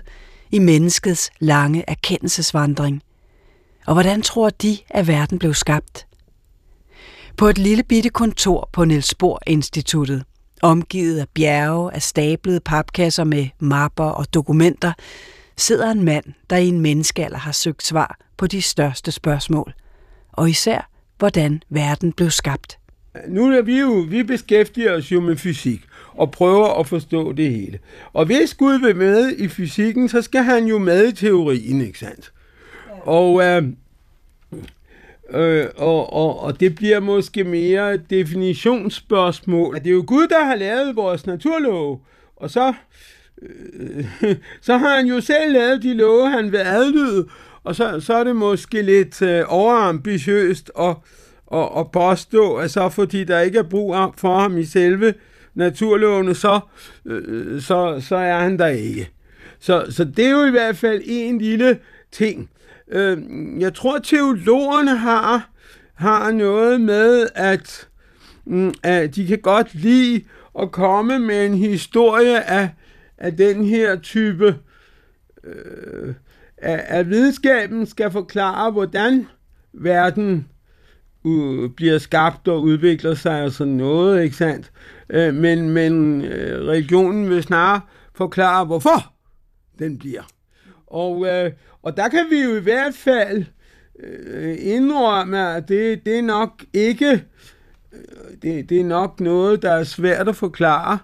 i 0.52 0.60
menneskets 0.60 1.32
lange 1.40 1.84
erkendelsesvandring? 1.88 3.02
Og 3.86 3.94
hvordan 3.94 4.22
tror 4.22 4.50
de, 4.50 4.78
at 4.90 5.08
verden 5.08 5.40
blev 5.40 5.54
skabt? 5.54 6.08
På 7.38 7.48
et 7.48 7.58
lille 7.58 7.84
bitte 7.84 8.10
kontor 8.10 8.70
på 8.74 8.86
Niels 8.86 9.16
Bohr 9.16 9.40
Instituttet, 9.48 10.24
omgivet 10.62 11.20
af 11.20 11.30
bjerge 11.34 11.94
af 11.94 12.02
stablede 12.02 12.60
papkasser 12.60 13.24
med 13.24 13.48
mapper 13.60 14.04
og 14.04 14.34
dokumenter, 14.34 14.94
sidder 15.58 15.92
en 15.92 16.04
mand, 16.04 16.26
der 16.50 16.58
i 16.58 16.68
en 16.68 16.80
menneskealder 16.80 17.38
har 17.38 17.52
søgt 17.52 17.84
svar 17.84 18.20
på 18.38 18.48
de 18.48 18.62
største 18.62 19.12
spørgsmål. 19.12 19.74
Og 20.32 20.50
især, 20.50 20.90
hvordan 21.18 21.64
verden 21.70 22.14
blev 22.14 22.30
skabt. 22.30 22.80
Nu 23.28 23.58
er 23.58 23.62
vi 23.62 23.80
jo, 23.80 24.06
vi 24.10 24.24
beskæftiger 24.24 24.94
os 24.94 25.12
jo 25.12 25.22
med 25.22 25.38
fysik 25.38 25.82
og 26.16 26.32
prøver 26.32 26.80
at 26.80 26.88
forstå 26.88 27.32
det 27.32 27.52
hele. 27.52 27.80
Og 28.14 28.26
hvis 28.26 28.54
Gud 28.54 28.80
vil 28.80 28.96
med 28.96 29.32
i 29.32 29.48
fysikken, 29.48 30.10
så 30.10 30.22
skal 30.22 30.44
han 30.44 30.66
jo 30.66 30.78
med 30.78 31.08
i 31.08 31.12
teorien, 31.12 31.82
ikke 31.82 32.00
sandt? 32.00 32.34
Og, 33.02 33.44
øh, 33.44 33.64
øh, 35.30 35.66
og, 35.78 36.14
og, 36.14 36.40
og 36.40 36.60
det 36.60 36.76
bliver 36.76 37.00
måske 37.00 37.44
mere 37.44 37.94
et 37.94 38.10
definitionsspørgsmål. 38.10 39.76
Det 39.76 39.88
er 39.88 39.92
jo 39.92 40.04
Gud, 40.08 40.28
der 40.28 40.46
har 40.46 40.56
lavet 40.56 40.96
vores 40.96 41.26
naturlov, 41.26 42.06
og 42.36 42.50
så, 42.50 42.74
øh, 43.42 44.06
så 44.62 44.78
har 44.78 44.96
han 44.96 45.06
jo 45.06 45.22
selv 45.22 45.54
lavet 45.54 45.84
de 45.84 45.94
love, 45.94 46.30
han 46.30 46.52
vil 46.52 46.58
adlyde, 46.58 47.28
og 47.64 47.76
så, 47.76 48.00
så 48.00 48.14
er 48.14 48.24
det 48.24 48.36
måske 48.36 48.82
lidt 48.82 49.22
øh, 49.22 49.44
overambitiøst 49.48 50.72
at, 50.80 50.96
at, 51.54 51.70
at 51.78 51.92
påstå, 51.92 52.56
at 52.56 52.72
så 52.72 52.90
fordi 52.90 53.24
der 53.24 53.40
ikke 53.40 53.60
er 53.60 53.64
brug 53.64 53.96
for 54.18 54.40
ham 54.40 54.58
i 54.58 54.66
selve 54.66 55.14
naturlovene, 55.56 56.36
så, 56.36 56.60
øh, 57.06 57.62
så, 57.62 58.02
så 58.02 58.16
er 58.16 58.40
han 58.40 58.60
der 58.60 58.68
ikke. 58.68 59.10
Så, 59.60 59.86
så 59.90 60.04
det 60.04 60.26
er 60.26 60.32
jo 60.32 60.46
i 60.46 60.52
hvert 60.52 60.78
fald 60.78 61.02
en 61.06 61.38
lille 61.38 61.80
ting. 62.12 62.50
Øh, 62.92 63.18
jeg 63.60 63.74
tror, 63.74 64.00
teologerne 64.00 64.98
har, 64.98 65.50
har 65.94 66.32
noget 66.32 66.82
med, 66.82 67.28
at, 67.36 67.88
mm, 68.46 68.74
at 68.84 69.16
de 69.16 69.28
kan 69.28 69.40
godt 69.40 69.76
lide 69.76 70.24
at 70.60 70.72
komme 70.72 71.20
med 71.20 71.46
en 71.46 71.58
historie 71.58 72.50
af, 72.50 72.70
af 73.18 73.38
den 73.38 73.66
her 73.66 73.96
type, 73.96 74.56
øh, 75.44 76.14
af, 76.58 76.84
at 76.88 77.10
videnskaben 77.10 77.86
skal 77.86 78.12
forklare, 78.12 78.72
hvordan 78.72 79.28
verden 79.74 80.48
øh, 81.26 81.70
bliver 81.70 81.98
skabt 81.98 82.48
og 82.48 82.62
udvikler 82.62 83.14
sig 83.14 83.44
og 83.44 83.52
sådan 83.52 83.74
noget, 83.74 84.24
ikke 84.24 84.36
sandt? 84.36 84.72
Øh, 85.10 85.34
men 85.34 85.70
men 85.70 86.22
øh, 86.22 86.68
religionen 86.68 87.30
vil 87.30 87.44
snarere 87.44 87.82
forklare, 88.16 88.66
hvorfor 88.66 89.14
den 89.80 89.98
bliver. 89.98 90.24
Og, 90.88 91.28
øh, 91.28 91.52
og 91.84 91.98
der 91.98 92.10
kan 92.10 92.26
vi 92.30 92.44
jo 92.44 92.56
i 92.56 92.62
hvert 92.62 92.94
fald 92.96 93.46
øh, 94.00 94.56
indrømme, 94.60 95.56
at 95.56 95.68
det, 95.68 96.06
det 96.06 96.18
er 96.18 96.22
nok 96.22 96.64
ikke 96.74 97.12
øh, 97.94 98.00
det, 98.42 98.70
det 98.70 98.80
er 98.80 98.84
nok 98.84 99.20
noget, 99.20 99.62
der 99.62 99.72
er 99.72 99.84
svært 99.84 100.30
at 100.30 100.36
forklare, 100.36 100.98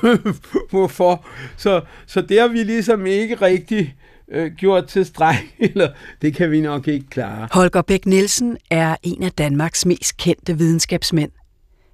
hvorfor. 0.70 1.26
Så, 1.56 1.80
så 2.06 2.20
det 2.20 2.40
har 2.40 2.48
vi 2.48 2.62
ligesom 2.62 3.06
ikke 3.06 3.34
rigtig 3.34 3.96
øh, 4.28 4.52
gjort 4.52 4.86
til 4.86 5.06
streg, 5.06 5.36
eller 5.58 5.88
det 6.22 6.34
kan 6.34 6.50
vi 6.50 6.60
nok 6.60 6.88
ikke 6.88 7.06
klare. 7.10 7.48
Holger 7.52 7.82
Bæk 7.82 8.06
Nielsen 8.06 8.58
er 8.70 8.96
en 9.02 9.22
af 9.22 9.32
Danmarks 9.32 9.86
mest 9.86 10.16
kendte 10.16 10.58
videnskabsmænd. 10.58 11.30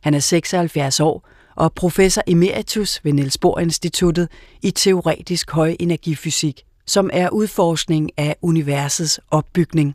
Han 0.03 0.15
er 0.15 0.19
76 0.19 1.01
år 1.01 1.29
og 1.57 1.73
professor 1.73 2.23
emeritus 2.27 3.01
ved 3.05 3.13
Niels 3.13 3.39
Bohr 3.39 3.59
Instituttet 3.61 4.29
i 4.63 4.71
teoretisk 4.71 5.51
højenergifysik, 5.51 6.63
som 6.87 7.11
er 7.13 7.29
udforskning 7.29 8.11
af 8.17 8.37
universets 8.43 9.21
opbygning. 9.31 9.95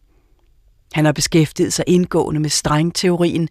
Han 0.94 1.06
har 1.06 1.12
beskæftiget 1.12 1.74
sig 1.74 1.86
indgående 1.88 2.40
med 2.42 2.50
strengteorien, 2.50 3.50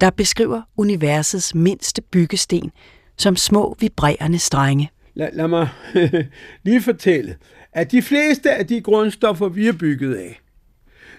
der 0.00 0.10
beskriver 0.10 0.62
universets 0.76 1.54
mindste 1.54 2.02
byggesten 2.02 2.70
som 3.18 3.36
små 3.36 3.76
vibrerende 3.80 4.38
strenge. 4.38 4.90
Lad, 5.14 5.28
lad 5.32 5.48
mig 5.48 5.68
lige 6.64 6.82
fortælle, 6.82 7.36
at 7.72 7.90
de 7.92 8.02
fleste 8.02 8.50
af 8.50 8.66
de 8.66 8.80
grundstoffer, 8.80 9.48
vi 9.48 9.68
er 9.68 9.72
bygget 9.72 10.14
af, 10.14 10.40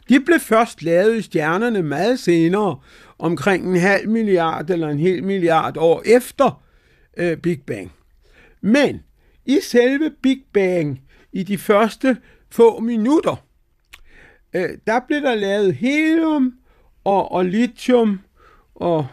de 0.09 0.19
blev 0.19 0.39
først 0.39 0.83
lavet 0.83 1.17
i 1.17 1.21
stjernerne 1.21 1.83
meget 1.83 2.19
senere, 2.19 2.77
omkring 3.19 3.67
en 3.67 3.79
halv 3.79 4.09
milliard 4.09 4.69
eller 4.69 4.89
en 4.89 4.99
hel 4.99 5.23
milliard 5.23 5.77
år 5.77 6.01
efter 6.05 6.63
øh, 7.17 7.37
Big 7.37 7.61
Bang. 7.61 7.91
Men 8.61 9.03
i 9.45 9.59
selve 9.61 10.11
Big 10.21 10.41
Bang, 10.53 11.01
i 11.33 11.43
de 11.43 11.57
første 11.57 12.17
få 12.49 12.79
minutter, 12.79 13.35
øh, 14.53 14.69
der 14.87 14.99
blev 15.07 15.21
der 15.21 15.35
lavet 15.35 15.75
helium 15.75 16.53
og, 17.03 17.31
og 17.31 17.45
lithium 17.45 18.19
og, 18.75 19.07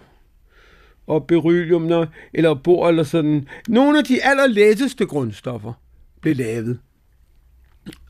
og 1.07 1.27
beryllium, 1.27 2.07
eller 2.33 2.55
bor 2.55 2.89
eller 2.89 3.03
sådan. 3.03 3.49
Nogle 3.69 3.99
af 3.99 4.05
de 4.05 4.25
allerletteste 4.25 5.07
grundstoffer 5.07 5.73
blev 6.21 6.37
lavet. 6.37 6.79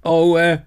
Og, 0.03 0.41
øh, 0.41 0.59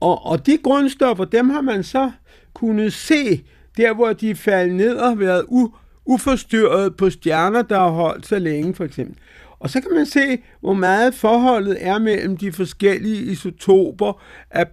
og, 0.00 0.26
og 0.26 0.46
de 0.46 0.58
grundstoffer, 0.58 1.24
dem 1.24 1.50
har 1.50 1.60
man 1.60 1.82
så 1.82 2.10
kunnet 2.54 2.92
se, 2.92 3.44
der 3.78 3.94
hvor 3.94 4.12
de 4.12 4.34
faldt 4.34 4.74
ned 4.74 4.96
og 4.96 5.18
været 5.18 5.44
u, 5.48 5.68
uforstyrret 6.04 6.96
på 6.96 7.10
stjerner, 7.10 7.62
der 7.62 7.78
har 7.78 7.90
holdt 7.90 8.26
så 8.26 8.38
længe, 8.38 8.74
for 8.74 8.84
eksempel. 8.84 9.16
Og 9.60 9.70
så 9.70 9.80
kan 9.80 9.90
man 9.94 10.06
se, 10.06 10.42
hvor 10.60 10.72
meget 10.72 11.14
forholdet 11.14 11.76
er 11.80 11.98
mellem 11.98 12.36
de 12.36 12.52
forskellige 12.52 13.22
isotoper 13.22 14.22
af 14.50 14.68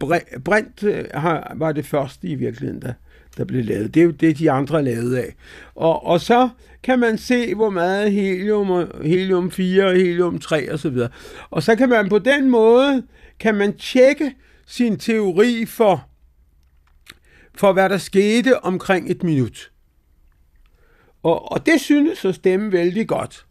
brint, 0.46 0.84
øh, 0.84 1.06
har, 1.14 1.54
var 1.56 1.72
det 1.72 1.86
første 1.86 2.28
i 2.28 2.36
virkeligheden, 2.36 2.82
der, 2.82 2.94
der 3.38 3.46
blev 3.46 3.66
lavet. 3.66 3.94
Det 3.94 4.00
er 4.00 4.06
jo 4.06 4.12
det, 4.12 4.40
de 4.40 4.52
andre 4.52 4.78
er 4.78 4.82
lavet 4.82 5.16
af. 5.16 5.36
Og, 5.76 6.06
og 6.06 6.22
så 6.22 6.50
kan 6.84 7.00
man 7.00 7.18
se, 7.18 7.56
hvor 7.56 7.70
meget 7.70 8.12
helium, 8.12 8.72
og 8.72 8.88
helium 9.04 9.52
4 9.52 9.86
og 9.86 9.94
helium 9.94 10.40
3 10.40 10.72
og 10.72 10.80
så 10.80 10.90
videre. 10.90 11.10
Og 11.50 11.64
så 11.64 11.76
kan 11.76 11.90
man 11.90 12.10
på 12.10 12.20
den 12.20 12.50
måde, 12.50 13.04
kan 13.40 13.56
man 13.56 13.78
tjekke 13.78 14.36
sin 14.68 14.98
teori 14.98 15.66
for, 15.66 16.08
for 17.58 17.74
hvad 17.74 17.90
der 17.90 17.98
skete 17.98 18.64
omkring 18.64 19.12
et 19.12 19.24
minut. 19.24 19.72
Og, 21.24 21.52
og 21.52 21.66
det 21.66 21.82
synes 21.82 22.26
at 22.26 22.36
stemme 22.36 22.72
vældig 22.72 23.08
godt. 23.08 23.46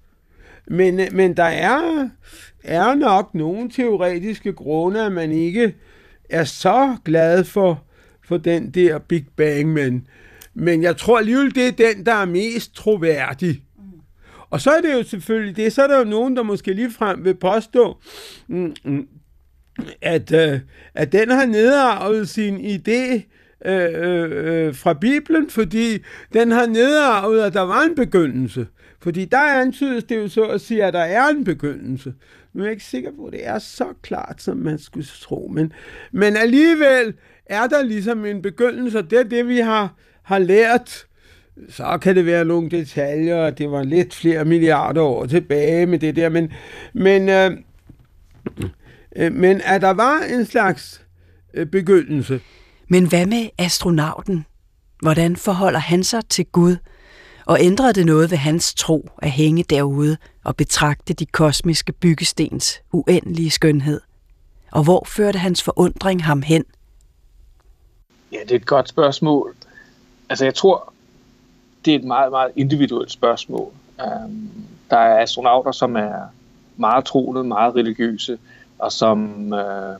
Men, 0.66 1.00
men 1.12 1.36
der 1.36 1.44
er, 1.44 2.08
er 2.64 2.94
nok 2.94 3.34
nogle 3.34 3.70
teoretiske 3.70 4.52
grunde, 4.52 5.06
at 5.06 5.12
man 5.12 5.32
ikke 5.32 5.74
er 6.30 6.44
så 6.44 6.96
glad 7.04 7.44
for, 7.44 7.84
for 8.24 8.36
den 8.36 8.70
der 8.70 8.98
Big 8.98 9.26
Bang, 9.36 9.72
men, 9.72 10.06
men 10.54 10.82
jeg 10.82 10.96
tror 10.96 11.18
alligevel, 11.18 11.54
det 11.54 11.66
er 11.66 11.92
den, 11.92 12.06
der 12.06 12.12
er 12.12 12.24
mest 12.24 12.74
troværdig. 12.74 13.62
Og 14.50 14.60
så 14.60 14.70
er 14.70 14.80
det 14.80 14.92
jo 14.92 15.02
selvfølgelig 15.02 15.56
det, 15.56 15.72
så 15.72 15.82
er 15.82 15.86
der 15.86 15.98
jo 15.98 16.04
nogen, 16.04 16.36
der 16.36 16.42
måske 16.42 16.72
ligefrem 16.72 17.24
vil 17.24 17.34
påstå, 17.34 17.98
mm, 18.48 18.74
mm, 18.84 19.08
at, 20.02 20.32
øh, 20.32 20.60
at 20.94 21.12
den 21.12 21.30
har 21.30 21.46
nedarvet 21.46 22.28
sin 22.28 22.56
idé 22.56 23.22
øh, 23.64 24.66
øh, 24.66 24.74
fra 24.74 24.92
Bibelen, 24.92 25.50
fordi 25.50 25.98
den 26.32 26.50
har 26.50 26.66
nedarvet, 26.66 27.42
at 27.42 27.54
der 27.54 27.60
var 27.60 27.82
en 27.82 27.94
begyndelse. 27.94 28.66
Fordi 29.00 29.24
der 29.24 29.60
antydes 29.60 30.04
det 30.04 30.16
jo 30.16 30.28
så 30.28 30.44
at 30.44 30.60
sige, 30.60 30.84
at 30.84 30.92
der 30.92 31.00
er 31.00 31.28
en 31.28 31.44
begyndelse. 31.44 32.14
Nu 32.52 32.62
er 32.62 32.66
jeg 32.66 32.72
ikke 32.72 32.84
sikker 32.84 33.10
på, 33.16 33.24
at 33.24 33.32
det 33.32 33.46
er 33.46 33.58
så 33.58 33.86
klart, 34.02 34.42
som 34.42 34.56
man 34.56 34.78
skulle 34.78 35.06
tro. 35.20 35.50
Men, 35.54 35.72
men 36.12 36.36
alligevel 36.36 37.14
er 37.46 37.66
der 37.66 37.82
ligesom 37.82 38.24
en 38.24 38.42
begyndelse, 38.42 38.98
og 38.98 39.10
det 39.10 39.18
er 39.18 39.22
det, 39.22 39.48
vi 39.48 39.58
har, 39.58 39.94
har 40.22 40.38
lært. 40.38 41.06
Så 41.68 41.98
kan 42.02 42.16
det 42.16 42.26
være 42.26 42.44
nogle 42.44 42.70
detaljer, 42.70 43.50
det 43.50 43.70
var 43.70 43.82
lidt 43.82 44.14
flere 44.14 44.44
milliarder 44.44 45.02
år 45.02 45.26
tilbage 45.26 45.86
med 45.86 45.98
det 45.98 46.16
der, 46.16 46.28
men, 46.28 46.52
men, 46.92 47.28
øh, 47.28 47.50
øh, 49.16 49.32
men 49.32 49.60
at 49.64 49.82
der 49.82 49.90
var 49.90 50.18
en 50.38 50.44
slags 50.44 51.06
øh, 51.54 51.66
begyndelse. 51.66 52.40
Men 52.88 53.08
hvad 53.08 53.26
med 53.26 53.48
astronauten? 53.58 54.46
Hvordan 55.02 55.36
forholder 55.36 55.78
han 55.78 56.04
sig 56.04 56.22
til 56.28 56.46
Gud? 56.46 56.76
Og 57.46 57.58
ændrede 57.60 57.92
det 57.92 58.06
noget 58.06 58.30
ved 58.30 58.38
hans 58.38 58.74
tro 58.74 59.10
at 59.18 59.30
hænge 59.30 59.64
derude 59.70 60.16
og 60.44 60.56
betragte 60.56 61.14
de 61.14 61.26
kosmiske 61.26 61.92
byggestens 61.92 62.82
uendelige 62.92 63.50
skønhed? 63.50 64.00
Og 64.72 64.84
hvor 64.84 65.04
førte 65.08 65.38
hans 65.38 65.62
forundring 65.62 66.24
ham 66.24 66.42
hen? 66.42 66.64
Ja, 68.32 68.38
det 68.42 68.50
er 68.50 68.56
et 68.56 68.66
godt 68.66 68.88
spørgsmål. 68.88 69.54
Altså, 70.28 70.44
jeg 70.44 70.54
tror, 70.54 70.92
det 71.84 71.94
er 71.94 71.98
et 71.98 72.04
meget, 72.04 72.30
meget 72.30 72.52
individuelt 72.56 73.10
spørgsmål. 73.10 73.72
Um, 74.04 74.50
der 74.90 74.96
er 74.96 75.22
astronauter, 75.22 75.72
som 75.72 75.96
er 75.96 76.20
meget 76.76 77.04
troende, 77.04 77.44
meget 77.44 77.74
religiøse, 77.74 78.38
og 78.78 78.92
som 78.92 79.52
uh, 79.52 79.96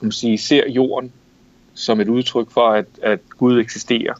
man 0.00 0.12
sige, 0.12 0.38
ser 0.38 0.70
jorden 0.70 1.12
som 1.74 2.00
et 2.00 2.08
udtryk 2.08 2.50
for, 2.50 2.68
at, 2.68 2.86
at 3.02 3.20
Gud 3.30 3.60
eksisterer. 3.60 4.14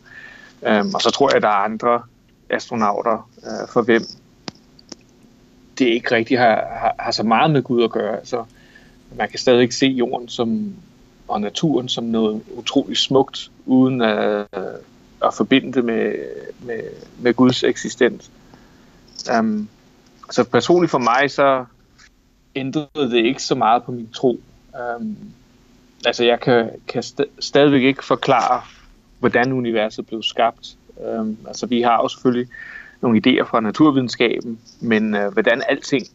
Øhm, 0.66 0.94
og 0.94 1.02
så 1.02 1.10
tror 1.10 1.28
jeg, 1.30 1.36
at 1.36 1.42
der 1.42 1.48
er 1.48 1.64
andre 1.64 2.02
astronauter, 2.50 3.30
øh, 3.44 3.68
for 3.68 3.82
hvem 3.82 4.02
det 5.78 5.84
ikke 5.84 6.14
rigtig 6.14 6.38
har, 6.38 6.54
har, 6.54 6.94
har 6.98 7.12
så 7.12 7.22
meget 7.22 7.50
med 7.50 7.62
Gud 7.62 7.84
at 7.84 7.90
gøre. 7.90 8.16
Altså, 8.16 8.44
man 9.16 9.28
kan 9.28 9.38
stadig 9.38 9.62
ikke 9.62 9.74
se 9.74 9.86
jorden 9.86 10.28
som, 10.28 10.74
og 11.28 11.40
naturen 11.40 11.88
som 11.88 12.04
noget 12.04 12.42
utroligt 12.56 12.98
smukt, 12.98 13.50
uden 13.66 14.02
at, 14.02 14.46
at 15.22 15.34
forbinde 15.34 15.72
det 15.72 15.84
med, 15.84 16.14
med, 16.60 16.80
med 17.18 17.34
Guds 17.34 17.64
eksistens. 17.64 18.30
Um, 19.38 19.68
så 20.30 20.44
personligt 20.44 20.90
for 20.90 20.98
mig, 20.98 21.30
så 21.30 21.64
ændrede 22.54 23.10
det 23.10 23.24
ikke 23.24 23.42
så 23.42 23.54
meget 23.54 23.82
på 23.82 23.92
min 23.92 24.08
tro. 24.14 24.40
Um, 24.98 25.16
altså 26.04 26.24
jeg 26.24 26.40
kan, 26.40 26.70
kan 26.88 27.02
st- 27.02 27.30
stadigvæk 27.40 27.82
ikke 27.82 28.04
forklare, 28.04 28.62
hvordan 29.18 29.52
universet 29.52 30.06
blev 30.06 30.22
skabt. 30.22 30.76
Øhm, 31.06 31.36
altså 31.48 31.66
vi 31.66 31.80
har 31.82 31.96
jo 31.96 32.08
selvfølgelig 32.08 32.48
nogle 33.00 33.20
idéer 33.26 33.44
fra 33.44 33.60
naturvidenskaben, 33.60 34.60
men 34.80 35.14
øh, 35.14 35.32
hvordan 35.32 35.62
alting 35.68 36.06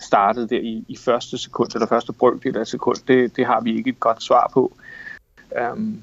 startede 0.00 0.48
der 0.48 0.60
i, 0.60 0.84
i 0.88 0.96
første 0.96 1.38
sekund, 1.38 1.70
eller 1.74 1.86
første 1.86 2.12
brøkdel 2.12 2.56
af 2.56 2.66
sekund, 2.66 2.96
det, 3.08 3.36
det 3.36 3.46
har 3.46 3.60
vi 3.60 3.76
ikke 3.76 3.90
et 3.90 4.00
godt 4.00 4.22
svar 4.22 4.50
på. 4.52 4.72
Øhm, 5.58 6.02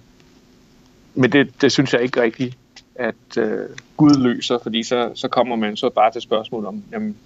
men 1.16 1.32
det, 1.32 1.62
det 1.62 1.72
synes 1.72 1.94
jeg 1.94 2.02
ikke 2.02 2.22
rigtigt, 2.22 2.58
at 2.96 3.38
øh, 3.38 3.70
Gud 3.98 4.16
løser, 4.16 4.58
fordi 4.64 4.84
så, 4.84 5.12
så 5.16 5.28
kommer 5.28 5.56
man 5.56 5.78
så 5.78 5.90
bare 5.90 6.12
til 6.12 6.22
spørgsmål 6.22 6.66
om, 6.66 6.84
jamen, 6.92 7.18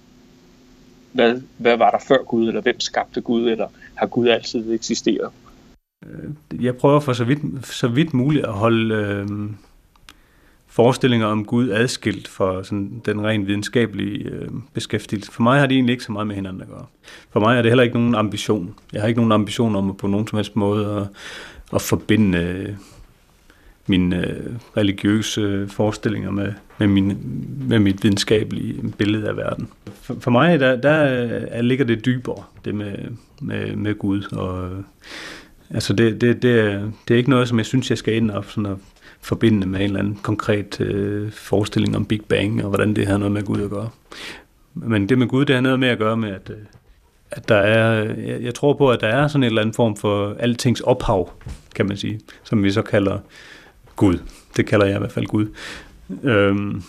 hvad, 1.12 1.40
hvad 1.56 1.76
var 1.76 1.90
der 1.90 1.98
før 2.08 2.22
Gud, 2.22 2.48
eller 2.48 2.60
hvem 2.60 2.80
skabte 2.80 3.20
Gud, 3.20 3.50
eller 3.50 3.66
har 3.94 4.06
Gud 4.06 4.28
altid 4.28 4.72
eksisteret? 4.72 5.30
Øh, 6.06 6.64
jeg 6.64 6.76
prøver 6.76 7.00
for 7.00 7.12
så 7.12 7.24
vidt, 7.24 7.66
så 7.66 7.88
vidt 7.88 8.14
muligt 8.14 8.46
at 8.46 8.52
holde 8.52 8.94
øh, 8.94 9.26
forestillinger 10.66 11.26
om 11.26 11.44
Gud 11.44 11.70
adskilt 11.70 12.28
fra 12.28 12.64
sådan, 12.64 13.02
den 13.06 13.24
rent 13.24 13.46
videnskabelige 13.46 14.24
øh, 14.24 14.48
beskæftigelse. 14.72 15.32
For 15.32 15.42
mig 15.42 15.60
har 15.60 15.66
det 15.66 15.74
egentlig 15.74 15.92
ikke 15.92 16.04
så 16.04 16.12
meget 16.12 16.26
med 16.26 16.34
hinanden 16.34 16.62
at 16.62 16.68
gøre. 16.68 16.86
For 17.30 17.40
mig 17.40 17.58
er 17.58 17.62
det 17.62 17.70
heller 17.70 17.84
ikke 17.84 17.98
nogen 17.98 18.14
ambition. 18.14 18.74
Jeg 18.92 19.00
har 19.00 19.08
ikke 19.08 19.20
nogen 19.20 19.32
ambition 19.32 19.76
om 19.76 19.90
at 19.90 19.96
på 19.96 20.06
nogen 20.06 20.26
som 20.26 20.36
helst 20.36 20.56
måde 20.56 20.96
at, 20.96 21.08
at 21.74 21.82
forbinde 21.82 22.38
øh, 22.38 22.68
mine 23.86 24.26
øh, 24.26 24.52
religiøse 24.76 25.40
øh, 25.40 25.68
forestillinger 25.68 26.30
med, 26.30 26.52
med, 26.78 26.86
min, 26.86 27.18
med 27.68 27.78
mit 27.78 28.04
videnskabelige 28.04 28.92
billede 28.98 29.28
af 29.28 29.36
verden. 29.36 29.68
For, 30.02 30.16
for 30.20 30.30
mig 30.30 30.60
der, 30.60 30.76
der 30.76 31.24
øh, 31.54 31.60
ligger 31.60 31.84
det 31.84 32.04
dybere, 32.04 32.42
det 32.64 32.74
med, 32.74 32.92
med, 33.40 33.76
med 33.76 33.94
Gud. 33.98 34.22
Og, 34.32 34.70
øh, 34.70 34.82
altså 35.70 35.92
det, 35.92 36.20
det, 36.20 36.42
det, 36.42 36.60
er, 36.60 36.90
det 37.08 37.14
er 37.14 37.18
ikke 37.18 37.30
noget, 37.30 37.48
som 37.48 37.58
jeg 37.58 37.66
synes, 37.66 37.90
jeg 37.90 37.98
skal 37.98 38.14
ind 38.14 38.30
og, 38.30 38.44
sådan 38.44 38.66
at 38.66 38.76
forbinde 39.20 39.66
med 39.66 39.80
en 39.80 39.84
eller 39.84 39.98
anden 39.98 40.18
konkret 40.22 40.80
øh, 40.80 41.30
forestilling 41.30 41.96
om 41.96 42.04
Big 42.04 42.20
Bang, 42.28 42.62
og 42.62 42.68
hvordan 42.68 42.96
det 42.96 43.06
har 43.06 43.16
noget 43.16 43.32
med 43.32 43.42
Gud 43.42 43.60
at 43.60 43.70
gøre. 43.70 43.88
Men 44.74 45.08
det 45.08 45.18
med 45.18 45.26
Gud, 45.26 45.44
det 45.44 45.54
har 45.54 45.62
noget 45.62 45.80
med 45.80 45.88
at 45.88 45.98
gøre 45.98 46.16
med, 46.16 46.30
at, 46.30 46.50
øh, 46.50 46.56
at 47.30 47.48
der 47.48 47.56
er, 47.56 48.02
jeg, 48.02 48.42
jeg 48.42 48.54
tror 48.54 48.74
på, 48.74 48.90
at 48.90 49.00
der 49.00 49.08
er 49.08 49.28
sådan 49.28 49.42
en 49.42 49.46
eller 49.46 49.62
anden 49.62 49.74
form 49.74 49.96
for 49.96 50.36
altings 50.38 50.80
ophav, 50.80 51.30
kan 51.74 51.86
man 51.86 51.96
sige, 51.96 52.20
som 52.44 52.64
vi 52.64 52.70
så 52.70 52.82
kalder 52.82 53.18
Gud. 53.96 54.18
Det 54.56 54.66
kalder 54.66 54.86
jeg 54.86 54.96
i 54.96 54.98
hvert 54.98 55.12
fald 55.12 55.26
Gud. 55.26 55.46
Øhm, 56.22 56.82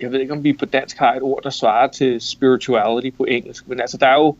jeg 0.00 0.12
ved 0.12 0.20
ikke, 0.20 0.32
om 0.32 0.44
vi 0.44 0.52
på 0.52 0.64
dansk 0.64 0.96
har 0.96 1.14
et 1.14 1.22
ord, 1.22 1.42
der 1.42 1.50
svarer 1.50 1.86
til 1.86 2.20
spirituality 2.20 3.16
på 3.16 3.24
engelsk, 3.24 3.68
men 3.68 3.80
altså, 3.80 3.96
der 3.96 4.06
er 4.06 4.14
jo, 4.14 4.36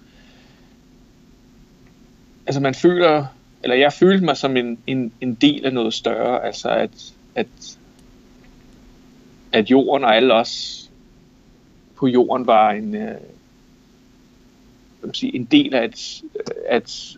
altså 2.47 2.61
man 2.61 2.75
føler, 2.75 3.27
eller 3.63 3.77
jeg 3.77 3.93
følte 3.93 4.25
mig 4.25 4.37
som 4.37 4.57
en, 4.57 4.79
en, 4.87 5.13
en 5.21 5.35
del 5.35 5.67
af 5.67 5.73
noget 5.73 5.95
større, 5.95 6.45
altså 6.45 6.69
at, 6.69 7.15
at, 7.35 7.79
at 9.53 9.71
jorden 9.71 10.05
og 10.05 10.17
alle 10.17 10.35
os 10.35 10.79
på 11.97 12.07
jorden 12.07 12.47
var 12.47 12.71
en, 12.71 12.95
øh, 12.95 13.15
sige, 15.13 15.35
en 15.35 15.45
del 15.45 15.75
af 15.75 15.85
et, 15.85 16.23
øh, 16.35 16.77
et, 16.77 17.17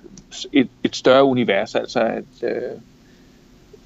et, 0.52 0.68
et 0.84 0.96
større 0.96 1.24
univers, 1.24 1.74
altså 1.74 2.00
at 2.00 2.42
øh, 2.42 2.80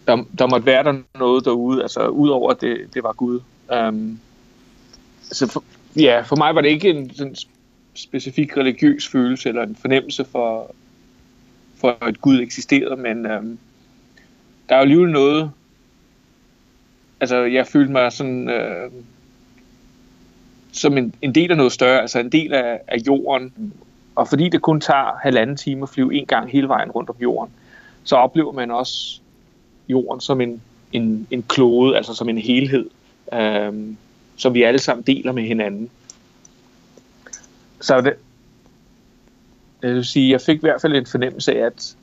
der, 0.08 0.24
der 0.38 0.46
måtte 0.46 0.66
være 0.66 0.84
der 0.84 0.94
noget 1.18 1.44
derude, 1.44 1.82
altså 1.82 2.06
udover 2.06 2.50
at 2.50 2.60
det, 2.60 2.94
det 2.94 3.02
var 3.02 3.12
Gud. 3.12 3.40
Um, 3.88 4.20
så 5.22 5.46
for, 5.46 5.64
ja, 5.96 6.20
for 6.20 6.36
mig 6.36 6.54
var 6.54 6.60
det 6.60 6.68
ikke 6.68 6.90
en 6.90 7.14
sådan 7.14 7.36
specifik 7.94 8.56
religiøs 8.56 9.08
følelse 9.08 9.48
eller 9.48 9.62
en 9.62 9.76
fornemmelse 9.76 10.24
for, 10.24 10.74
for 11.76 11.96
at 12.00 12.20
Gud 12.20 12.40
eksisterede, 12.40 12.96
men 12.96 13.26
um, 13.26 13.58
der 14.68 14.74
er 14.74 14.78
jo 14.78 14.82
alligevel 14.82 15.10
noget, 15.10 15.50
altså 17.20 17.36
jeg 17.36 17.66
følte 17.66 17.92
mig 17.92 18.12
sådan 18.12 18.48
uh, 18.48 18.92
som 20.72 20.98
en, 20.98 21.14
en 21.22 21.34
del 21.34 21.50
af 21.50 21.56
noget 21.56 21.72
større, 21.72 22.00
altså 22.00 22.18
en 22.18 22.32
del 22.32 22.54
af, 22.54 22.80
af 22.88 22.96
jorden, 23.06 23.72
og 24.14 24.28
fordi 24.28 24.48
det 24.48 24.62
kun 24.62 24.80
tager 24.80 25.18
halvanden 25.22 25.56
time 25.56 25.82
at 25.82 25.88
flyve 25.88 26.14
en 26.14 26.26
gang 26.26 26.50
hele 26.50 26.68
vejen 26.68 26.90
rundt 26.90 27.10
om 27.10 27.16
jorden, 27.20 27.52
så 28.04 28.16
oplever 28.16 28.52
man 28.52 28.70
også 28.70 29.20
jorden 29.88 30.20
som 30.20 30.40
en, 30.40 30.62
en, 30.92 31.26
en 31.30 31.42
klode, 31.42 31.96
altså 31.96 32.14
som 32.14 32.28
en 32.28 32.38
helhed, 32.38 32.90
øh, 33.32 33.72
som 34.36 34.54
vi 34.54 34.62
alle 34.62 34.78
sammen 34.78 35.04
deler 35.06 35.32
med 35.32 35.42
hinanden. 35.42 35.90
Så 37.80 38.00
det, 38.00 38.14
jeg 39.82 39.94
vil 39.94 40.04
sige, 40.04 40.30
jeg 40.30 40.40
fik 40.40 40.56
i 40.56 40.60
hvert 40.60 40.80
fald 40.80 40.96
en 40.96 41.06
fornemmelse 41.06 41.58
af 41.58 41.66
at, 41.66 41.96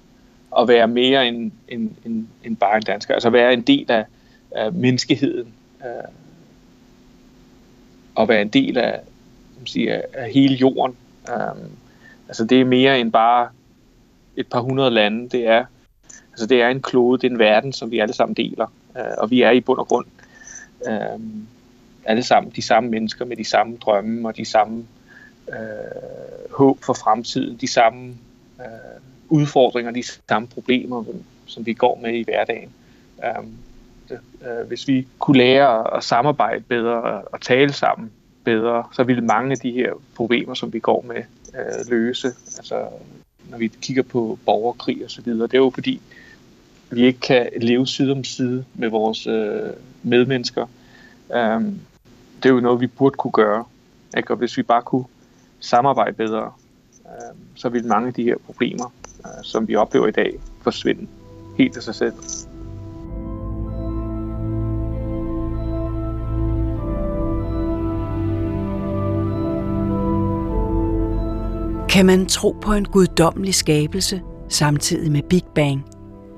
at 0.59 0.67
være 0.67 0.87
mere 0.87 1.27
end, 1.27 1.51
end, 1.67 1.91
end, 2.05 2.27
end 2.43 2.57
bare 2.57 2.77
en 2.77 2.83
dansker, 2.83 3.13
altså 3.13 3.29
være 3.29 3.53
en 3.53 3.61
del 3.61 3.91
af, 3.91 4.05
af 4.51 4.73
menneskeheden, 4.73 5.53
øh, 5.85 6.09
og 8.15 8.27
være 8.27 8.41
en 8.41 8.47
del 8.47 8.77
af, 8.77 8.99
sige, 9.65 10.17
af, 10.17 10.31
hele 10.31 10.55
jorden. 10.55 10.95
Øh, 11.29 11.65
altså 12.27 12.45
det 12.45 12.61
er 12.61 12.65
mere 12.65 12.99
end 12.99 13.11
bare 13.11 13.49
et 14.35 14.47
par 14.47 14.59
hundrede 14.59 14.91
lande. 14.91 15.29
Det 15.29 15.47
er, 15.47 15.65
altså 16.35 16.45
det 16.45 16.61
er 16.61 16.67
en 16.67 16.81
klode, 16.81 17.21
det 17.21 17.27
er 17.27 17.31
en 17.31 17.39
verden, 17.39 17.73
som 17.73 17.91
vi 17.91 17.99
alle 17.99 18.13
sammen 18.13 18.35
deler. 18.35 18.67
øh, 18.97 19.03
og 19.17 19.31
vi 19.31 19.41
er 19.41 19.51
i 19.51 19.61
bund 19.61 19.79
og 19.79 19.87
grund 19.87 20.05
øh, 20.87 21.19
alle 22.05 22.23
sammen 22.23 22.53
de 22.55 22.61
samme 22.61 22.89
mennesker 22.89 23.25
med 23.25 23.37
de 23.37 23.43
samme 23.45 23.77
drømme 23.77 24.27
og 24.27 24.37
de 24.37 24.45
samme 24.45 24.85
øh, 25.49 26.51
håb 26.51 26.83
for 26.83 26.93
fremtiden, 26.93 27.57
de 27.61 27.67
samme 27.67 28.17
øh, 28.59 29.01
udfordringer, 29.29 29.91
de 29.91 30.03
samme 30.29 30.47
problemer, 30.47 31.03
som 31.45 31.65
vi 31.65 31.73
går 31.73 31.99
med 32.01 32.13
i 32.13 32.23
hverdagen. 32.23 32.69
Øh, 33.23 33.47
øh, 34.11 34.67
hvis 34.67 34.87
vi 34.87 35.07
kunne 35.19 35.37
lære 35.37 35.97
at 35.97 36.03
samarbejde 36.03 36.61
bedre 36.61 37.21
og 37.21 37.41
tale 37.41 37.73
sammen 37.73 38.11
bedre, 38.43 38.83
så 38.93 39.03
ville 39.03 39.21
mange 39.21 39.51
af 39.51 39.57
de 39.57 39.71
her 39.71 39.93
problemer, 40.15 40.53
som 40.53 40.73
vi 40.73 40.79
går 40.79 41.05
med, 41.07 41.23
øh, 41.59 41.89
løse. 41.89 42.27
Altså, 42.27 42.87
når 43.49 43.57
vi 43.57 43.67
kigger 43.81 44.03
på 44.03 44.39
borgerkrig 44.45 45.03
og 45.03 45.11
så 45.11 45.21
videre, 45.21 45.47
det 45.47 45.53
er 45.53 45.57
jo 45.57 45.71
fordi, 45.73 46.01
vi 46.89 47.05
ikke 47.05 47.19
kan 47.19 47.49
leve 47.61 47.87
side 47.87 48.11
om 48.11 48.23
side 48.23 48.65
med 48.73 48.89
vores 48.89 49.27
øh, 49.27 49.69
medmennesker. 50.03 50.65
Um, 51.29 51.79
det 52.43 52.49
er 52.49 52.53
jo 52.53 52.59
noget, 52.59 52.81
vi 52.81 52.87
burde 52.87 53.15
kunne 53.15 53.31
gøre. 53.31 53.63
Ikke? 54.17 54.31
Og 54.31 54.37
hvis 54.37 54.57
vi 54.57 54.63
bare 54.63 54.81
kunne 54.81 55.05
samarbejde 55.59 56.13
bedre, 56.13 56.51
øh, 57.05 57.37
så 57.55 57.69
ville 57.69 57.87
mange 57.87 58.07
af 58.07 58.13
de 58.13 58.23
her 58.23 58.35
problemer, 58.45 58.93
øh, 59.25 59.43
som 59.43 59.67
vi 59.67 59.75
oplever 59.75 60.07
i 60.07 60.11
dag, 60.11 60.39
forsvinde 60.61 61.07
helt 61.57 61.77
af 61.77 61.83
sig 61.83 61.95
selv. 61.95 62.13
Kan 71.89 72.05
man 72.05 72.25
tro 72.25 72.55
på 72.61 72.73
en 72.73 72.85
guddommelig 72.85 73.55
skabelse 73.55 74.21
samtidig 74.49 75.11
med 75.11 75.21
Big 75.29 75.43
Bang? 75.55 75.94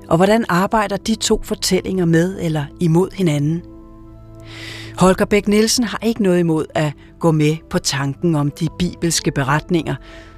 Og 0.08 0.16
hvordan 0.16 0.44
arbejder 0.48 0.96
de 0.96 1.14
to 1.14 1.40
fortællinger 1.44 2.04
med 2.04 2.38
eller 2.40 2.64
imod 2.80 3.10
hinanden? 3.14 3.62
Holger 4.98 5.24
Bæk 5.24 5.48
Nielsen 5.48 5.84
har 5.84 5.98
ikke 6.02 6.22
noget 6.22 6.38
imod 6.38 6.66
at 6.74 6.92
gå 7.20 7.30
med 7.30 7.56
på 7.70 7.78
tanken 7.78 8.34
om 8.34 8.50
de 8.50 8.68
bibelske 8.78 9.30
beretninger, 9.30 9.94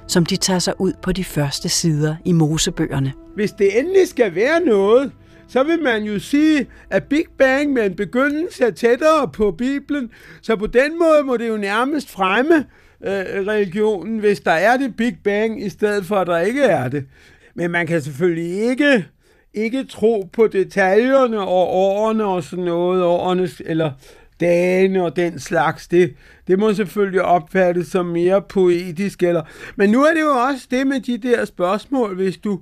som 0.07 0.25
de 0.25 0.35
tager 0.35 0.59
sig 0.59 0.73
ud 0.79 0.93
på 1.01 1.11
de 1.11 1.23
første 1.23 1.69
sider 1.69 2.15
i 2.25 2.31
Mosebøgerne. 2.31 3.13
Hvis 3.35 3.51
det 3.51 3.79
endelig 3.79 4.07
skal 4.07 4.35
være 4.35 4.59
noget, 4.59 5.11
så 5.47 5.63
vil 5.63 5.81
man 5.81 6.03
jo 6.03 6.19
sige, 6.19 6.67
at 6.89 7.03
Big 7.03 7.25
Bang 7.37 7.73
med 7.73 7.85
en 7.85 7.95
begyndelse 7.95 8.63
er 8.63 8.71
tættere 8.71 9.27
på 9.33 9.51
Bibelen, 9.51 10.09
så 10.41 10.55
på 10.55 10.67
den 10.67 10.99
måde 10.99 11.23
må 11.25 11.37
det 11.37 11.47
jo 11.47 11.57
nærmest 11.57 12.11
fremme 12.11 12.55
øh, 13.05 13.47
religionen, 13.47 14.19
hvis 14.19 14.39
der 14.39 14.51
er 14.51 14.77
det 14.77 14.95
Big 14.95 15.17
Bang, 15.23 15.65
i 15.65 15.69
stedet 15.69 16.05
for 16.05 16.15
at 16.15 16.27
der 16.27 16.39
ikke 16.39 16.63
er 16.63 16.87
det. 16.87 17.05
Men 17.55 17.71
man 17.71 17.87
kan 17.87 18.01
selvfølgelig 18.01 18.69
ikke, 18.69 19.05
ikke 19.53 19.83
tro 19.83 20.29
på 20.33 20.47
detaljerne 20.47 21.39
og 21.39 21.67
årene 21.75 22.25
og 22.25 22.43
sådan 22.43 22.65
noget, 22.65 23.03
årene, 23.03 23.49
eller 23.65 23.91
dagene 24.39 25.03
og 25.03 25.15
den 25.15 25.39
slags. 25.39 25.87
Det, 25.87 26.15
det 26.47 26.59
må 26.59 26.73
selvfølgelig 26.73 27.21
opfattes 27.21 27.87
som 27.87 28.05
mere 28.05 28.41
poetisk. 28.41 29.23
Eller, 29.23 29.43
men 29.75 29.89
nu 29.89 30.03
er 30.03 30.13
det 30.13 30.21
jo 30.21 30.31
også 30.49 30.67
det 30.71 30.87
med 30.87 30.99
de 30.99 31.17
der 31.17 31.45
spørgsmål, 31.45 32.15
hvis 32.15 32.37
du 32.37 32.59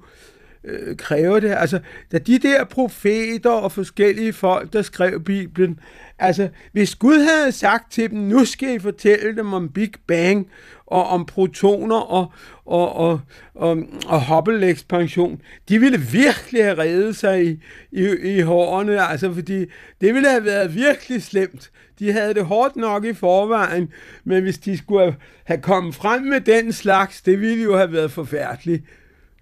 øh, 0.64 0.98
kræver 0.98 1.40
det. 1.40 1.56
Altså, 1.58 1.80
da 2.12 2.18
de 2.18 2.40
der 2.40 2.64
profeter 2.64 3.50
og 3.50 3.72
forskellige 3.72 4.34
folk, 4.34 4.74
der 4.74 4.82
skrev 4.82 5.24
Bibelen, 5.24 5.80
Altså, 6.20 6.50
hvis 6.72 6.96
Gud 6.96 7.20
havde 7.20 7.52
sagt 7.52 7.92
til 7.92 8.10
dem, 8.10 8.20
nu 8.20 8.46
skal 8.46 8.76
I 8.76 8.80
fortælle 8.80 9.36
dem 9.36 9.54
om 9.54 9.70
Big 9.70 9.92
Bang, 10.08 10.48
og 10.90 11.08
om 11.08 11.26
protoner 11.26 11.96
og, 11.96 12.32
og, 12.66 12.96
og, 12.96 13.22
og, 13.56 13.78
og 14.06 14.36
Hubble-ekspansion, 14.36 15.42
de 15.70 15.80
ville 15.80 16.00
virkelig 16.00 16.64
have 16.64 16.80
reddet 16.80 17.16
sig 17.16 17.46
i, 17.46 17.60
i, 17.92 18.38
i 18.38 18.42
hårene, 18.42 19.08
altså 19.08 19.34
fordi 19.34 19.60
det 20.02 20.14
ville 20.14 20.30
have 20.30 20.46
været 20.46 20.76
virkelig 20.76 21.24
slemt. 21.24 21.72
De 22.00 22.12
havde 22.12 22.34
det 22.34 22.46
hårdt 22.46 22.76
nok 22.76 23.06
i 23.06 23.14
forvejen, 23.14 23.90
men 24.24 24.44
hvis 24.44 24.58
de 24.58 24.78
skulle 24.78 25.16
have 25.44 25.62
kommet 25.62 25.96
frem 25.96 26.22
med 26.22 26.42
den 26.42 26.74
slags, 26.74 27.22
det 27.22 27.42
ville 27.42 27.64
jo 27.64 27.78
have 27.78 27.92
været 27.92 28.12
forfærdeligt. 28.12 28.84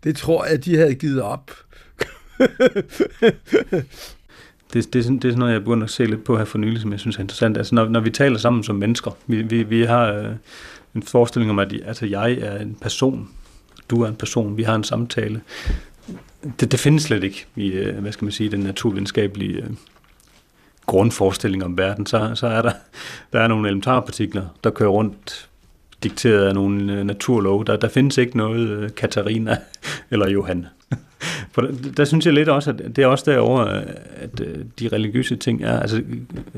Det 0.03 0.15
tror 0.15 0.45
jeg, 0.45 0.65
de 0.65 0.77
havde 0.77 0.95
givet 0.95 1.21
op. 1.21 1.51
det, 4.73 4.93
det, 4.93 4.95
er 4.95 5.03
sådan, 5.03 5.15
det 5.15 5.25
er 5.25 5.31
sådan 5.31 5.39
noget, 5.39 5.53
jeg 5.53 5.63
begynder 5.63 5.83
at 5.83 5.89
se 5.89 6.05
lidt 6.05 6.23
på 6.23 6.37
her 6.37 6.45
for 6.45 6.57
nylig, 6.57 6.81
som 6.81 6.91
jeg 6.91 6.99
synes 6.99 7.15
er 7.15 7.21
interessant. 7.21 7.57
Altså, 7.57 7.75
når, 7.75 7.89
når 7.89 7.99
vi 7.99 8.09
taler 8.09 8.37
sammen 8.37 8.63
som 8.63 8.75
mennesker, 8.75 9.11
vi, 9.27 9.41
vi, 9.41 9.63
vi 9.63 9.83
har 9.83 10.13
øh, 10.13 10.25
en 10.97 11.03
forestilling 11.03 11.51
om, 11.51 11.59
at 11.59 11.73
altså, 11.85 12.05
jeg 12.05 12.31
er 12.31 12.59
en 12.59 12.77
person, 12.81 13.29
du 13.89 14.01
er 14.01 14.07
en 14.07 14.15
person, 14.15 14.57
vi 14.57 14.63
har 14.63 14.75
en 14.75 14.83
samtale. 14.83 15.41
Det, 16.59 16.71
det 16.71 16.79
findes 16.79 17.03
slet 17.03 17.23
ikke 17.23 17.45
i, 17.55 17.67
øh, 17.67 17.97
hvad 17.97 18.11
skal 18.11 18.25
man 18.25 18.31
sige, 18.31 18.51
den 18.51 18.59
naturvidenskabelige 18.59 19.57
øh, 19.57 19.69
grundforestilling 20.85 21.63
om 21.63 21.77
verden. 21.77 22.05
Så, 22.05 22.31
så 22.35 22.47
er 22.47 22.61
der, 22.61 22.71
der 23.33 23.39
er 23.39 23.47
nogle 23.47 23.67
elementarpartikler, 23.67 24.45
der 24.63 24.69
kører 24.69 24.89
rundt 24.89 25.49
dikteret 26.03 26.47
af 26.47 26.53
nogle 26.53 26.79
øh, 26.79 26.85
naturlove. 26.87 27.05
naturlov. 27.05 27.65
Der, 27.65 27.77
der 27.77 27.87
findes 27.87 28.17
ikke 28.17 28.37
noget 28.37 28.95
Katarina 28.95 29.57
eller 30.11 30.29
Johan. 30.29 30.65
For 31.51 31.61
der, 31.61 31.91
der 31.97 32.05
synes 32.05 32.25
jeg 32.25 32.33
lidt 32.33 32.49
også, 32.49 32.69
at 32.69 32.95
det 32.95 33.03
er 33.03 33.07
også 33.07 33.31
derover 33.31 33.61
at 34.15 34.41
de 34.79 34.87
religiøse 34.87 35.35
ting 35.35 35.63
er, 35.63 35.79
altså 35.79 36.03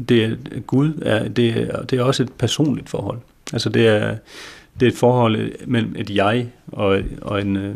det 0.10 0.24
er, 0.24 0.36
Gud 0.60 0.94
er, 1.02 1.28
det 1.28 1.50
er, 1.50 1.82
det 1.82 2.00
er 2.00 2.04
også 2.04 2.24
et 2.24 2.32
personligt 2.34 2.90
forhold. 2.90 3.20
Altså 3.54 3.70
det 3.70 3.88
er, 3.88 4.18
det 4.80 4.86
er 4.86 4.92
et 4.92 4.98
forhold 4.98 5.52
mellem 5.68 5.96
et 5.98 6.10
jeg 6.10 6.52
og, 6.68 7.02
og 7.22 7.42
en, 7.42 7.58
øh, 7.58 7.76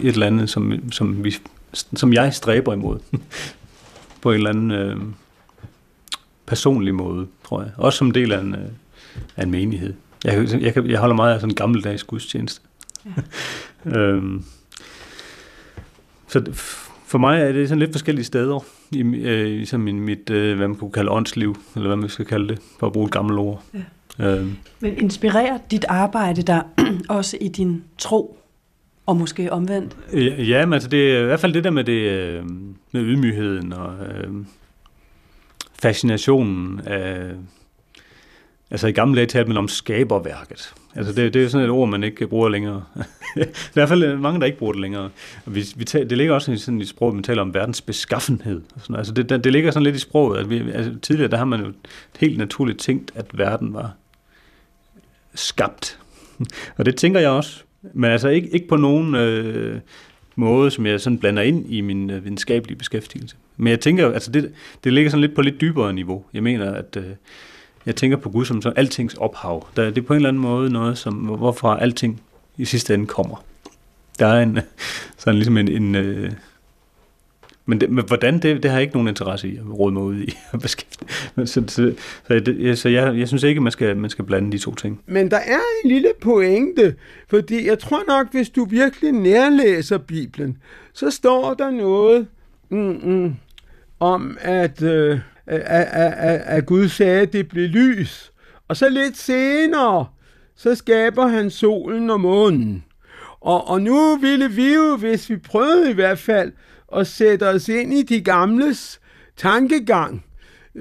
et 0.00 0.12
eller 0.12 0.26
andet, 0.26 0.50
som, 0.50 0.92
som, 0.92 1.24
vi, 1.24 1.36
som 1.72 2.12
jeg 2.12 2.34
stræber 2.34 2.72
imod. 2.72 2.98
på 4.22 4.30
en 4.30 4.36
eller 4.36 4.50
anden 4.50 4.70
øh, 4.70 4.96
personlig 6.46 6.94
måde, 6.94 7.26
tror 7.48 7.62
jeg. 7.62 7.70
Også 7.76 7.96
som 7.96 8.10
del 8.10 8.32
af 8.32 8.40
en, 8.40 8.54
øh, 8.54 8.68
af 9.36 9.42
en 9.42 9.50
menighed. 9.50 9.94
Jeg, 10.24 10.48
jeg, 10.60 10.86
jeg 10.86 10.98
holder 10.98 11.16
meget 11.16 11.34
af 11.34 11.40
sådan 11.40 11.50
en 11.50 11.54
gammeldags 11.54 12.04
gudstjeneste. 12.04 12.60
Ja. 13.04 13.10
øhm, 13.98 14.44
så 16.28 16.44
for 17.06 17.18
mig 17.18 17.40
er 17.40 17.52
det 17.52 17.68
sådan 17.68 17.78
lidt 17.78 17.92
forskellige 17.92 18.24
steder 18.24 18.64
i, 18.90 19.00
øh, 19.00 19.62
i 19.62 19.64
sådan 19.64 19.84
min, 19.84 20.00
mit, 20.00 20.30
øh, 20.30 20.56
hvad 20.56 20.68
man 20.68 20.76
kunne 20.76 20.92
kalde 20.92 21.10
åndsliv, 21.10 21.56
eller 21.76 21.88
hvad 21.88 21.96
man 21.96 22.08
skal 22.08 22.24
kalde 22.24 22.48
det, 22.48 22.58
for 22.78 22.86
at 22.86 22.92
bruge 22.92 23.06
et 23.06 23.12
gammelt 23.12 23.38
ord. 23.38 23.64
Ja. 24.18 24.36
Øh, 24.36 24.46
Men 24.80 24.98
inspirerer 24.98 25.58
dit 25.70 25.84
arbejde 25.88 26.42
der 26.42 26.62
også 27.18 27.38
i 27.40 27.48
din 27.48 27.84
tro, 27.98 28.38
og 29.06 29.16
måske 29.16 29.52
omvendt? 29.52 29.96
Ja, 30.12 30.42
ja, 30.42 30.66
men 30.66 30.72
altså 30.72 30.88
det 30.88 31.16
er 31.16 31.20
i 31.20 31.24
hvert 31.24 31.40
fald 31.40 31.52
det 31.52 31.64
der 31.64 31.70
med, 31.70 31.84
det, 31.84 32.10
øh, 32.10 32.44
med 32.92 33.02
ydmygheden 33.02 33.72
og 33.72 33.94
øh, 34.06 34.30
fascinationen 35.82 36.80
af... 36.80 37.30
Altså 38.70 38.86
i 38.86 38.92
gamle 38.92 39.16
dage 39.16 39.26
talte 39.26 39.48
man 39.48 39.56
om 39.56 39.68
skaberværket. 39.68 40.74
Altså 40.98 41.12
det, 41.12 41.34
det 41.34 41.44
er 41.44 41.48
sådan 41.48 41.64
et 41.64 41.70
ord, 41.70 41.88
man 41.88 42.04
ikke 42.04 42.26
bruger 42.26 42.48
længere. 42.48 42.84
I 43.36 43.44
hvert 43.72 43.88
fald 43.88 44.02
øh, 44.02 44.20
mange, 44.20 44.40
der 44.40 44.46
ikke 44.46 44.58
bruger 44.58 44.72
det 44.72 44.80
længere. 44.80 45.10
Og 45.46 45.54
vi, 45.54 45.64
vi 45.76 45.84
taler, 45.84 46.08
det 46.08 46.18
ligger 46.18 46.34
også 46.34 46.52
i 46.52 46.56
sådan 46.56 46.80
i 46.80 46.84
sproget, 46.84 47.14
man 47.14 47.24
taler 47.24 47.42
om 47.42 47.54
verdens 47.54 47.80
beskaffenhed. 47.80 48.60
Og 48.74 48.80
sådan, 48.80 48.96
altså 48.96 49.12
det, 49.12 49.28
det, 49.28 49.44
det 49.44 49.52
ligger 49.52 49.70
sådan 49.70 49.84
lidt 49.84 49.96
i 49.96 49.98
sproget. 49.98 50.38
At 50.38 50.50
vi, 50.50 50.70
altså 50.74 50.94
tidligere 51.02 51.30
der 51.30 51.36
har 51.36 51.44
man 51.44 51.60
jo 51.60 51.72
helt 52.18 52.38
naturligt 52.38 52.78
tænkt, 52.78 53.12
at 53.14 53.26
verden 53.38 53.74
var 53.74 53.92
skabt. 55.34 55.98
Og 56.76 56.86
det 56.86 56.96
tænker 56.96 57.20
jeg 57.20 57.30
også. 57.30 57.62
Men 57.94 58.10
altså 58.10 58.28
ikke, 58.28 58.48
ikke 58.48 58.68
på 58.68 58.76
nogen 58.76 59.14
øh, 59.14 59.80
måde, 60.36 60.70
som 60.70 60.86
jeg 60.86 61.00
sådan 61.00 61.18
blander 61.18 61.42
ind 61.42 61.72
i 61.72 61.80
min 61.80 62.10
øh, 62.10 62.24
videnskabelige 62.24 62.78
beskæftigelse. 62.78 63.36
Men 63.56 63.70
jeg 63.70 63.80
tænker, 63.80 64.12
altså 64.12 64.30
det, 64.30 64.52
det 64.84 64.92
ligger 64.92 65.10
sådan 65.10 65.20
lidt 65.20 65.34
på 65.34 65.42
lidt 65.42 65.60
dybere 65.60 65.92
niveau. 65.92 66.24
Jeg 66.34 66.42
mener, 66.42 66.72
at 66.72 66.96
øh, 66.96 67.04
jeg 67.88 67.96
tænker 67.96 68.16
på 68.16 68.30
Gud 68.30 68.44
som 68.44 68.62
så 68.62 68.72
altings 68.76 69.14
ophav. 69.14 69.66
Der, 69.76 69.84
det 69.84 69.98
er 69.98 70.06
på 70.06 70.12
en 70.12 70.16
eller 70.16 70.28
anden 70.28 70.42
måde 70.42 70.70
noget, 70.70 70.98
som, 70.98 71.14
hvorfra 71.14 71.80
alting 71.80 72.22
i 72.56 72.64
sidste 72.64 72.94
ende 72.94 73.06
kommer. 73.06 73.44
Der 74.18 74.26
er 74.26 74.42
en, 74.42 74.58
sådan 75.18 75.34
ligesom 75.34 75.56
en, 75.56 75.68
en 75.68 75.94
øh, 75.94 76.32
men, 77.66 77.80
det, 77.80 77.90
men 77.90 78.04
hvordan, 78.04 78.34
det, 78.34 78.62
det 78.62 78.70
har 78.70 78.78
jeg 78.78 78.82
ikke 78.82 78.94
nogen 78.94 79.08
interesse 79.08 79.48
i 79.48 79.56
at 79.56 79.78
råde 79.78 79.92
mig 79.92 80.02
ud 80.02 80.16
i 80.16 80.32
at 80.52 80.60
beskæftige. 80.60 81.08
Så, 81.36 81.64
så, 81.68 81.94
så, 82.26 82.54
jeg, 82.58 82.78
så 82.78 82.88
jeg, 82.88 83.18
jeg 83.18 83.28
synes 83.28 83.42
ikke, 83.42 83.60
man 83.60 83.72
skal, 83.72 83.96
man 83.96 84.10
skal 84.10 84.24
blande 84.24 84.52
de 84.52 84.58
to 84.58 84.74
ting. 84.74 85.00
Men 85.06 85.30
der 85.30 85.36
er 85.36 85.60
en 85.84 85.90
lille 85.90 86.12
pointe, 86.20 86.94
fordi 87.28 87.66
jeg 87.66 87.78
tror 87.78 88.02
nok, 88.08 88.32
hvis 88.32 88.50
du 88.50 88.64
virkelig 88.64 89.12
nærlæser 89.12 89.98
Bibelen, 89.98 90.58
så 90.92 91.10
står 91.10 91.54
der 91.54 91.70
noget 91.70 92.26
mm, 92.68 93.00
mm, 93.02 93.34
om, 94.00 94.38
at, 94.40 94.82
øh, 94.82 95.18
at, 95.48 95.86
at, 95.90 96.40
at, 96.44 96.66
Gud 96.66 96.88
sagde, 96.88 97.20
at 97.20 97.32
det 97.32 97.48
blev 97.48 97.68
lys. 97.68 98.32
Og 98.68 98.76
så 98.76 98.88
lidt 98.88 99.18
senere, 99.18 100.06
så 100.56 100.74
skaber 100.74 101.26
han 101.26 101.50
solen 101.50 102.10
og 102.10 102.20
månen. 102.20 102.84
Og, 103.40 103.68
og 103.68 103.82
nu 103.82 104.16
ville 104.16 104.50
vi 104.50 104.74
jo, 104.74 104.96
hvis 104.96 105.30
vi 105.30 105.36
prøvede 105.36 105.90
i 105.90 105.94
hvert 105.94 106.18
fald, 106.18 106.52
at 106.96 107.06
sætte 107.06 107.48
os 107.48 107.68
ind 107.68 107.94
i 107.94 108.02
de 108.02 108.20
gamles 108.20 109.00
tankegang, 109.36 110.24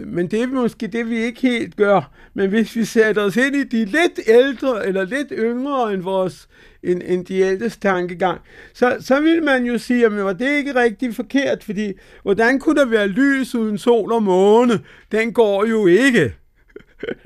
men 0.06 0.28
det 0.28 0.42
er 0.42 0.48
måske 0.48 0.88
det, 0.88 1.10
vi 1.10 1.18
ikke 1.18 1.42
helt 1.42 1.76
gør. 1.76 2.12
Men 2.34 2.50
hvis 2.50 2.76
vi 2.76 2.86
sætter 2.86 3.24
os 3.24 3.38
ind 3.38 3.56
i 3.56 3.64
de 3.64 3.86
lidt 3.86 4.20
ældre 4.28 4.88
eller 4.88 5.06
lidt 5.06 5.28
yngre 5.32 5.94
end, 5.94 6.02
vores, 6.02 6.48
end, 6.84 7.02
end 7.06 7.26
de 7.26 7.40
ældres 7.40 7.78
tankegang, 7.78 8.42
så, 8.74 8.98
så 9.00 9.22
vil 9.22 9.44
man 9.44 9.66
jo 9.66 9.78
sige, 9.78 10.06
at 10.06 10.24
var 10.24 10.34
det 10.34 10.58
ikke 10.58 10.76
rigtig 10.76 11.16
forkert, 11.16 11.64
fordi 11.64 11.94
hvordan 12.24 12.60
kunne 12.60 12.80
der 12.80 12.86
være 12.86 13.08
lys 13.08 13.56
uden 13.56 13.78
sol 13.78 14.12
og 14.12 14.24
måne? 14.24 14.80
Den 15.12 15.34
går 15.34 15.66
jo 15.66 15.88
ikke. 15.88 16.36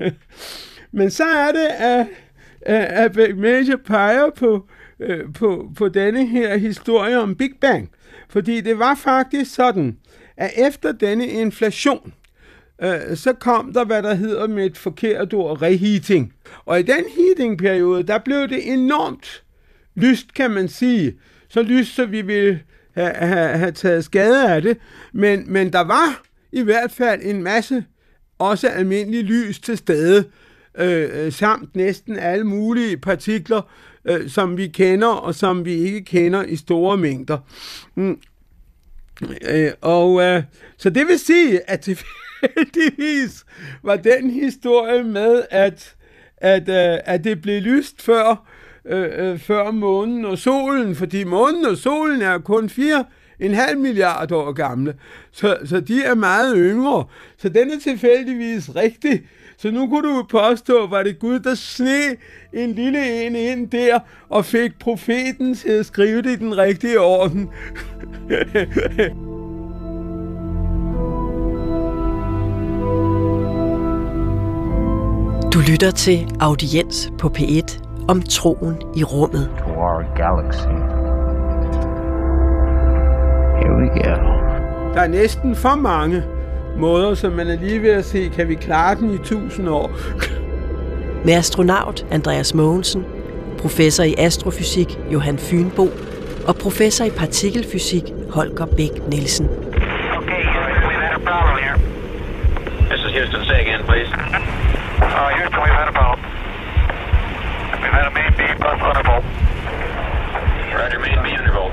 Men 0.92 1.10
så 1.10 1.24
er 1.24 1.52
det, 1.52 1.68
at, 1.78 2.06
at, 2.60 3.12
Big 3.12 3.36
Major 3.36 3.76
peger 3.76 4.30
på, 4.30 4.66
øh, 5.00 5.32
på, 5.34 5.70
på 5.76 5.88
denne 5.88 6.26
her 6.26 6.56
historie 6.56 7.18
om 7.20 7.34
Big 7.34 7.50
Bang. 7.60 7.90
Fordi 8.28 8.60
det 8.60 8.78
var 8.78 8.94
faktisk 8.94 9.54
sådan, 9.54 9.96
at 10.36 10.50
efter 10.56 10.92
denne 10.92 11.26
inflation, 11.26 12.12
øh, 12.82 13.16
så 13.16 13.32
kom 13.32 13.72
der, 13.72 13.84
hvad 13.84 14.02
der 14.02 14.14
hedder 14.14 14.46
med 14.46 14.66
et 14.66 14.78
forkert 14.78 15.34
ord, 15.34 15.62
reheating. 15.62 16.32
Og 16.64 16.80
i 16.80 16.82
den 16.82 17.04
heating-periode, 17.16 18.02
der 18.02 18.18
blev 18.18 18.48
det 18.48 18.72
enormt 18.72 19.42
lyst, 19.94 20.34
kan 20.34 20.50
man 20.50 20.68
sige. 20.68 21.14
Så 21.48 21.62
lyst, 21.62 21.94
så 21.94 22.06
vi 22.06 22.22
ville 22.22 22.60
have, 22.94 23.14
have, 23.14 23.48
have 23.48 23.72
taget 23.72 24.04
skade 24.04 24.54
af 24.54 24.62
det. 24.62 24.78
Men, 25.12 25.52
men 25.52 25.72
der 25.72 25.80
var 25.80 26.22
i 26.52 26.62
hvert 26.62 26.92
fald 26.92 27.20
en 27.24 27.42
masse 27.42 27.84
også 28.38 28.68
almindelig 28.68 29.24
lys 29.24 29.60
til 29.60 29.76
stede, 29.78 30.24
øh, 30.74 31.26
øh, 31.26 31.32
samt 31.32 31.76
næsten 31.76 32.18
alle 32.18 32.44
mulige 32.44 32.96
partikler, 32.96 33.62
øh, 34.04 34.30
som 34.30 34.56
vi 34.56 34.68
kender 34.68 35.08
og 35.08 35.34
som 35.34 35.64
vi 35.64 35.72
ikke 35.72 36.04
kender 36.04 36.42
i 36.42 36.56
store 36.56 36.96
mængder. 36.96 37.38
Mm. 37.94 38.18
Øh, 39.48 39.72
og 39.80 40.22
øh, 40.22 40.42
så 40.76 40.90
det 40.90 41.06
vil 41.06 41.18
sige, 41.18 41.70
at 41.70 41.86
det 41.86 42.04
heldigvis 42.42 43.44
var 43.82 43.96
den 43.96 44.30
historie 44.30 45.04
med, 45.04 45.42
at, 45.50 45.94
at, 46.36 46.68
øh, 46.68 46.98
at 47.04 47.24
det 47.24 47.42
blev 47.42 47.62
lyst 47.62 48.02
før, 48.02 48.46
øh, 48.84 49.08
øh, 49.16 49.38
før 49.38 49.70
månen 49.70 50.24
og 50.24 50.38
solen, 50.38 50.94
fordi 50.94 51.24
månen 51.24 51.66
og 51.66 51.76
solen 51.76 52.22
er 52.22 52.38
kun 52.38 52.68
fire 52.68 53.04
en 53.40 53.54
halv 53.54 53.78
milliard 53.78 54.32
år 54.32 54.52
gamle, 54.52 54.94
så, 55.32 55.58
så 55.64 55.80
de 55.80 56.04
er 56.04 56.14
meget 56.14 56.54
yngre. 56.58 57.04
Så 57.38 57.48
den 57.48 57.70
er 57.70 57.78
tilfældigvis 57.82 58.76
rigtig. 58.76 59.22
Så 59.56 59.70
nu 59.70 59.86
kunne 59.88 60.08
du 60.08 60.22
påstå, 60.22 60.86
var 60.86 61.02
det 61.02 61.18
Gud, 61.18 61.40
der 61.40 61.54
sne 61.54 62.16
en 62.52 62.72
lille 62.72 63.26
en 63.26 63.36
ind 63.36 63.70
der, 63.70 64.00
og 64.28 64.44
fik 64.44 64.78
profeten 64.78 65.54
til 65.54 65.68
at 65.68 65.86
skrive 65.86 66.22
det 66.22 66.30
i 66.30 66.36
den 66.36 66.58
rigtige 66.58 67.00
orden. 67.00 67.50
Du 75.54 75.60
lytter 75.70 75.90
til 75.90 76.28
Audiens 76.40 77.12
på 77.18 77.32
P1 77.38 77.80
om 78.08 78.22
troen 78.22 78.76
i 78.96 79.04
rummet. 79.04 79.50
To 79.58 79.64
our 79.64 80.02
galaxy. 80.16 80.66
Here 83.60 83.74
we 83.80 83.88
go. 83.88 84.14
Der 84.94 85.00
er 85.00 85.08
næsten 85.08 85.56
for 85.56 85.74
mange 85.74 86.22
måder, 86.78 87.14
som 87.14 87.32
man 87.32 87.48
er 87.48 87.56
lige 87.56 87.82
ved 87.82 87.90
at 87.90 88.04
se, 88.04 88.30
kan 88.36 88.48
vi 88.48 88.54
klare 88.54 88.94
den 88.94 89.14
i 89.14 89.18
tusind 89.18 89.68
år. 89.68 89.90
Med 91.24 91.34
astronaut 91.34 92.06
Andreas 92.10 92.54
Mogensen, 92.54 93.04
professor 93.58 94.04
i 94.04 94.14
astrofysik 94.18 94.98
Johan 95.12 95.38
Fynbo 95.38 95.88
og 96.46 96.56
professor 96.56 97.04
i 97.04 97.10
partikelfysik 97.10 98.04
Holger 98.30 98.66
Bæk 98.66 99.08
Nielsen. 99.08 99.46
Okay, 99.46 100.42
we've 100.86 101.02
had 101.04 101.14
a 101.14 101.22
problem 101.30 101.58
here. 101.64 101.78
This 102.90 103.00
is 103.06 103.12
Houston. 103.16 103.44
Say 103.44 103.60
again, 103.60 103.80
please. 103.86 104.61
Uh, 105.12 105.28
Houston, 105.36 105.60
we've 105.64 105.78
had 105.80 105.88
a 105.88 105.96
problem. 106.00 106.24
We've 107.82 107.96
had 107.98 108.06
a 108.10 108.14
main 108.18 108.32
beam 108.38 108.56
plus 108.62 108.80
undervolt. 108.88 109.24
Roger, 110.78 110.98
main 111.06 111.18
beam 111.24 111.40
undervolt. 111.40 111.72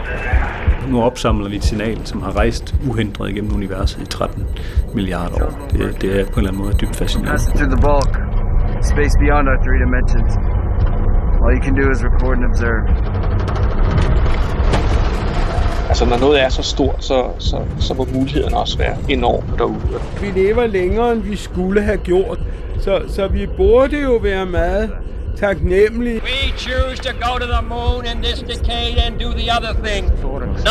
Nu 0.90 1.04
opsamler 1.04 1.50
vi 1.50 1.56
et 1.56 1.64
signal, 1.64 2.06
som 2.06 2.22
har 2.22 2.38
rejst 2.38 2.76
uhindret 2.90 3.30
igennem 3.30 3.56
universet 3.56 4.02
i 4.02 4.06
13 4.06 4.48
milliarder 4.94 5.46
år. 5.46 5.68
Det, 5.72 6.02
det 6.02 6.22
er 6.22 6.26
på 6.26 6.32
en 6.32 6.38
eller 6.38 6.50
anden 6.50 6.64
måde 6.64 6.74
dybt 6.74 6.96
fascinerende. 6.96 7.42
Through 7.56 7.72
the 7.76 7.82
bulk. 7.88 8.14
Space 8.94 9.16
beyond 9.24 9.46
our 9.52 9.60
three 9.66 9.80
dimensions. 9.86 10.32
All 11.44 11.52
you 11.58 11.64
can 11.68 11.76
do 11.82 11.86
is 11.92 12.00
record 12.08 12.38
and 12.38 12.46
observe. 12.52 12.82
Altså, 15.90 16.06
når 16.06 16.18
noget 16.20 16.44
er 16.44 16.50
så 16.50 16.64
stort, 16.64 17.04
så, 17.04 17.24
så, 17.40 17.58
så 17.80 17.94
må 17.94 18.08
muligheden 18.14 18.54
også 18.54 18.78
være 18.78 18.98
enorm 19.10 19.44
derude. 19.58 20.00
Vi 20.22 20.28
lever 20.42 20.68
længere, 20.68 21.12
end 21.14 21.22
vi 21.22 21.36
skulle 21.36 21.82
have 21.82 21.98
gjort. 21.98 22.40
Så, 22.80 23.02
så 23.08 23.28
vi 23.28 23.48
burde 23.58 24.02
jo 24.04 24.16
være 24.24 24.46
meget 24.46 24.90
taknemmelige. 25.38 26.22
We 26.22 26.58
choose 26.58 26.98
to 27.04 27.12
go 27.28 27.40
to 27.40 27.46
the 27.46 27.62
moon 27.70 28.06
in 28.16 28.24
this 28.24 28.40
decade 28.40 28.98
and 29.06 29.20
do 29.20 29.30
the 29.32 29.50
other 29.58 29.74
thing. 29.88 30.04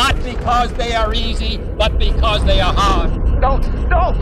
Not 0.00 0.14
because 0.24 0.68
they 0.78 0.92
are 1.00 1.12
easy, 1.14 1.58
but 1.80 1.92
because 1.98 2.40
they 2.50 2.60
are 2.60 2.74
hard. 2.84 3.10
Don't, 3.44 3.64
don't! 3.94 4.18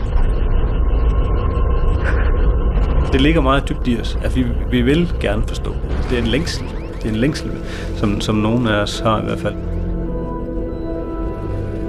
Det 3.11 3.21
ligger 3.21 3.41
meget 3.41 3.69
dybt 3.69 3.87
i 3.87 3.97
os, 4.01 4.17
at 4.23 4.35
vi, 4.35 4.45
vi 4.71 4.81
vil 4.81 5.13
gerne 5.19 5.43
forstå. 5.47 5.75
Det 6.09 6.17
er 6.17 6.21
en 6.21 6.27
længsel. 6.27 6.65
Det 6.97 7.05
er 7.05 7.09
en 7.09 7.15
længsel, 7.15 7.51
som, 7.95 8.21
som 8.21 8.35
nogen 8.35 8.67
af 8.67 8.81
os 8.81 8.99
har 8.99 9.21
i 9.21 9.25
hvert 9.25 9.39
fald. 9.39 9.55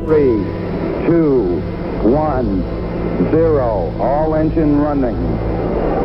Three, 0.06 0.44
two, 1.06 1.62
one, 2.04 2.64
zero. 3.32 3.92
All 4.02 4.46
engine 4.46 4.88
running. 4.88 5.57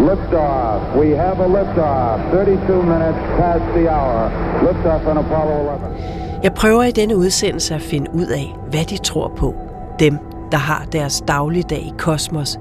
Liftoff. 0.10 0.80
We 1.02 1.08
have 1.24 1.38
a 1.48 1.50
liftoff. 1.58 2.16
32 2.32 2.84
minutes 2.94 3.20
past 3.40 3.66
the 3.78 3.86
hour. 3.96 4.22
Liftoff 4.68 5.08
on 5.08 5.18
Apollo 5.18 5.56
11. 5.74 6.44
Jeg 6.44 6.54
prøver 6.54 6.84
i 6.84 6.92
denne 6.92 7.18
udsendelse 7.18 7.76
at 7.76 7.82
finde 7.82 8.12
ud 8.14 8.28
af, 8.28 8.56
hvad 8.70 8.86
de 8.86 8.98
tror 8.98 9.28
på. 9.38 9.56
Dem, 10.00 10.18
der 10.52 10.58
har 10.58 10.86
deres 10.92 11.22
dagligdag 11.28 11.80
i 11.80 11.94
kosmos, 11.98 12.60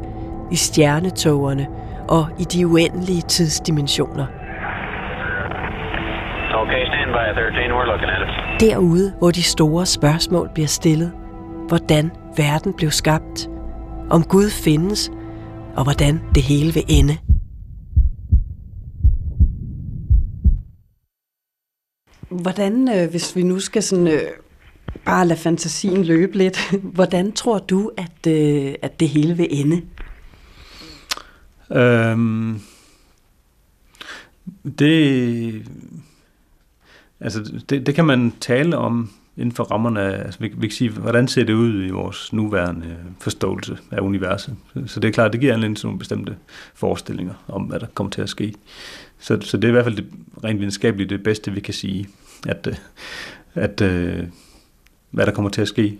i 0.50 0.56
stjernetogerne 0.56 1.66
og 2.08 2.26
i 2.38 2.44
de 2.44 2.66
uendelige 2.66 3.22
tidsdimensioner. 3.22 4.26
Okay, 6.62 6.82
stand 6.90 7.10
by 7.16 7.24
13. 7.34 7.72
We're 7.76 7.90
looking 7.92 8.10
at 8.10 8.20
it. 8.24 8.60
Derude, 8.60 9.12
hvor 9.18 9.30
de 9.30 9.42
store 9.42 9.86
spørgsmål 9.86 10.50
bliver 10.54 10.68
stillet. 10.68 11.12
Hvordan 11.68 12.10
verden 12.36 12.74
blev 12.74 12.90
skabt. 12.90 13.48
Om 14.10 14.22
Gud 14.24 14.50
findes. 14.64 15.10
Og 15.76 15.82
hvordan 15.82 16.20
det 16.34 16.42
hele 16.42 16.74
vil 16.74 16.84
ende. 16.88 17.18
Hvordan, 22.28 22.88
øh, 22.88 23.10
hvis 23.10 23.36
vi 23.36 23.42
nu 23.42 23.60
skal 23.60 23.82
sådan, 23.82 24.06
øh, 24.06 24.22
bare 25.04 25.26
lade 25.26 25.40
fantasien 25.40 26.04
løbe 26.04 26.38
lidt, 26.38 26.74
hvordan 26.96 27.32
tror 27.32 27.58
du, 27.58 27.90
at, 27.96 28.26
øh, 28.32 28.74
at 28.82 29.00
det 29.00 29.08
hele 29.08 29.36
vil 29.36 29.48
ende? 29.50 29.82
Øhm, 31.72 32.60
det, 34.78 35.66
altså 37.20 37.62
det, 37.70 37.86
det 37.86 37.94
kan 37.94 38.04
man 38.04 38.32
tale 38.40 38.78
om 38.78 39.10
inden 39.36 39.52
for 39.52 39.64
rammerne 39.64 40.00
af, 40.00 40.24
altså 40.24 40.40
vi, 40.40 40.52
vi 40.56 40.66
kan 40.66 40.76
sige, 40.76 40.90
hvordan 40.90 41.28
ser 41.28 41.44
det 41.44 41.52
ud 41.52 41.84
i 41.84 41.90
vores 41.90 42.32
nuværende 42.32 42.96
forståelse 43.20 43.78
af 43.90 44.00
universet. 44.00 44.56
Så 44.86 45.00
det 45.00 45.08
er 45.08 45.12
klart, 45.12 45.32
det 45.32 45.40
giver 45.40 45.52
anledning 45.52 45.76
til 45.76 45.86
nogle 45.86 45.98
bestemte 45.98 46.36
forestillinger 46.74 47.34
om, 47.48 47.62
hvad 47.62 47.80
der 47.80 47.86
kommer 47.94 48.10
til 48.10 48.22
at 48.22 48.28
ske. 48.28 48.54
Så, 49.18 49.40
så 49.40 49.56
det 49.56 49.64
er 49.64 49.68
i 49.68 49.72
hvert 49.72 49.84
fald 49.84 49.96
det, 49.96 50.06
rent 50.44 50.58
videnskabeligt 50.60 51.10
det 51.10 51.22
bedste, 51.22 51.52
vi 51.52 51.60
kan 51.60 51.74
sige, 51.74 52.08
at, 52.48 52.66
øh, 52.66 52.76
at, 53.54 53.80
at 53.80 54.28
hvad 55.10 55.26
der 55.26 55.32
kommer 55.32 55.50
til 55.50 55.62
at 55.62 55.68
ske. 55.68 55.98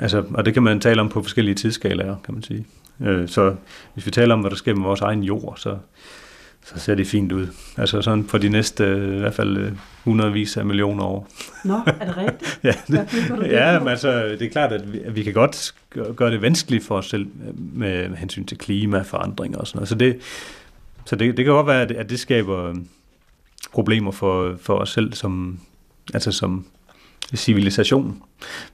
Altså, 0.00 0.24
og 0.34 0.44
det 0.44 0.54
kan 0.54 0.62
man 0.62 0.80
tale 0.80 1.00
om 1.00 1.08
på 1.08 1.22
forskellige 1.22 1.54
tidsskalaer, 1.54 2.16
kan 2.24 2.34
man 2.34 2.42
sige. 2.42 2.66
Øh, 3.00 3.28
så 3.28 3.54
hvis 3.94 4.06
vi 4.06 4.10
taler 4.10 4.34
om, 4.34 4.40
hvad 4.40 4.50
der 4.50 4.56
sker 4.56 4.74
med 4.74 4.82
vores 4.82 5.00
egen 5.00 5.22
jord, 5.22 5.54
så, 5.56 5.78
så 6.64 6.78
ser 6.78 6.94
det 6.94 7.06
fint 7.06 7.32
ud. 7.32 7.46
Altså 7.76 8.02
sådan 8.02 8.24
for 8.24 8.38
de 8.38 8.48
næste, 8.48 8.84
øh, 8.84 9.16
i 9.16 9.18
hvert 9.18 9.34
fald 9.34 9.56
øh, 9.56 9.72
hundredvis 10.04 10.56
af 10.56 10.64
millioner 10.64 11.04
år. 11.04 11.28
Nå, 11.64 11.74
er 11.86 12.04
det 12.04 12.16
rigtigt? 12.16 12.60
ja, 12.64 12.72
det, 12.86 13.50
ja 13.50 13.78
men 13.78 13.88
altså, 13.88 14.24
det 14.24 14.42
er 14.42 14.50
klart, 14.50 14.72
at 14.72 14.92
vi, 14.92 15.00
at 15.00 15.16
vi 15.16 15.22
kan 15.22 15.32
godt 15.32 15.74
gøre 16.16 16.30
det 16.30 16.42
vanskeligt 16.42 16.84
for 16.84 16.96
os 16.96 17.06
selv 17.06 17.26
med 17.56 18.16
hensyn 18.16 18.44
til 18.44 18.58
klimaforandringer 18.58 19.58
og 19.58 19.66
sådan 19.66 19.78
noget. 19.78 19.88
Så 19.88 19.94
det, 19.94 20.18
så 21.04 21.16
det, 21.16 21.36
det 21.36 21.44
kan 21.44 21.54
godt 21.54 21.66
være, 21.66 21.82
at 21.82 22.10
det 22.10 22.20
skaber 22.20 22.74
problemer 23.72 24.10
for, 24.10 24.56
for 24.60 24.74
os 24.74 24.90
selv 24.90 25.12
som, 25.12 25.60
altså 26.14 26.32
som 26.32 26.66
civilisation. 27.34 28.22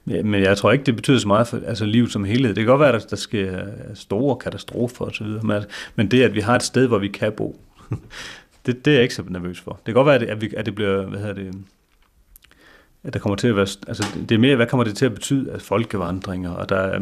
Men 0.05 0.35
jeg 0.35 0.57
tror 0.57 0.71
ikke, 0.71 0.83
det 0.83 0.95
betyder 0.95 1.19
så 1.19 1.27
meget 1.27 1.47
for 1.47 1.59
altså 1.67 1.85
livet 1.85 2.11
som 2.11 2.23
helhed. 2.23 2.55
Det 2.55 2.55
kan 2.55 2.65
godt 2.65 2.79
være, 2.79 2.93
at 2.93 3.05
der 3.09 3.15
sker 3.15 3.61
store 3.93 4.35
katastrofer 4.35 5.05
osv., 5.05 5.27
men 5.95 6.11
det, 6.11 6.23
at 6.23 6.35
vi 6.35 6.39
har 6.39 6.55
et 6.55 6.63
sted, 6.63 6.87
hvor 6.87 6.97
vi 6.97 7.07
kan 7.07 7.31
bo, 7.31 7.59
det, 8.65 8.85
det 8.85 8.91
er 8.91 8.95
jeg 8.95 9.03
ikke 9.03 9.15
så 9.15 9.23
nervøs 9.27 9.59
for. 9.59 9.71
Det 9.71 9.85
kan 9.85 9.93
godt 9.93 10.05
være, 10.05 10.29
at, 10.29 10.41
vi, 10.41 10.53
at 10.57 10.65
det 10.65 10.75
bliver, 10.75 11.05
hvad 11.05 11.19
hedder 11.19 11.33
det, 11.33 11.55
at 13.03 13.13
der 13.13 13.19
kommer 13.19 13.35
til 13.35 13.47
at 13.47 13.55
være, 13.55 13.67
altså 13.87 14.03
det 14.29 14.35
er 14.35 14.39
mere, 14.39 14.55
hvad 14.55 14.67
kommer 14.67 14.83
det 14.83 14.97
til 14.97 15.05
at 15.05 15.13
betyde 15.13 15.51
af 15.51 15.61
folkevandringer, 15.61 16.51
og 16.51 16.69
der 16.69 16.75
er 16.75 16.99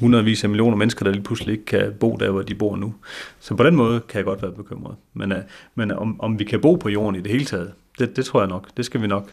hundredvis 0.00 0.44
af 0.44 0.50
millioner 0.50 0.76
mennesker, 0.76 1.04
der 1.04 1.12
lige 1.12 1.22
pludselig 1.22 1.52
ikke 1.52 1.64
kan 1.64 1.94
bo 2.00 2.16
der, 2.16 2.30
hvor 2.30 2.42
de 2.42 2.54
bor 2.54 2.76
nu. 2.76 2.94
Så 3.40 3.54
på 3.54 3.62
den 3.62 3.76
måde 3.76 4.00
kan 4.00 4.16
jeg 4.18 4.24
godt 4.24 4.42
være 4.42 4.52
bekymret. 4.52 4.96
Men, 5.14 5.32
uh, 5.32 5.38
men 5.74 5.90
om, 5.90 6.20
om 6.20 6.38
vi 6.38 6.44
kan 6.44 6.60
bo 6.60 6.74
på 6.74 6.88
jorden 6.88 7.20
i 7.20 7.22
det 7.22 7.32
hele 7.32 7.44
taget, 7.44 7.72
det, 7.98 8.16
det 8.16 8.24
tror 8.24 8.40
jeg 8.40 8.48
nok. 8.48 8.68
Det 8.76 8.84
skal 8.84 9.02
vi 9.02 9.06
nok 9.06 9.30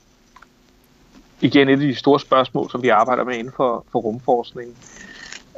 igen 1.43 1.70
et 1.70 1.74
af 1.74 1.80
de 1.80 1.95
store 1.95 2.20
spørgsmål, 2.20 2.72
som 2.72 2.84
vi 2.84 2.88
arbejder 2.88 3.24
med 3.24 3.36
inden 3.36 3.54
for, 3.56 3.86
for 3.91 3.99
rumforskning. 3.99 4.78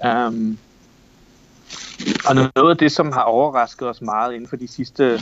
Um, 0.04 0.10
øhm, 0.10 0.58
og 2.28 2.36
noget 2.36 2.70
af 2.70 2.78
det, 2.78 2.92
som 2.92 3.12
har 3.12 3.22
overrasket 3.22 3.88
os 3.88 4.02
meget 4.02 4.34
inden 4.34 4.50
for 4.50 4.56
de 4.56 4.68
sidste 4.68 5.22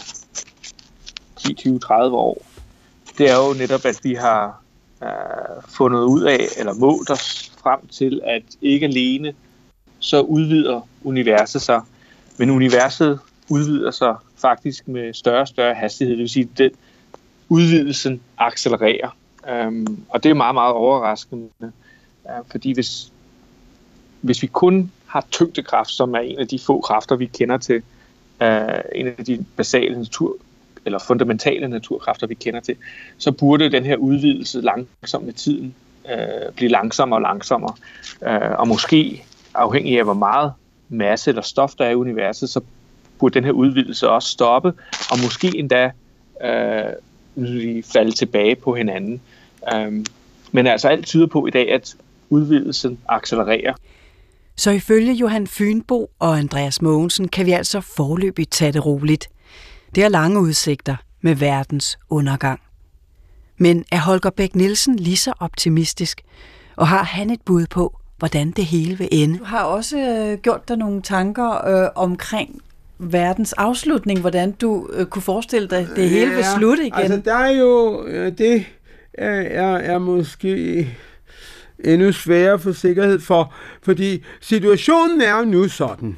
10, 1.38 1.54
20, 1.54 1.80
30 1.80 2.18
år, 2.18 2.46
det 3.18 3.30
er 3.30 3.36
jo 3.36 3.54
netop, 3.54 3.86
at 3.86 4.00
vi 4.04 4.14
har 4.14 4.62
øh, 5.04 5.64
fundet 5.68 6.00
ud 6.00 6.22
af, 6.22 6.48
eller 6.58 6.74
målt 6.74 7.10
os 7.10 7.52
frem 7.64 7.88
til, 7.88 8.22
at 8.24 8.44
ikke 8.62 8.86
alene 8.86 9.34
så 10.00 10.22
udvider 10.22 10.88
universet 11.04 11.62
sig, 11.62 11.82
men 12.38 12.50
universet 12.50 13.20
udvider 13.50 13.92
sig 13.92 14.16
faktisk 14.38 14.88
med 14.88 15.14
større 15.14 15.42
og 15.42 15.48
større 15.48 15.74
hastighed. 15.74 16.16
Det 16.16 16.22
vil 16.22 16.30
sige, 16.30 16.50
at 16.52 16.58
den 16.58 16.72
udvidelsen 17.50 18.22
accelererer. 18.38 19.16
Øhm, 19.50 20.06
og 20.10 20.24
det 20.24 20.30
er 20.30 20.34
meget, 20.34 20.56
meget 20.56 20.74
overraskende, 20.74 21.50
Øh, 22.30 22.44
fordi 22.52 22.74
hvis, 22.74 23.12
hvis 24.22 24.42
vi 24.42 24.48
kun 24.48 24.92
har 25.14 25.26
tyngdekraft, 25.32 25.92
som 25.92 26.14
er 26.14 26.20
en 26.20 26.40
af 26.40 26.48
de 26.48 26.60
få 26.60 26.82
kræfter, 26.82 27.16
vi 27.16 27.26
kender 27.26 27.58
til, 27.58 27.76
uh, 28.42 28.48
en 28.96 29.08
af 29.08 29.26
de 29.28 29.46
basale 29.56 29.98
natur, 29.98 30.36
eller 30.86 31.00
fundamentale 31.00 31.68
naturkræfter, 31.68 32.28
vi 32.28 32.34
kender 32.34 32.60
til, 32.60 32.76
så 33.18 33.32
burde 33.32 33.72
den 33.72 33.86
her 33.86 33.96
udvidelse 33.96 34.62
langsomt 34.62 35.26
med 35.26 35.34
tiden 35.34 35.76
uh, 36.06 36.54
blive 36.56 36.72
langsommere 36.72 37.18
og 37.18 37.22
langsommere. 37.22 37.74
Uh, 38.22 38.60
og 38.60 38.68
måske 38.68 39.24
afhængig 39.54 39.98
af, 39.98 40.04
hvor 40.04 40.14
meget 40.14 40.54
masse 40.90 41.32
eller 41.32 41.42
stof 41.42 41.74
der 41.76 41.86
er 41.86 41.90
i 41.90 41.96
universet, 41.96 42.50
så 42.50 42.62
burde 43.20 43.34
den 43.34 43.44
her 43.44 43.52
udvidelse 43.52 44.10
også 44.10 44.30
stoppe, 44.30 44.74
og 45.12 45.20
måske 45.24 45.58
endda 45.58 45.92
øh, 46.44 47.84
falde 47.94 48.12
tilbage 48.12 48.56
på 48.56 48.76
hinanden. 48.76 49.22
Um, 49.76 50.06
men 50.52 50.68
altså 50.68 50.88
alt 50.88 51.06
tyder 51.06 51.28
på 51.28 51.48
i 51.48 51.50
dag, 51.50 51.72
at 51.72 51.96
udvidelsen 52.30 53.00
accelererer. 53.08 53.74
Så 54.56 54.72
ifølge 54.72 55.14
Johan 55.14 55.48
Fynbo 55.48 56.10
og 56.20 56.38
Andreas 56.38 56.82
Mogensen 56.82 57.28
kan 57.28 57.46
vi 57.46 57.52
altså 57.52 57.82
forløbigt 57.82 58.52
tage 58.52 58.72
det 58.72 58.86
roligt. 58.86 59.30
Det 59.96 60.04
er 60.04 60.10
lange 60.10 60.40
udsigter 60.40 60.96
med 61.22 61.36
verdens 61.36 62.00
undergang. 62.10 62.60
Men 63.58 63.86
er 63.92 64.00
Holger 64.00 64.30
Bæk 64.30 64.56
Nielsen 64.56 64.96
lige 64.96 65.18
så 65.18 65.34
optimistisk, 65.40 66.22
og 66.76 66.88
har 66.88 67.04
han 67.04 67.30
et 67.30 67.42
bud 67.46 67.66
på, 67.70 67.98
hvordan 68.18 68.52
det 68.52 68.66
hele 68.66 68.98
vil 68.98 69.08
ende? 69.12 69.40
Du 69.40 69.44
har 69.44 69.64
også 69.64 69.98
øh, 69.98 70.38
gjort 70.38 70.68
dig 70.68 70.78
nogle 70.78 71.02
tanker 71.02 71.68
øh, 71.68 71.90
omkring 71.96 72.62
verdens 73.00 73.54
afslutning, 73.54 74.20
hvordan 74.20 74.52
du 74.52 74.90
øh, 74.94 75.06
kunne 75.06 75.22
forestille 75.22 75.68
dig, 75.68 75.80
at 75.80 75.88
det 75.96 76.10
hele 76.10 76.32
ja, 76.32 76.36
vil 76.36 76.46
slutte 76.58 76.88
igen. 76.88 77.00
Altså, 77.00 77.22
der 77.26 77.36
er 77.36 77.52
jo 77.52 78.04
øh, 78.06 78.38
det 78.38 78.66
er, 79.14 79.78
er 79.78 79.98
måske 80.00 80.88
endnu 81.84 82.12
sværere 82.12 82.60
for 82.60 82.72
sikkerhed 82.72 83.20
for, 83.20 83.54
fordi 83.84 84.24
situationen 84.42 85.22
er 85.22 85.38
jo 85.38 85.46
nu 85.46 85.68
sådan, 85.68 86.18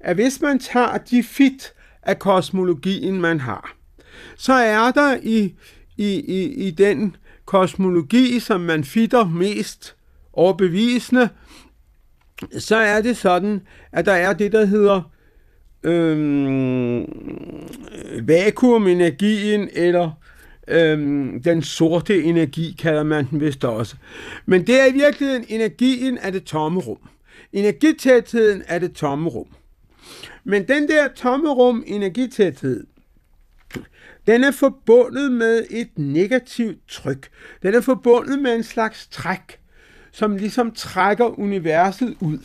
at 0.00 0.14
hvis 0.14 0.40
man 0.40 0.58
tager 0.58 0.98
de 0.98 1.22
fit 1.22 1.72
af 2.02 2.18
kosmologien, 2.18 3.20
man 3.20 3.40
har, 3.40 3.76
så 4.36 4.52
er 4.52 4.90
der 4.90 5.16
i, 5.22 5.54
i, 5.96 6.14
i, 6.14 6.66
i 6.66 6.70
den 6.70 7.16
kosmologi, 7.44 8.40
som 8.40 8.60
man 8.60 8.84
fitter 8.84 9.24
mest 9.24 9.96
overbevisende, 10.32 11.28
så 12.58 12.76
er 12.76 13.02
det 13.02 13.16
sådan, 13.16 13.60
at 13.92 14.06
der 14.06 14.12
er 14.12 14.32
det, 14.32 14.52
der 14.52 14.64
hedder 14.64 15.02
øhm, 15.84 17.06
vakuumenergien, 18.26 19.68
eller 19.72 20.10
Øhm, 20.68 21.42
den 21.42 21.62
sorte 21.62 22.22
energi 22.22 22.76
kalder 22.78 23.02
man 23.02 23.26
den 23.30 23.40
vist 23.40 23.64
også. 23.64 23.96
Men 24.46 24.66
det 24.66 24.80
er 24.80 24.86
i 24.86 24.92
virkeligheden 24.92 25.44
energien 25.48 26.18
af 26.18 26.32
det 26.32 26.44
tomme 26.44 26.80
rum. 26.80 26.98
Energitætheden 27.52 28.62
af 28.68 28.80
det 28.80 28.92
tomme 28.92 29.30
rum. 29.30 29.46
Men 30.44 30.68
den 30.68 30.88
der 30.88 31.08
tomme 31.08 31.52
rum, 31.52 31.84
energitæthed, 31.86 32.86
den 34.26 34.44
er 34.44 34.50
forbundet 34.50 35.32
med 35.32 35.66
et 35.70 35.88
negativt 35.96 36.78
tryk. 36.88 37.28
Den 37.62 37.74
er 37.74 37.80
forbundet 37.80 38.38
med 38.38 38.54
en 38.54 38.62
slags 38.62 39.06
træk, 39.06 39.58
som 40.12 40.36
ligesom 40.36 40.72
trækker 40.72 41.38
universet 41.38 42.16
ud. 42.20 42.38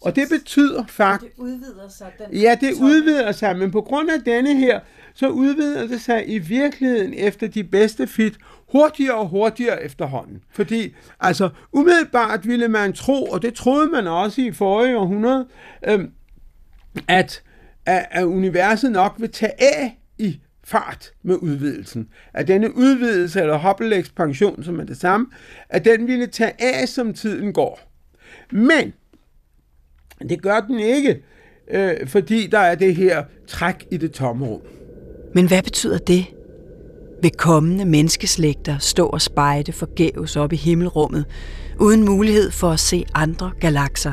Og 0.00 0.16
det 0.16 0.28
betyder 0.28 0.84
faktisk... 0.88 1.36
Det 1.36 1.42
udvider 1.42 1.88
sig. 1.88 2.12
Den 2.18 2.40
ja, 2.40 2.56
det 2.60 2.72
udvider 2.72 3.32
sig, 3.32 3.56
men 3.56 3.70
på 3.70 3.80
grund 3.80 4.10
af 4.10 4.20
denne 4.20 4.56
her 4.56 4.80
så 5.14 5.28
udvider 5.28 5.86
det 5.86 6.00
sig 6.00 6.28
i 6.28 6.38
virkeligheden 6.38 7.14
efter 7.14 7.46
de 7.46 7.64
bedste 7.64 8.06
fit 8.06 8.38
hurtigere 8.72 9.14
og 9.14 9.28
hurtigere 9.28 9.84
efterhånden. 9.84 10.42
Fordi 10.50 10.94
altså 11.20 11.50
umiddelbart 11.72 12.48
ville 12.48 12.68
man 12.68 12.92
tro, 12.92 13.24
og 13.24 13.42
det 13.42 13.54
troede 13.54 13.90
man 13.90 14.06
også 14.06 14.40
i 14.40 14.52
forrige 14.52 14.98
århundrede, 14.98 15.46
øhm, 15.88 16.10
at, 17.08 17.42
at, 17.86 18.06
at 18.10 18.24
universet 18.24 18.92
nok 18.92 19.14
vil 19.18 19.30
tage 19.30 19.62
af 19.62 19.98
i 20.18 20.40
fart 20.64 21.12
med 21.22 21.36
udvidelsen. 21.36 22.08
At 22.34 22.48
denne 22.48 22.76
udvidelse, 22.76 23.40
eller 23.40 23.58
Hubble-ekspansion, 23.58 24.64
som 24.64 24.80
er 24.80 24.84
det 24.84 24.96
samme, 24.96 25.26
at 25.68 25.84
den 25.84 26.06
ville 26.06 26.26
tage 26.26 26.52
af, 26.58 26.88
som 26.88 27.14
tiden 27.14 27.52
går. 27.52 27.80
Men 28.50 28.92
det 30.28 30.42
gør 30.42 30.60
den 30.60 30.78
ikke, 30.78 31.22
øh, 31.70 32.06
fordi 32.06 32.46
der 32.46 32.58
er 32.58 32.74
det 32.74 32.96
her 32.96 33.24
træk 33.46 33.86
i 33.90 33.96
det 33.96 34.12
tomme 34.12 34.46
rum. 34.46 34.60
Men 35.34 35.48
hvad 35.48 35.62
betyder 35.62 35.98
det? 35.98 36.26
Vil 37.22 37.30
kommende 37.30 37.84
menneskeslægter 37.84 38.78
stå 38.78 39.06
og 39.06 39.20
spejde 39.20 39.72
forgæves 39.72 40.36
op 40.36 40.52
i 40.52 40.56
himmelrummet, 40.56 41.24
uden 41.80 42.04
mulighed 42.04 42.50
for 42.50 42.70
at 42.70 42.80
se 42.80 43.04
andre 43.14 43.50
galakser? 43.60 44.12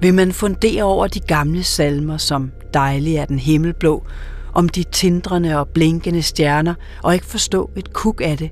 Vil 0.00 0.14
man 0.14 0.32
fundere 0.32 0.82
over 0.82 1.06
de 1.06 1.20
gamle 1.20 1.62
salmer 1.62 2.16
som 2.16 2.50
Dejlig 2.74 3.16
er 3.16 3.24
den 3.24 3.38
himmelblå, 3.38 4.04
om 4.52 4.68
de 4.68 4.82
tindrende 4.82 5.58
og 5.58 5.68
blinkende 5.68 6.22
stjerner 6.22 6.74
og 7.02 7.14
ikke 7.14 7.26
forstå 7.26 7.70
et 7.76 7.92
kuk 7.92 8.20
af 8.24 8.38
det? 8.38 8.50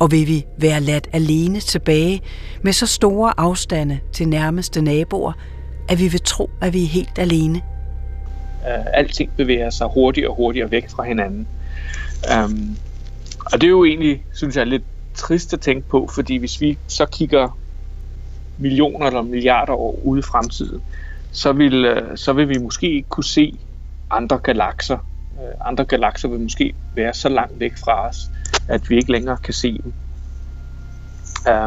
Og 0.00 0.10
vil 0.10 0.26
vi 0.26 0.44
være 0.58 0.80
ladt 0.80 1.08
alene 1.12 1.60
tilbage 1.60 2.20
med 2.62 2.72
så 2.72 2.86
store 2.86 3.32
afstande 3.36 4.00
til 4.12 4.28
nærmeste 4.28 4.82
naboer, 4.82 5.32
at 5.88 5.98
vi 5.98 6.08
vil 6.08 6.20
tro, 6.20 6.50
at 6.60 6.72
vi 6.72 6.82
er 6.82 6.86
helt 6.86 7.18
alene? 7.18 7.62
Øh, 8.68 8.86
alting 8.94 9.30
bevæger 9.36 9.70
sig 9.70 9.86
hurtigere 9.94 10.30
og 10.30 10.36
hurtigere 10.36 10.70
væk 10.70 10.90
fra 10.90 11.02
hinanden. 11.02 11.46
Um, 12.44 12.76
og 13.52 13.60
det 13.60 13.64
er 13.64 13.70
jo 13.70 13.84
egentlig, 13.84 14.24
synes 14.34 14.56
jeg, 14.56 14.66
lidt 14.66 14.82
trist 15.14 15.52
at 15.52 15.60
tænke 15.60 15.88
på, 15.88 16.10
fordi 16.14 16.36
hvis 16.36 16.60
vi 16.60 16.78
så 16.86 17.06
kigger 17.06 17.58
millioner 18.58 19.06
eller 19.06 19.22
milliarder 19.22 19.72
år 19.72 19.98
ude 20.04 20.18
i 20.18 20.22
fremtiden, 20.22 20.82
så 21.32 21.52
vil, 21.52 21.84
øh, 21.84 22.16
så 22.16 22.32
vil 22.32 22.48
vi 22.48 22.58
måske 22.58 22.92
ikke 22.92 23.08
kunne 23.08 23.24
se 23.24 23.54
andre 24.10 24.38
galakser. 24.38 24.98
Øh, 25.40 25.68
andre 25.68 25.84
galakser 25.84 26.28
vil 26.28 26.40
måske 26.40 26.74
være 26.94 27.14
så 27.14 27.28
langt 27.28 27.60
væk 27.60 27.72
fra 27.84 28.08
os, 28.08 28.16
at 28.68 28.90
vi 28.90 28.96
ikke 28.96 29.12
længere 29.12 29.36
kan 29.36 29.54
se 29.54 29.80
dem. 29.84 29.92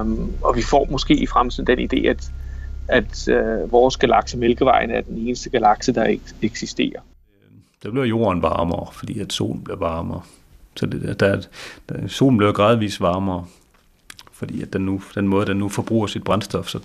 Um, 0.01 0.34
og 0.41 0.55
vi 0.55 0.61
får 0.61 0.88
måske 0.91 1.13
i 1.13 1.26
fremtiden 1.26 1.67
den 1.67 1.89
idé, 1.93 2.07
at, 2.07 2.32
at 2.88 3.28
uh, 3.28 3.71
vores 3.71 3.97
galakse 3.97 4.38
Mælkevejen 4.38 4.91
er 4.91 5.01
den 5.01 5.17
eneste 5.17 5.49
galakse, 5.49 5.93
der 5.93 6.03
ikke 6.03 6.24
eksisterer. 6.41 7.01
Der 7.84 7.91
bliver 7.91 8.05
jorden 8.05 8.41
varmere, 8.41 8.88
fordi 8.93 9.19
at 9.19 9.34
solen 9.34 9.63
bliver 9.63 9.78
varmere. 9.78 10.21
Så 10.76 10.86
det, 10.86 11.19
der, 11.19 11.41
der, 11.89 12.07
solen 12.07 12.38
bliver 12.38 12.51
gradvist 12.51 13.01
varmere, 13.01 13.45
fordi 14.32 14.61
at 14.61 14.74
den, 14.74 14.82
nu, 14.82 15.01
den 15.15 15.28
måde, 15.28 15.45
den 15.45 15.57
nu 15.57 15.69
forbruger 15.69 16.07
sit 16.07 16.24
brændstof, 16.24 16.67
så 16.67 16.80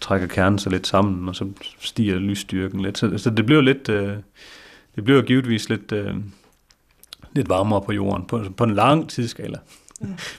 trækker 0.00 0.26
kernen 0.26 0.58
sig 0.58 0.72
lidt 0.72 0.86
sammen, 0.86 1.28
og 1.28 1.36
så 1.36 1.48
stiger 1.78 2.18
lysstyrken 2.18 2.80
lidt. 2.80 2.98
Så, 2.98 3.18
så 3.18 3.30
det 3.30 3.46
bliver 3.46 3.60
lidt, 3.60 3.88
øh, 3.88 4.16
det 4.96 5.04
bliver 5.04 5.22
givetvis 5.22 5.68
lidt, 5.68 5.92
øh, 5.92 6.14
lidt 7.32 7.48
varmere 7.48 7.82
på 7.82 7.92
jorden, 7.92 8.26
på, 8.26 8.44
på 8.56 8.64
en 8.64 8.74
lang 8.74 9.08
tidsskala. 9.08 9.58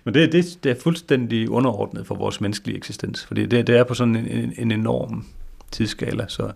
Men 0.03 0.13
det, 0.13 0.31
det, 0.31 0.59
det 0.63 0.71
er 0.71 0.75
fuldstændig 0.81 1.49
underordnet 1.49 2.07
for 2.07 2.15
vores 2.15 2.41
menneskelige 2.41 2.77
eksistens, 2.77 3.25
fordi 3.25 3.45
det, 3.45 3.67
det 3.67 3.77
er 3.77 3.83
på 3.83 3.93
sådan 3.93 4.15
en, 4.15 4.27
en, 4.27 4.53
en 4.57 4.71
enorm 4.71 5.25
tidsskala. 5.71 6.25
Så. 6.27 6.51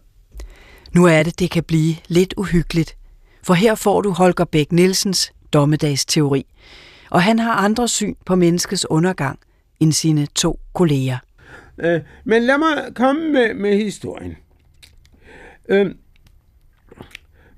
Nu 0.96 1.06
er 1.06 1.24
det, 1.24 1.40
det 1.40 1.52
kan 1.52 1.64
blive 1.64 1.96
lidt 2.08 2.34
uhyggeligt, 2.38 2.98
for 3.44 3.54
her 3.54 3.76
får 3.76 4.02
du 4.02 4.12
Holger 4.12 4.46
Bæk 4.46 4.72
Nielsens 4.72 5.34
dommedagsteori, 5.54 6.46
og 7.10 7.24
han 7.24 7.40
har 7.40 7.54
andre 7.54 7.88
syn 7.88 8.16
på 8.26 8.36
menneskets 8.36 8.86
undergang 8.90 9.40
end 9.80 9.94
sine 9.94 10.26
to 10.26 10.60
kolleger. 10.74 11.18
Øh, 11.78 12.02
men 12.24 12.44
lad 12.44 12.58
mig 12.58 12.96
komme 12.96 13.32
med, 13.32 13.54
med 13.54 13.78
historien. 13.78 14.36
Øh, 15.70 15.92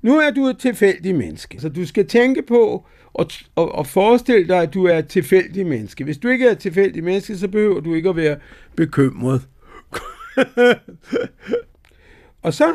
nu 0.02 0.18
er 0.18 0.30
du 0.30 0.46
et 0.46 0.58
tilfældigt 0.58 1.16
menneske, 1.16 1.60
så 1.60 1.68
du 1.68 1.86
skal 1.86 2.06
tænke 2.06 2.42
på 2.42 2.86
og, 3.12 3.30
og, 3.54 3.74
og 3.74 3.86
forestille 3.86 4.48
dig, 4.48 4.62
at 4.62 4.74
du 4.74 4.84
er 4.84 4.98
et 4.98 5.08
tilfældigt 5.08 5.66
menneske. 5.66 6.04
Hvis 6.04 6.18
du 6.18 6.28
ikke 6.28 6.46
er 6.46 6.50
et 6.50 6.58
tilfældigt 6.58 7.04
menneske, 7.04 7.36
så 7.36 7.48
behøver 7.48 7.80
du 7.80 7.94
ikke 7.94 8.08
at 8.08 8.16
være 8.16 8.36
bekymret. 8.76 9.48
og 12.42 12.54
så, 12.54 12.74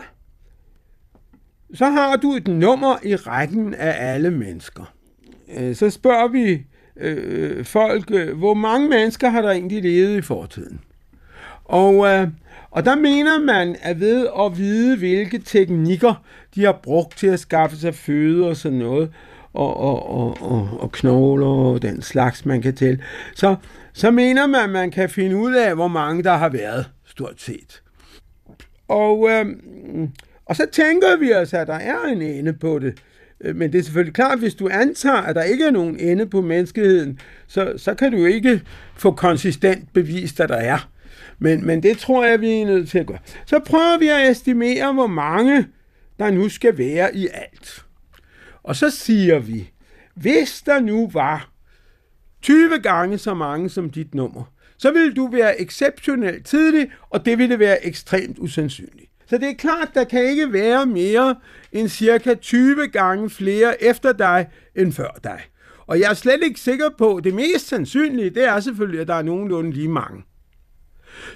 så 1.73 1.85
har 1.85 2.15
du 2.15 2.33
et 2.33 2.47
nummer 2.47 2.97
i 3.03 3.15
rækken 3.15 3.73
af 3.73 4.13
alle 4.13 4.31
mennesker. 4.31 4.93
Øh, 5.57 5.75
så 5.75 5.89
spørger 5.89 6.27
vi 6.27 6.65
øh, 6.97 7.65
folk, 7.65 8.11
øh, 8.11 8.37
hvor 8.37 8.53
mange 8.53 8.89
mennesker 8.89 9.29
har 9.29 9.41
der 9.41 9.51
egentlig 9.51 9.83
levet 9.83 10.17
i 10.17 10.21
fortiden? 10.21 10.81
Og, 11.63 12.07
øh, 12.07 12.27
og 12.75 12.85
der 12.85 12.95
mener 12.95 13.39
man, 13.39 13.75
at 13.81 13.99
ved 13.99 14.27
at 14.39 14.57
vide, 14.57 14.97
hvilke 14.97 15.39
teknikker 15.39 16.25
de 16.55 16.63
har 16.65 16.79
brugt 16.83 17.17
til 17.17 17.27
at 17.27 17.39
skaffe 17.39 17.77
sig 17.77 17.95
føde 17.95 18.47
og 18.47 18.57
sådan 18.57 18.77
noget, 18.77 19.11
og, 19.53 19.77
og, 19.77 20.09
og, 20.09 20.37
og, 20.41 20.69
og 20.79 20.91
knogler 20.91 21.47
og 21.47 21.81
den 21.81 22.01
slags, 22.01 22.45
man 22.45 22.61
kan 22.61 22.75
tælle, 22.75 23.03
så, 23.35 23.55
så 23.93 24.11
mener 24.11 24.47
man, 24.47 24.61
at 24.61 24.69
man 24.69 24.91
kan 24.91 25.09
finde 25.09 25.37
ud 25.37 25.53
af, 25.53 25.75
hvor 25.75 25.87
mange 25.87 26.23
der 26.23 26.33
har 26.33 26.49
været, 26.49 26.89
stort 27.05 27.41
set. 27.41 27.81
Og, 28.87 29.29
øh, 29.31 29.45
og 30.45 30.55
så 30.55 30.65
tænker 30.71 31.17
vi 31.19 31.33
os, 31.33 31.53
at 31.53 31.67
der 31.67 31.73
er 31.73 32.03
en 32.03 32.21
ende 32.21 32.53
på 32.53 32.79
det. 32.79 33.01
Øh, 33.41 33.55
men 33.55 33.73
det 33.73 33.79
er 33.79 33.83
selvfølgelig 33.83 34.13
klart, 34.13 34.33
at 34.33 34.39
hvis 34.39 34.55
du 34.55 34.69
antager, 34.71 35.21
at 35.21 35.35
der 35.35 35.43
ikke 35.43 35.65
er 35.65 35.71
nogen 35.71 35.99
ende 35.99 36.25
på 36.25 36.41
menneskeheden, 36.41 37.19
så, 37.47 37.73
så 37.77 37.93
kan 37.93 38.11
du 38.11 38.25
ikke 38.25 38.61
få 38.95 39.11
konsistent 39.11 39.93
bevist, 39.93 40.39
at 40.39 40.49
der 40.49 40.55
er. 40.55 40.94
Men, 41.39 41.65
men 41.65 41.83
det 41.83 41.97
tror 41.97 42.25
jeg, 42.25 42.41
vi 42.41 42.51
er 42.51 42.65
nødt 42.65 42.89
til 42.89 42.99
at 42.99 43.07
gøre. 43.07 43.19
Så 43.45 43.59
prøver 43.59 43.97
vi 43.99 44.07
at 44.07 44.31
estimere, 44.31 44.93
hvor 44.93 45.07
mange 45.07 45.67
der 46.19 46.31
nu 46.31 46.49
skal 46.49 46.77
være 46.77 47.15
i 47.15 47.27
alt. 47.33 47.85
Og 48.63 48.75
så 48.75 48.89
siger 48.89 49.39
vi, 49.39 49.71
hvis 50.15 50.61
der 50.61 50.79
nu 50.79 51.09
var 51.13 51.49
20 52.41 52.79
gange 52.79 53.17
så 53.17 53.33
mange 53.33 53.69
som 53.69 53.89
dit 53.89 54.15
nummer, 54.15 54.43
så 54.77 54.91
ville 54.91 55.13
du 55.13 55.27
være 55.27 55.61
exceptionelt 55.61 56.45
tidlig, 56.45 56.91
og 57.09 57.25
det 57.25 57.37
ville 57.37 57.59
være 57.59 57.85
ekstremt 57.85 58.39
usandsynligt. 58.39 59.11
Så 59.25 59.37
det 59.37 59.49
er 59.49 59.53
klart, 59.53 59.91
der 59.93 60.03
kan 60.03 60.23
ikke 60.23 60.53
være 60.53 60.85
mere 60.85 61.35
end 61.71 61.89
cirka 61.89 62.33
20 62.33 62.87
gange 62.87 63.29
flere 63.29 63.83
efter 63.83 64.13
dig 64.13 64.47
end 64.75 64.93
før 64.93 65.19
dig. 65.23 65.41
Og 65.87 65.99
jeg 65.99 66.09
er 66.09 66.13
slet 66.13 66.43
ikke 66.43 66.59
sikker 66.59 66.89
på, 66.97 67.15
at 67.15 67.23
det 67.23 67.33
mest 67.33 67.67
sandsynlige, 67.67 68.29
det 68.29 68.47
er 68.47 68.59
selvfølgelig, 68.59 69.01
at 69.01 69.07
der 69.07 69.13
er 69.15 69.21
nogenlunde 69.21 69.71
lige 69.71 69.89
mange. 69.89 70.23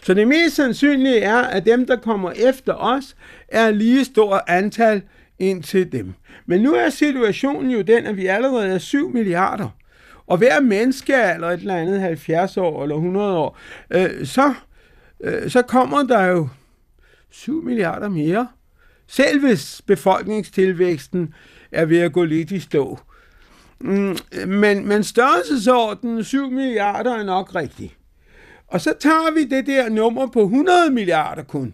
Så 0.04 0.14
det 0.14 0.28
mest 0.28 0.56
sandsynlige 0.56 1.20
er, 1.20 1.38
at 1.38 1.66
dem, 1.66 1.86
der 1.86 1.96
kommer 1.96 2.32
efter 2.32 2.74
os, 2.74 3.16
er 3.48 3.72
lige 3.72 4.06
stort 4.06 4.42
antal 4.48 5.02
ind 5.40 5.64
til 5.64 5.92
dem. 5.92 6.14
Men 6.46 6.62
nu 6.62 6.74
er 6.74 6.90
situationen 6.90 7.72
jo 7.72 7.82
den, 7.82 8.06
at 8.06 8.18
vi 8.18 8.26
allerede 8.26 8.68
er 8.68 8.78
7 8.78 9.14
milliarder. 9.14 9.70
Og 10.28 10.38
hver 10.38 10.60
menneske 10.60 11.14
eller 11.34 11.48
et 11.48 11.60
eller 11.60 11.76
andet 11.76 12.02
70 12.02 12.58
år 12.58 12.84
eller 12.84 12.96
100 12.96 13.38
år, 13.38 13.58
øh, 13.92 14.26
så, 14.26 14.54
øh, 15.22 15.50
så 15.50 15.62
kommer 15.62 16.04
der 16.04 16.26
jo 16.26 16.48
7 17.30 17.64
milliarder 17.64 18.10
mere. 18.10 18.48
Selv 19.08 19.40
hvis 19.40 19.82
befolkningstilvæksten 19.88 21.34
er 21.72 21.86
ved 21.86 22.00
at 22.00 22.14
gå 22.14 22.24
lidt 22.24 22.52
i 22.52 22.60
stå. 22.60 23.00
Mm, 23.80 24.18
men, 24.48 24.88
men 24.88 25.04
størrelsesordenen 25.04 26.24
7 26.24 26.52
milliarder 26.52 27.16
er 27.16 27.24
nok 27.24 27.56
rigtig. 27.56 27.99
Og 28.70 28.82
så 28.82 28.94
tager 29.00 29.34
vi 29.34 29.44
det 29.44 29.68
der 29.68 29.90
nummer 29.90 30.28
på 30.28 30.42
100 30.42 30.92
milliarder 30.92 31.44
kun. 31.44 31.74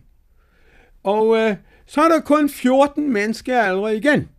Og 1.04 1.38
øh, 1.38 1.56
så 1.86 2.02
er 2.02 2.08
der 2.08 2.20
kun 2.20 2.50
14 2.50 3.14
mennesker 3.14 3.62
allerede 3.62 3.98
igen. 3.98 4.30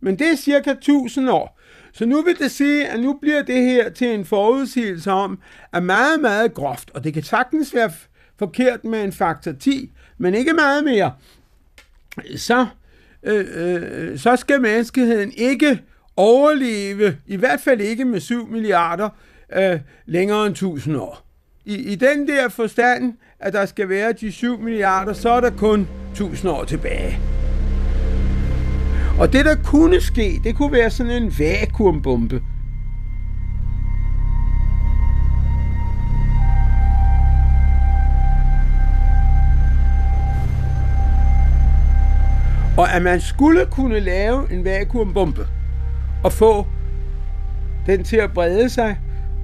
Men 0.00 0.18
det 0.18 0.26
er 0.32 0.36
cirka 0.36 0.70
1000 0.70 1.30
år. 1.30 1.60
Så 1.92 2.06
nu 2.06 2.22
vil 2.22 2.38
det 2.38 2.50
sige, 2.50 2.88
at 2.88 3.00
nu 3.00 3.18
bliver 3.20 3.42
det 3.42 3.64
her 3.64 3.90
til 3.90 4.08
en 4.14 4.24
forudsigelse 4.24 5.10
om, 5.10 5.38
at 5.72 5.82
meget, 5.82 6.20
meget 6.20 6.54
groft, 6.54 6.90
og 6.94 7.04
det 7.04 7.14
kan 7.14 7.22
sagtens 7.22 7.74
være 7.74 7.90
forkert 8.38 8.84
med 8.84 9.04
en 9.04 9.12
faktor 9.12 9.52
10, 9.52 9.90
men 10.18 10.34
ikke 10.34 10.52
meget 10.52 10.84
mere, 10.84 11.12
så, 12.36 12.66
øh, 13.22 13.46
øh, 13.54 14.18
så 14.18 14.36
skal 14.36 14.60
menneskeheden 14.60 15.32
ikke 15.36 15.80
overleve, 16.16 17.16
i 17.26 17.36
hvert 17.36 17.60
fald 17.60 17.80
ikke 17.80 18.04
med 18.04 18.20
7 18.20 18.46
milliarder, 18.48 19.08
øh, 19.52 19.80
længere 20.06 20.46
end 20.46 20.54
1000 20.54 20.96
år. 20.96 21.29
I, 21.70 21.92
I 21.92 21.94
den 21.94 22.28
der 22.28 22.48
forstand, 22.48 23.14
at 23.40 23.52
der 23.52 23.66
skal 23.66 23.88
være 23.88 24.12
de 24.12 24.32
7 24.32 24.58
milliarder, 24.60 25.12
så 25.12 25.30
er 25.30 25.40
der 25.40 25.50
kun 25.50 25.88
1000 26.10 26.50
år 26.50 26.64
tilbage. 26.64 27.18
Og 29.18 29.32
det, 29.32 29.44
der 29.44 29.54
kunne 29.64 30.00
ske, 30.00 30.40
det 30.44 30.56
kunne 30.56 30.72
være 30.72 30.90
sådan 30.90 31.22
en 31.22 31.32
vakuumbombe, 31.38 32.42
Og 42.78 42.94
at 42.94 43.02
man 43.02 43.20
skulle 43.20 43.66
kunne 43.66 44.00
lave 44.00 44.52
en 44.52 44.64
vakuumbombe 44.64 45.46
og 46.24 46.32
få 46.32 46.66
den 47.86 48.04
til 48.04 48.16
at 48.16 48.32
brede 48.32 48.70
sig, 48.70 48.98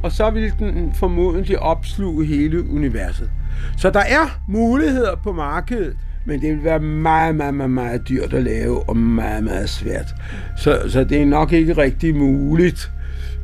og 0.07 0.13
så 0.13 0.31
ville 0.31 0.53
den 0.59 0.93
formodentlig 0.95 1.59
opsluge 1.59 2.27
hele 2.27 2.71
universet. 2.71 3.31
Så 3.77 3.91
der 3.91 4.01
er 4.01 4.41
muligheder 4.49 5.17
på 5.17 5.33
markedet, 5.33 5.97
men 6.25 6.41
det 6.41 6.51
vil 6.51 6.65
være 6.65 6.79
meget, 6.81 7.35
meget, 7.35 7.55
meget, 7.55 7.71
meget 7.71 8.09
dyrt 8.09 8.33
at 8.33 8.43
lave, 8.43 8.89
og 8.89 8.97
meget, 8.97 9.45
meget 9.45 9.71
svært. 9.71 10.15
Så, 10.57 10.81
så 10.89 11.05
det 11.05 11.23
er 11.23 11.27
nok 11.27 11.53
ikke 11.53 11.73
rigtig 11.73 12.17
muligt. 12.17 12.91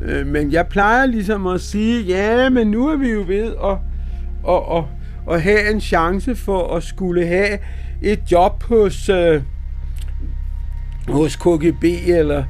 Øh, 0.02 0.26
men 0.26 0.52
jeg 0.52 0.66
plejer 0.66 1.06
ligesom 1.06 1.46
at 1.46 1.60
sige, 1.60 2.02
ja, 2.02 2.48
men 2.48 2.66
nu 2.66 2.88
er 2.88 2.96
vi 2.96 3.10
jo 3.10 3.24
ved 3.26 3.54
at, 3.64 3.76
at, 4.48 4.62
at, 4.76 4.84
at 5.34 5.42
have 5.42 5.70
en 5.70 5.80
chance 5.80 6.34
for 6.34 6.76
at 6.76 6.82
skulle 6.82 7.26
have 7.26 7.58
et 8.02 8.20
job 8.32 8.62
hos, 8.62 9.08
øh, 9.08 9.42
hos 11.08 11.36
KGB 11.36 11.84
eller 12.06 12.44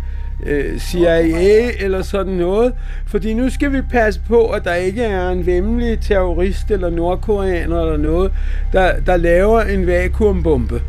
øh, 0.46 0.78
CIA 0.78 1.70
eller 1.78 2.02
sådan 2.02 2.32
noget. 2.32 2.72
Fordi 3.06 3.34
nu 3.34 3.50
skal 3.50 3.72
vi 3.72 3.82
passe 3.82 4.20
på, 4.28 4.46
at 4.46 4.64
der 4.64 4.74
ikke 4.74 5.02
er 5.02 5.30
en 5.30 5.46
vemmelig 5.46 6.00
terrorist 6.00 6.70
eller 6.70 6.90
nordkoreaner 6.90 7.80
eller 7.80 7.96
noget, 7.96 8.32
der, 8.72 9.00
der 9.00 9.16
laver 9.16 9.60
en 9.60 9.86
vakuumbombe. 9.86 10.82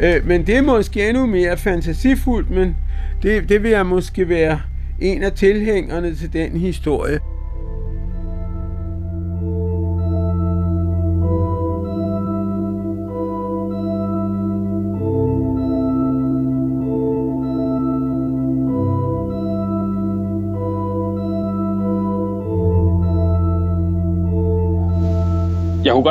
Øh, 0.00 0.26
men 0.26 0.46
det 0.46 0.56
er 0.56 0.62
måske 0.62 1.08
endnu 1.08 1.26
mere 1.26 1.56
fantasifuldt, 1.56 2.50
men 2.50 2.76
det, 3.22 3.48
det 3.48 3.62
vil 3.62 3.70
jeg 3.70 3.86
måske 3.86 4.28
være 4.28 4.60
en 5.00 5.22
af 5.22 5.32
tilhængerne 5.32 6.14
til 6.14 6.32
den 6.32 6.56
historie. 6.56 7.18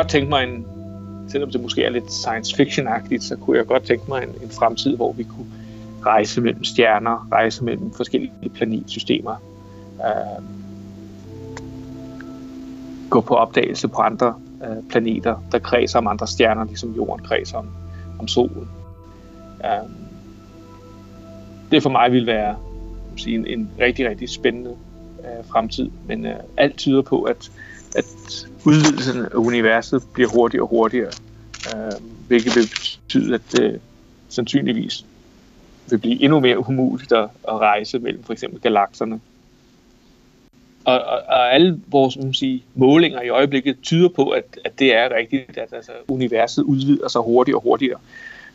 Godt 0.01 0.11
tænke 0.11 0.29
mig 0.29 0.43
en, 0.43 0.65
selvom 1.27 1.51
det 1.51 1.61
måske 1.61 1.83
er 1.83 1.89
lidt 1.89 2.11
science 2.11 2.55
fiction-agtigt, 2.55 3.23
så 3.23 3.35
kunne 3.35 3.57
jeg 3.57 3.65
godt 3.65 3.83
tænke 3.83 4.05
mig 4.07 4.23
en, 4.23 4.29
en 4.43 4.49
fremtid, 4.49 4.95
hvor 4.95 5.11
vi 5.11 5.23
kunne 5.23 5.45
rejse 6.05 6.41
mellem 6.41 6.63
stjerner, 6.63 7.27
rejse 7.31 7.63
mellem 7.63 7.91
forskellige 7.93 8.49
planetsystemer, 8.55 9.35
øh, 9.99 10.43
gå 13.09 13.21
på 13.21 13.35
opdagelse 13.35 13.87
på 13.87 14.01
andre 14.01 14.33
øh, 14.63 14.83
planeter, 14.89 15.43
der 15.51 15.59
kredser 15.59 15.99
om 15.99 16.07
andre 16.07 16.27
stjerner, 16.27 16.65
ligesom 16.65 16.91
jorden 16.91 17.25
kredser 17.25 17.57
om, 17.57 17.67
om 18.19 18.27
solen. 18.27 18.67
Øh, 19.65 19.89
det 21.71 21.83
for 21.83 21.89
mig 21.89 22.11
vil 22.11 22.25
være 22.25 22.55
sige, 23.17 23.35
en, 23.35 23.47
en 23.47 23.69
rigtig, 23.79 24.09
rigtig 24.09 24.29
spændende 24.29 24.75
øh, 25.19 25.45
fremtid, 25.45 25.89
men 26.07 26.25
øh, 26.25 26.35
alt 26.57 26.77
tyder 26.77 27.01
på, 27.01 27.21
at, 27.21 27.51
at 27.95 28.05
udvidelsen 28.65 29.25
af 29.25 29.35
universet 29.35 30.03
bliver 30.13 30.29
hurtigere 30.29 30.63
og 30.63 30.69
hurtigere, 30.69 31.11
øh, 31.75 31.91
hvilket 32.27 32.55
vil 32.55 32.69
betyde, 32.69 33.35
at 33.35 33.41
det 33.51 33.81
sandsynligvis 34.29 35.05
vil 35.89 35.97
blive 35.97 36.23
endnu 36.23 36.39
mere 36.39 36.69
umuligt 36.69 37.11
at, 37.11 37.29
at 37.47 37.53
rejse 37.53 37.99
mellem 37.99 38.23
for 38.23 38.33
eksempel 38.33 38.61
galakserne. 38.61 39.19
Og, 40.85 40.99
og, 40.99 41.21
og 41.27 41.53
alle 41.53 41.79
vores 41.87 42.17
man 42.17 42.33
sige, 42.33 42.63
målinger 42.75 43.21
i 43.21 43.29
øjeblikket 43.29 43.77
tyder 43.81 44.09
på, 44.09 44.29
at, 44.29 44.59
at 44.65 44.79
det 44.79 44.95
er 44.95 45.15
rigtigt, 45.15 45.57
at 45.57 45.73
altså, 45.73 45.91
universet 46.07 46.63
udvider 46.63 47.07
sig 47.07 47.21
hurtigere 47.21 47.57
og 47.57 47.63
hurtigere. 47.63 47.99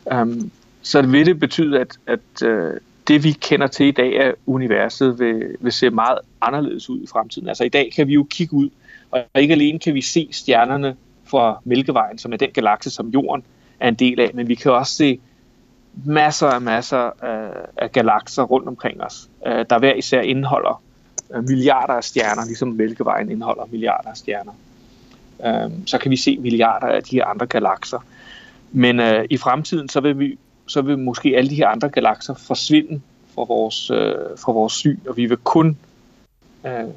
Um, 0.05 0.51
så 0.83 1.03
vil 1.03 1.27
det 1.27 1.41
betyde, 1.41 1.81
at, 1.81 1.99
at 2.07 2.43
uh, 2.45 2.77
det 3.09 3.25
vi 3.25 3.33
kender 3.33 3.67
til 3.67 3.87
i 3.87 3.91
dag 3.91 4.21
af 4.21 4.35
universet 4.47 5.19
vil, 5.19 5.57
vil 5.61 5.73
se 5.73 5.91
meget 5.91 6.19
anderledes 6.41 6.91
ud 6.91 7.01
i 7.01 7.07
fremtiden. 7.07 7.49
Altså 7.49 7.65
i 7.65 7.69
dag 7.69 7.93
kan 7.97 8.09
vi 8.09 8.13
jo 8.13 8.27
kigge 8.31 8.55
ud, 8.55 8.69
og 9.11 9.25
ikke 9.35 9.55
alene 9.55 9.79
kan 9.79 9.95
vi 9.95 10.03
se 10.03 10.29
stjernerne 10.33 10.97
fra 11.25 11.61
Mælkevejen, 11.65 12.19
som 12.19 12.33
er 12.33 12.37
den 12.37 12.51
galakse, 12.51 12.91
som 12.91 13.09
Jorden 13.09 13.45
er 13.81 13.89
en 13.89 13.95
del 13.95 14.21
af, 14.21 14.31
men 14.35 14.49
vi 14.49 14.55
kan 14.55 14.73
også 14.73 14.95
se 14.95 15.21
masser 16.05 16.47
og 16.47 16.63
masser 16.63 17.25
af, 17.77 17.93
galakser 17.93 18.43
rundt 18.43 18.69
omkring 18.69 19.03
os, 19.03 19.29
øh, 19.47 19.67
der 19.71 19.79
hver 19.79 19.95
især 19.95 20.21
indeholder 20.21 20.83
øh, 21.35 21.45
milliarder 21.45 21.95
af 21.95 22.05
stjerner, 22.05 22.45
ligesom 22.47 22.69
Mælkevejen 22.69 23.31
indeholder 23.31 23.65
milliarder 23.71 24.11
af 24.11 24.17
stjerner. 24.17 24.53
Øh, 25.47 25.71
så 25.87 25.99
kan 25.99 26.11
vi 26.11 26.17
se 26.17 26.39
milliarder 26.39 26.87
af 26.87 27.03
de 27.03 27.17
her 27.17 27.25
andre 27.25 27.47
galakser. 27.47 27.99
Men 28.73 29.01
øh, 29.01 29.25
i 29.31 29.37
fremtiden, 29.37 29.89
så 29.89 30.01
vil, 30.01 30.19
vi, 30.19 30.39
så 30.67 30.83
vil 30.83 30.99
måske 30.99 31.35
alle 31.37 31.51
de 31.51 31.55
her 31.55 31.69
andre 31.69 31.89
galakser 31.89 32.35
forsvinde 32.35 33.01
fra 33.35 33.45
vores, 33.45 33.91
øh, 33.91 34.15
fra 34.39 34.53
vores 34.53 34.73
syn, 34.73 34.99
og 35.09 35.17
vi 35.17 35.27
vil 35.27 35.37
kun 35.37 35.79
øh, 36.67 36.89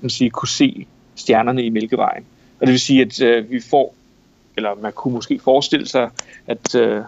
man 0.00 0.10
sige, 0.10 0.30
kunne 0.30 0.48
se 0.48 0.86
stjernerne 1.18 1.64
i 1.64 1.70
Mælkevejen. 1.70 2.24
Og 2.60 2.66
det 2.66 2.72
vil 2.72 2.80
sige, 2.80 3.02
at 3.02 3.22
øh, 3.22 3.50
vi 3.50 3.60
får, 3.60 3.94
eller 4.56 4.74
man 4.74 4.92
kunne 4.92 5.14
måske 5.14 5.38
forestille 5.38 5.88
sig, 5.88 6.10
at, 6.46 6.74
øh, 6.74 7.02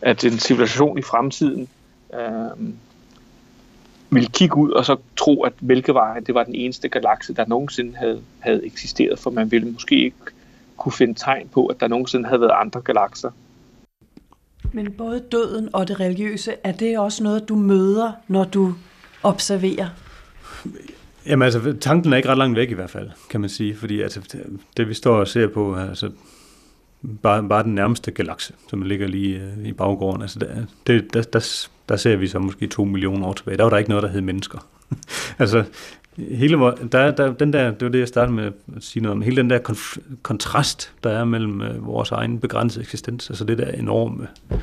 at 0.00 0.24
en 0.24 0.38
civilisation 0.38 0.98
i 0.98 1.02
fremtiden 1.02 1.68
øh, 2.14 2.68
ville 4.10 4.28
kigge 4.28 4.56
ud 4.56 4.70
og 4.70 4.86
så 4.86 4.96
tro, 5.16 5.42
at 5.42 5.52
Mælkevejen 5.62 6.24
det 6.24 6.34
var 6.34 6.44
den 6.44 6.54
eneste 6.54 6.88
galakse, 6.88 7.34
der 7.34 7.44
nogensinde 7.46 7.96
havde, 7.96 8.22
havde 8.38 8.66
eksisteret, 8.66 9.18
for 9.18 9.30
man 9.30 9.50
ville 9.50 9.70
måske 9.70 10.04
ikke 10.04 10.16
kunne 10.76 10.92
finde 10.92 11.14
tegn 11.14 11.48
på, 11.48 11.66
at 11.66 11.80
der 11.80 11.88
nogensinde 11.88 12.28
havde 12.28 12.40
været 12.40 12.52
andre 12.54 12.80
galakser. 12.80 13.30
Men 14.72 14.92
både 14.92 15.20
døden 15.32 15.68
og 15.72 15.88
det 15.88 16.00
religiøse, 16.00 16.54
er 16.64 16.72
det 16.72 16.98
også 16.98 17.22
noget, 17.22 17.48
du 17.48 17.54
møder, 17.54 18.12
når 18.28 18.44
du 18.44 18.74
observerer? 19.22 19.88
Jamen 21.26 21.42
altså, 21.42 21.76
tanken 21.80 22.12
er 22.12 22.16
ikke 22.16 22.28
ret 22.28 22.38
langt 22.38 22.56
væk 22.56 22.70
i 22.70 22.74
hvert 22.74 22.90
fald, 22.90 23.10
kan 23.30 23.40
man 23.40 23.50
sige, 23.50 23.76
fordi 23.76 24.00
altså, 24.00 24.20
det 24.76 24.88
vi 24.88 24.94
står 24.94 25.16
og 25.16 25.28
ser 25.28 25.48
på, 25.48 25.74
altså, 25.74 26.10
bare, 27.22 27.48
bare 27.48 27.62
den 27.62 27.74
nærmeste 27.74 28.10
galakse, 28.10 28.54
som 28.68 28.82
ligger 28.82 29.08
lige 29.08 29.40
øh, 29.40 29.68
i 29.68 29.72
baggården, 29.72 30.22
altså, 30.22 30.38
der, 30.38 30.48
det, 30.86 31.14
der, 31.14 31.22
der, 31.22 31.68
der 31.88 31.96
ser 31.96 32.16
vi 32.16 32.28
så 32.28 32.38
måske 32.38 32.66
to 32.66 32.84
millioner 32.84 33.26
år 33.26 33.32
tilbage. 33.32 33.56
Der 33.56 33.62
var 33.62 33.70
der 33.70 33.78
ikke 33.78 33.90
noget, 33.90 34.02
der 34.02 34.08
hed 34.08 34.20
mennesker. 34.20 34.66
altså, 35.38 35.64
hele, 36.16 36.56
der, 36.92 37.10
der, 37.10 37.32
den 37.32 37.52
der, 37.52 37.70
det 37.70 37.82
var 37.82 37.88
det, 37.88 37.98
jeg 37.98 38.08
startede 38.08 38.36
med 38.36 38.52
at 38.76 38.82
sige 38.82 39.02
noget 39.02 39.16
om, 39.16 39.22
hele 39.22 39.36
den 39.36 39.50
der 39.50 39.58
konf- 39.68 40.14
kontrast, 40.22 40.92
der 41.04 41.10
er 41.10 41.24
mellem 41.24 41.62
øh, 41.62 41.86
vores 41.86 42.10
egen 42.10 42.38
begrænsede 42.38 42.82
eksistens, 42.82 43.30
altså 43.30 43.44
det 43.44 43.58
der 43.58 43.70
enorme 43.70 44.28
øh, 44.52 44.58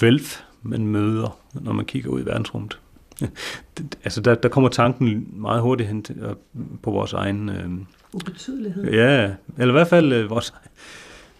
vælf, 0.00 0.40
man 0.62 0.86
møder, 0.86 1.38
når 1.54 1.72
man 1.72 1.84
kigger 1.84 2.10
ud 2.10 2.20
i 2.20 2.26
verdensrummet 2.26 2.78
altså 4.04 4.20
der, 4.20 4.34
der 4.34 4.48
kommer 4.48 4.70
tanken 4.70 5.28
meget 5.32 5.62
hurtigt 5.62 5.88
hen 5.88 6.02
til, 6.02 6.16
øh, 6.18 6.34
på 6.82 6.90
vores 6.90 7.12
egen... 7.12 7.48
Øh, 7.48 7.70
Ubetydelighed. 8.12 8.84
Ja, 8.84 9.30
eller 9.58 9.74
i 9.74 9.76
hvert 9.76 9.88
fald 9.88 10.12
øh, 10.12 10.30
vores... 10.30 10.54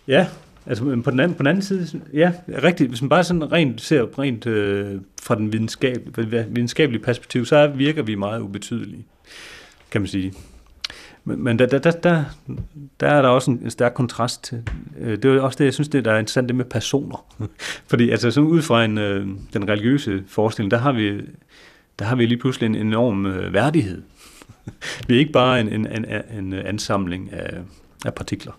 Ja, 0.09 0.27
altså 0.67 0.85
på 1.05 1.11
den, 1.11 1.21
anden, 1.21 1.35
på 1.35 1.43
den 1.43 1.47
anden 1.47 1.63
side, 1.63 2.01
ja, 2.13 2.33
rigtigt. 2.63 2.91
Hvis 2.91 3.03
man 3.03 3.09
bare 3.09 3.25
sådan 3.25 3.53
rent 3.53 3.81
ser 3.81 4.19
rent 4.19 4.47
øh, 4.47 5.01
fra 5.23 5.35
den 5.35 5.53
videnskab, 5.53 6.19
videnskabelige 6.49 7.03
perspektiv, 7.03 7.47
så 7.47 7.67
virker 7.67 8.03
vi 8.03 8.15
meget 8.15 8.41
ubetydelige, 8.41 9.07
kan 9.91 10.01
man 10.01 10.09
sige. 10.09 10.33
Men, 11.25 11.45
men 11.45 11.59
der, 11.59 11.67
der, 11.67 11.79
der, 11.79 11.91
der, 11.91 12.25
der 13.01 13.09
er 13.09 13.23
der 13.23 13.29
også 13.29 13.51
en, 13.51 13.61
en 13.65 13.71
stærk 13.71 13.95
kontrast 13.95 14.45
til. 14.45 14.63
Øh, 14.99 15.17
det 15.23 15.25
er 15.25 15.41
også 15.41 15.57
det, 15.59 15.65
jeg 15.65 15.75
synes, 15.75 15.89
det 15.89 16.05
der 16.05 16.13
er 16.13 16.19
interessant, 16.19 16.49
det 16.49 16.57
med 16.57 16.65
personer. 16.65 17.27
Fordi 17.91 18.11
altså, 18.11 18.31
sådan 18.31 18.49
ud 18.49 18.63
fra 18.63 18.85
en, 18.85 18.99
øh, 18.99 19.27
den 19.53 19.69
religiøse 19.69 20.23
forestilling, 20.27 20.71
der 20.71 20.79
har 20.79 20.93
vi 20.93 21.21
der 22.01 22.07
har 22.07 22.17
vi 22.17 22.27
lige 22.27 22.39
pludselig 22.39 22.67
en 22.67 22.75
enorm 22.75 23.27
øh, 23.27 23.53
værdighed. 23.53 24.03
vi 25.07 25.15
er 25.15 25.19
ikke 25.19 25.33
bare 25.33 25.61
en, 25.61 25.69
en, 25.69 25.87
en, 25.87 26.05
en 26.39 26.53
ansamling 26.53 27.33
af, 27.33 27.59
af 28.05 28.15
partikler. 28.15 28.53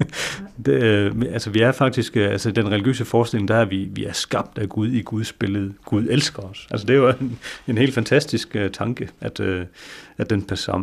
det, 0.66 0.82
øh, 0.82 1.14
altså 1.32 1.50
vi 1.50 1.60
er 1.60 1.72
faktisk, 1.72 2.16
øh, 2.16 2.30
altså 2.30 2.50
den 2.50 2.70
religiøse 2.70 3.04
forestilling, 3.04 3.48
der 3.48 3.56
er 3.56 3.64
vi, 3.64 3.88
vi 3.92 4.04
er 4.04 4.12
skabt 4.12 4.58
af 4.58 4.68
Gud 4.68 4.88
i 4.88 5.02
Guds 5.02 5.32
billede. 5.32 5.74
Gud 5.84 6.06
elsker 6.10 6.42
os. 6.42 6.66
Altså 6.70 6.86
det 6.86 6.94
er 6.94 6.98
jo 6.98 7.08
en, 7.08 7.38
en 7.68 7.78
helt 7.78 7.94
fantastisk 7.94 8.56
uh, 8.60 8.70
tanke, 8.72 9.08
at, 9.20 9.40
uh, 9.40 9.60
at 10.18 10.30
den, 10.30 10.40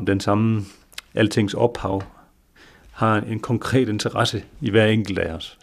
den 0.07 0.19
samme 0.19 0.65
altings 1.15 1.53
ophav 1.53 2.03
har 2.91 3.17
en, 3.17 3.23
en 3.27 3.39
konkret 3.39 3.89
interesse 3.89 4.43
i 4.61 4.69
hver 4.69 4.85
enkelt 4.85 5.19
af 5.19 5.33
os. 5.33 5.57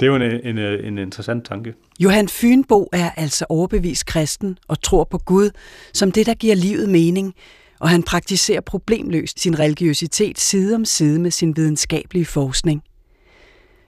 Det 0.00 0.02
er 0.02 0.06
jo 0.06 0.16
en, 0.16 0.22
en, 0.22 0.58
en 0.58 0.98
interessant 0.98 1.44
tanke. 1.46 1.74
Johan 2.00 2.28
Fynbo 2.28 2.88
er 2.92 3.10
altså 3.10 3.44
overbevist 3.48 4.06
kristen 4.06 4.58
og 4.68 4.82
tror 4.82 5.04
på 5.04 5.18
Gud 5.18 5.50
som 5.92 6.12
det, 6.12 6.26
der 6.26 6.34
giver 6.34 6.54
livet 6.54 6.88
mening, 6.88 7.34
og 7.80 7.88
han 7.88 8.02
praktiserer 8.02 8.60
problemløst 8.60 9.40
sin 9.40 9.58
religiøsitet 9.58 10.38
side 10.38 10.74
om 10.74 10.84
side 10.84 11.18
med 11.18 11.30
sin 11.30 11.56
videnskabelige 11.56 12.26
forskning. 12.26 12.82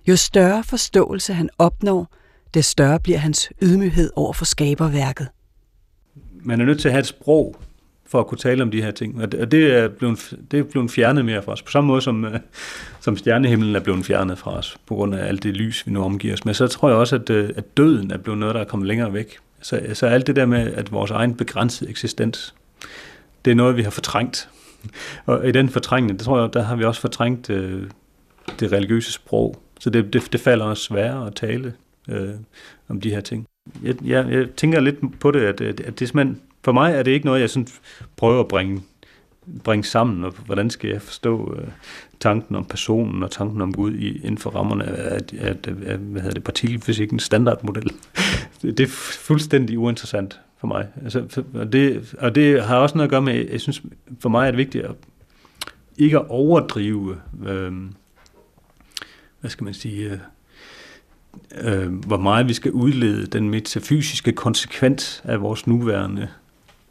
Jo 0.09 0.17
større 0.17 0.65
forståelse 0.65 1.33
han 1.33 1.49
opnår, 1.59 2.17
des 2.55 2.67
større 2.67 3.01
bliver 3.01 3.19
hans 3.19 3.49
ydmyghed 3.63 4.11
over 4.17 4.33
for 4.33 4.45
skaberværket. 4.45 5.29
Man 6.43 6.61
er 6.61 6.65
nødt 6.65 6.81
til 6.81 6.89
at 6.89 6.93
have 6.93 7.01
et 7.01 7.07
sprog, 7.07 7.57
for 8.11 8.21
at 8.21 8.27
kunne 8.27 8.39
tale 8.39 8.63
om 8.63 8.71
de 8.71 8.83
her 8.83 8.91
ting. 8.91 9.23
Og 9.23 9.33
det 9.33 9.75
er 9.75 9.89
blevet, 9.89 10.39
det 10.51 10.59
er 10.59 10.65
blevet 10.65 10.91
fjernet 10.91 11.25
mere 11.25 11.43
fra 11.43 11.53
os, 11.53 11.63
på 11.63 11.71
samme 11.71 11.89
måde 11.89 12.01
som, 12.01 12.25
øh, 12.25 12.41
som 13.01 13.17
stjernehimlen 13.17 13.77
er 13.77 13.81
blevet 13.81 14.07
fjernet 14.07 14.39
fra 14.39 14.57
os, 14.57 14.77
på 14.87 14.95
grund 14.95 15.15
af 15.15 15.29
alt 15.29 15.43
det 15.43 15.57
lys, 15.57 15.87
vi 15.87 15.93
nu 15.93 16.03
omgiver 16.05 16.35
os 16.35 16.45
med. 16.45 16.55
Så 16.55 16.67
tror 16.67 16.89
jeg 16.89 16.99
også, 16.99 17.17
at, 17.17 17.31
øh, 17.31 17.51
at 17.57 17.77
døden 17.77 18.11
er 18.11 18.19
blevet 18.19 18.39
noget, 18.39 18.55
der 18.55 18.61
er 18.61 18.65
kommet 18.65 18.89
længere 18.89 19.13
væk. 19.13 19.37
Så, 19.63 19.81
så 19.95 20.07
alt 20.07 20.27
det 20.27 20.37
der 20.37 20.47
med, 20.47 20.73
at 20.73 20.93
vores 20.93 21.11
egen 21.11 21.35
begrænsede 21.35 21.91
eksistens, 21.91 22.55
det 23.45 23.51
er 23.51 23.55
noget, 23.55 23.77
vi 23.77 23.83
har 23.83 23.91
fortrængt. 23.91 24.49
Og 25.27 25.49
i 25.49 25.53
den 25.53 25.69
fortrængning, 25.69 26.19
det 26.19 26.25
tror 26.25 26.41
jeg, 26.41 26.53
der 26.53 26.63
har 26.63 26.77
vi 26.77 26.85
også 26.85 27.01
fortrængt 27.01 27.51
øh, 27.51 27.83
det 28.61 28.73
religiøse 28.73 29.13
sprog. 29.13 29.63
Så 29.81 29.91
det, 29.91 30.13
det, 30.13 30.33
det 30.33 30.41
falder 30.41 30.65
også 30.65 30.83
sværere 30.83 31.27
at 31.27 31.35
tale 31.35 31.75
øh, 32.09 32.31
om 32.89 33.01
de 33.01 33.11
her 33.11 33.21
ting. 33.21 33.47
Jeg, 33.83 33.95
jeg, 34.05 34.27
jeg 34.31 34.47
tænker 34.57 34.81
lidt 34.81 35.21
på 35.21 35.31
det, 35.31 35.41
at, 35.41 35.61
at 35.61 35.79
det 35.79 36.03
er 36.03 36.07
simpelthen 36.07 36.41
for 36.63 36.73
mig 36.73 36.95
er 36.95 37.03
det 37.03 37.11
ikke 37.11 37.27
noget, 37.27 37.41
jeg 37.41 37.51
sådan 37.51 37.69
prøver 38.17 38.41
at 38.41 38.49
bringe, 38.49 38.83
bringe 39.65 39.85
sammen, 39.85 40.25
og 40.25 40.35
hvordan 40.47 40.71
skal 40.71 40.91
jeg 40.91 41.03
forstå 41.03 41.55
øh, 41.55 41.69
tanken 42.21 42.57
om 42.57 42.65
personen 42.65 43.23
og 43.23 43.31
tanken 43.31 43.61
om 43.61 43.75
Gud 43.75 43.95
i, 43.95 44.17
inden 44.17 44.39
for 44.39 44.51
rammerne 44.51 44.85
af, 44.85 45.21
af, 45.39 45.57
af 45.87 45.97
hvad 45.97 46.23
hedder 46.23 46.35
det, 46.35 46.45
partikelfysikkens 46.45 47.23
standardmodel. 47.23 47.93
det 48.63 48.81
er 48.81 48.87
fuldstændig 49.21 49.79
uinteressant 49.79 50.41
for 50.59 50.67
mig. 50.67 50.87
Altså, 51.05 51.45
og, 51.55 51.73
det, 51.73 52.15
og 52.19 52.35
det 52.35 52.63
har 52.63 52.77
også 52.77 52.97
noget 52.97 53.09
at 53.09 53.11
gøre 53.11 53.23
med, 53.23 53.49
jeg 53.51 53.61
synes, 53.61 53.83
for 54.21 54.29
mig 54.29 54.47
er 54.47 54.51
det 54.51 54.59
vigtigt 54.59 54.85
at 54.85 54.95
ikke 55.99 56.19
at 56.19 56.27
overdrive, 56.29 57.17
øh, 57.47 57.73
hvad 59.41 59.51
skal 59.51 59.65
man 59.65 59.75
sige, 59.75 60.11
øh, 60.11 60.19
øh, 61.61 61.93
hvor 61.93 62.17
meget 62.17 62.49
vi 62.49 62.55
skal 62.55 62.73
udlede 62.73 63.27
den 63.27 63.51
metafysiske 63.51 64.33
konsekvens 64.33 65.23
af 65.25 65.41
vores 65.41 65.67
nuværende 65.67 66.29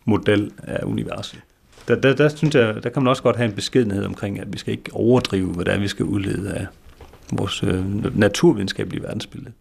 model 0.10 0.51
af 0.64 0.84
universet. 0.84 1.39
Der, 1.88 1.95
der, 1.95 2.16
der 2.16 2.30
synes 2.30 2.55
jeg, 2.55 2.84
der 2.84 2.89
kan 2.89 3.03
man 3.03 3.07
også 3.07 3.24
godt 3.24 3.36
have 3.36 3.49
en 3.49 3.55
beskedenhed 3.55 4.05
omkring, 4.05 4.39
at 4.39 4.53
vi 4.53 4.57
skal 4.57 4.72
ikke 4.72 4.93
overdrive, 4.93 5.68
er, 5.68 5.80
vi 5.80 5.88
skal 5.88 6.05
udlede 6.05 6.53
af 6.53 6.68
vores 7.32 7.64
øh, 7.64 8.16
naturvidenskabelige 8.18 9.03
verdensbillede. 9.03 9.51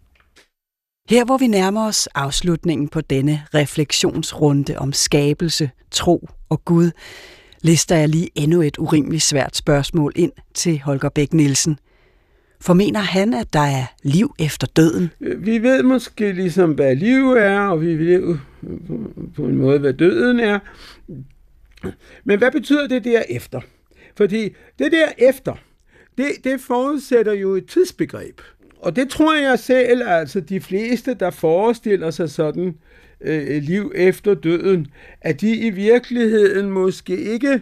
Her 1.09 1.25
hvor 1.25 1.37
vi 1.37 1.47
nærmer 1.47 1.87
os 1.87 2.07
afslutningen 2.07 2.87
på 2.87 3.01
denne 3.01 3.41
refleksionsrunde 3.53 4.77
om 4.77 4.93
skabelse, 4.93 5.71
tro 5.91 6.29
og 6.49 6.65
Gud, 6.65 6.91
lister 7.61 7.95
jeg 7.95 8.09
lige 8.09 8.29
endnu 8.35 8.61
et 8.61 8.77
urimeligt 8.77 9.23
svært 9.23 9.55
spørgsmål 9.55 10.11
ind 10.15 10.31
til 10.53 10.81
Holger 10.81 11.09
Bæk 11.09 11.33
Nielsen. 11.33 11.79
For 12.61 12.73
mener 12.73 12.99
han, 12.99 13.33
at 13.33 13.53
der 13.53 13.59
er 13.59 13.85
liv 14.03 14.35
efter 14.39 14.67
døden? 14.67 15.09
Vi 15.19 15.59
ved 15.63 15.83
måske 15.83 16.31
ligesom, 16.31 16.71
hvad 16.71 16.95
liv 16.95 17.31
er, 17.31 17.59
og 17.59 17.81
vi 17.81 17.97
ved 17.97 18.37
på 19.35 19.43
en 19.43 19.55
måde, 19.55 19.79
hvad 19.79 19.93
døden 19.93 20.39
er. 20.39 20.59
Men 22.23 22.37
hvad 22.37 22.51
betyder 22.51 22.87
det 22.87 23.03
der 23.03 23.23
efter? 23.29 23.61
Fordi 24.15 24.55
det 24.79 24.91
der 24.91 25.07
efter, 25.17 25.55
det, 26.17 26.27
det 26.43 26.61
forudsætter 26.61 27.33
jo 27.33 27.55
et 27.55 27.65
tidsbegreb. 27.65 28.41
Og 28.79 28.95
det 28.95 29.09
tror 29.09 29.35
jeg 29.35 29.59
selv, 29.59 30.01
altså 30.07 30.39
de 30.39 30.61
fleste, 30.61 31.13
der 31.13 31.29
forestiller 31.29 32.11
sig 32.11 32.29
sådan 32.29 32.75
øh, 33.21 33.63
liv 33.63 33.91
efter 33.95 34.33
døden, 34.33 34.87
at 35.21 35.41
de 35.41 35.55
i 35.55 35.69
virkeligheden 35.69 36.71
måske 36.71 37.17
ikke 37.17 37.61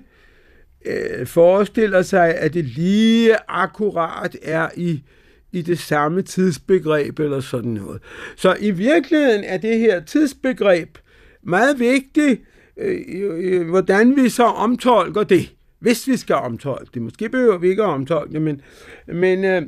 øh, 0.86 1.28
forestiller 1.28 2.02
sig, 2.02 2.36
at 2.36 2.54
det 2.54 2.66
lige 2.66 3.36
akkurat 3.48 4.38
er 4.42 4.70
i, 4.76 5.04
i 5.52 5.62
det 5.62 5.80
samme 5.80 6.22
tidsbegreb 6.22 7.20
eller 7.20 7.40
sådan 7.40 7.72
noget. 7.72 8.02
Så 8.36 8.56
i 8.60 8.72
virkeligheden 8.72 9.44
er 9.44 9.58
det 9.58 9.80
her 9.80 10.00
tidsbegreb 10.00 10.98
meget 11.42 11.80
vigtigt, 11.80 12.42
øh, 12.78 13.70
hvordan 13.70 14.16
vi 14.16 14.30
så 14.30 14.44
omtolker 14.44 15.24
det, 15.24 15.54
hvis 15.80 16.08
vi 16.08 16.18
skal 16.18 16.36
omtolke 16.36 16.90
det. 16.94 17.02
Måske 17.02 17.30
behøver 17.30 17.58
vi 17.58 17.70
ikke 17.70 17.84
at 17.84 17.90
omtolke 17.90 18.34
det, 18.34 18.42
men, 18.42 18.62
men 19.08 19.46
øh, 19.46 19.62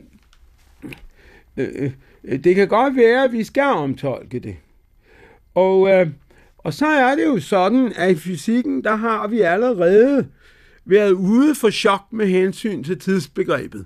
øh, 1.57 1.91
øh, 2.23 2.43
det 2.43 2.55
kan 2.55 2.67
godt 2.67 2.95
være, 2.95 3.23
at 3.23 3.31
vi 3.31 3.43
skal 3.43 3.63
omtolke 3.63 4.39
det. 4.39 4.55
Og, 5.55 5.89
øh, 5.89 6.07
og 6.57 6.73
så 6.73 6.85
er 6.85 7.15
det 7.15 7.25
jo 7.25 7.39
sådan, 7.39 7.93
at 7.95 8.11
i 8.11 8.15
fysikken, 8.15 8.83
der 8.83 8.95
har 8.95 9.27
vi 9.27 9.41
allerede 9.41 10.27
været 10.85 11.11
ude 11.11 11.55
for 11.55 11.69
chok 11.69 12.01
med 12.11 12.27
hensyn 12.27 12.83
til 12.83 12.99
tidsbegrebet. 12.99 13.85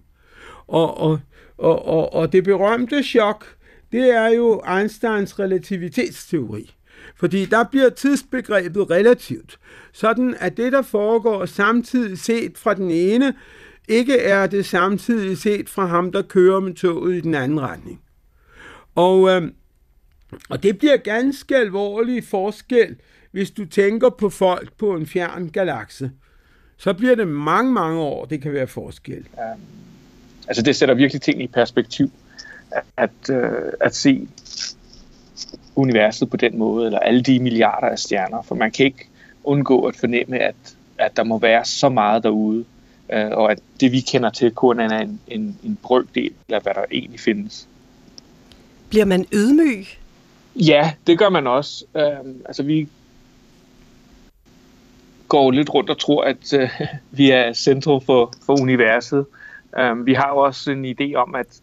Og, 0.67 0.97
og, 0.97 1.19
og, 1.57 1.85
og, 1.85 2.13
og 2.13 2.31
det 2.31 2.43
berømte 2.43 3.03
chok, 3.03 3.45
det 3.91 4.15
er 4.15 4.27
jo 4.27 4.61
Einsteins 4.77 5.39
relativitetsteori. 5.39 6.75
Fordi 7.15 7.45
der 7.45 7.63
bliver 7.63 7.89
tidsbegrebet 7.89 8.89
relativt, 8.89 9.59
sådan 9.91 10.35
at 10.39 10.57
det, 10.57 10.71
der 10.71 10.81
foregår 10.81 11.45
samtidig 11.45 12.19
set 12.19 12.57
fra 12.57 12.73
den 12.73 12.91
ene, 12.91 13.33
ikke 13.87 14.17
er 14.17 14.47
det 14.47 14.65
samtidig 14.65 15.37
set 15.37 15.69
fra 15.69 15.85
ham, 15.85 16.11
der 16.11 16.21
kører 16.21 16.59
med 16.59 16.73
toget 16.73 17.15
i 17.15 17.21
den 17.21 17.35
anden 17.35 17.61
retning. 17.61 18.01
Og, 18.95 19.29
øh, 19.29 19.51
og 20.49 20.63
det 20.63 20.77
bliver 20.77 20.97
ganske 20.97 21.55
alvorlig 21.55 22.23
forskel, 22.23 22.95
hvis 23.31 23.51
du 23.51 23.65
tænker 23.65 24.09
på 24.09 24.29
folk 24.29 24.73
på 24.77 24.95
en 24.95 25.07
fjern 25.07 25.49
galakse. 25.49 26.11
Så 26.77 26.93
bliver 26.93 27.15
det 27.15 27.27
mange, 27.27 27.73
mange 27.73 27.99
år, 27.99 28.25
det 28.25 28.41
kan 28.41 28.53
være 28.53 28.67
forskel. 28.67 29.27
Ja. 29.37 29.53
Altså 30.47 30.63
det 30.63 30.75
sætter 30.75 30.95
virkelig 30.95 31.21
ting 31.21 31.41
i 31.41 31.47
perspektiv, 31.47 32.11
at, 32.71 32.83
at, 32.97 33.35
øh, 33.35 33.71
at 33.81 33.95
se 33.95 34.27
universet 35.75 36.29
på 36.29 36.37
den 36.37 36.57
måde, 36.57 36.85
eller 36.85 36.99
alle 36.99 37.21
de 37.21 37.39
milliarder 37.39 37.87
af 37.87 37.99
stjerner, 37.99 38.41
for 38.41 38.55
man 38.55 38.71
kan 38.71 38.85
ikke 38.85 39.07
undgå 39.43 39.85
at 39.85 39.95
fornemme, 39.95 40.39
at, 40.39 40.55
at 40.97 41.17
der 41.17 41.23
må 41.23 41.39
være 41.39 41.65
så 41.65 41.89
meget 41.89 42.23
derude, 42.23 42.65
øh, 43.13 43.29
og 43.31 43.51
at 43.51 43.59
det 43.79 43.91
vi 43.91 43.99
kender 43.99 44.29
til 44.29 44.51
kun 44.51 44.79
er 44.79 44.99
en, 44.99 45.19
en, 45.27 45.57
en 45.63 45.77
brøkdel 45.83 46.33
af, 46.49 46.61
hvad 46.61 46.73
der 46.73 46.85
egentlig 46.91 47.19
findes. 47.19 47.67
Bliver 48.89 49.05
man 49.05 49.25
ydmyg? 49.33 49.85
Ja, 50.55 50.93
det 51.07 51.19
gør 51.19 51.29
man 51.29 51.47
også. 51.47 51.85
Øh, 51.95 52.35
altså 52.45 52.63
vi 52.63 52.87
går 55.27 55.51
lidt 55.51 55.73
rundt 55.73 55.89
og 55.89 55.99
tror, 55.99 56.23
at 56.23 56.53
øh, 56.53 56.69
vi 57.11 57.31
er 57.31 57.53
centrum 57.53 58.01
for, 58.01 58.33
for 58.45 58.61
universet. 58.61 59.25
Øh, 59.79 60.05
vi 60.05 60.13
har 60.13 60.29
jo 60.29 60.37
også 60.37 60.71
en 60.71 60.85
idé 60.85 61.13
om, 61.15 61.35
at 61.35 61.61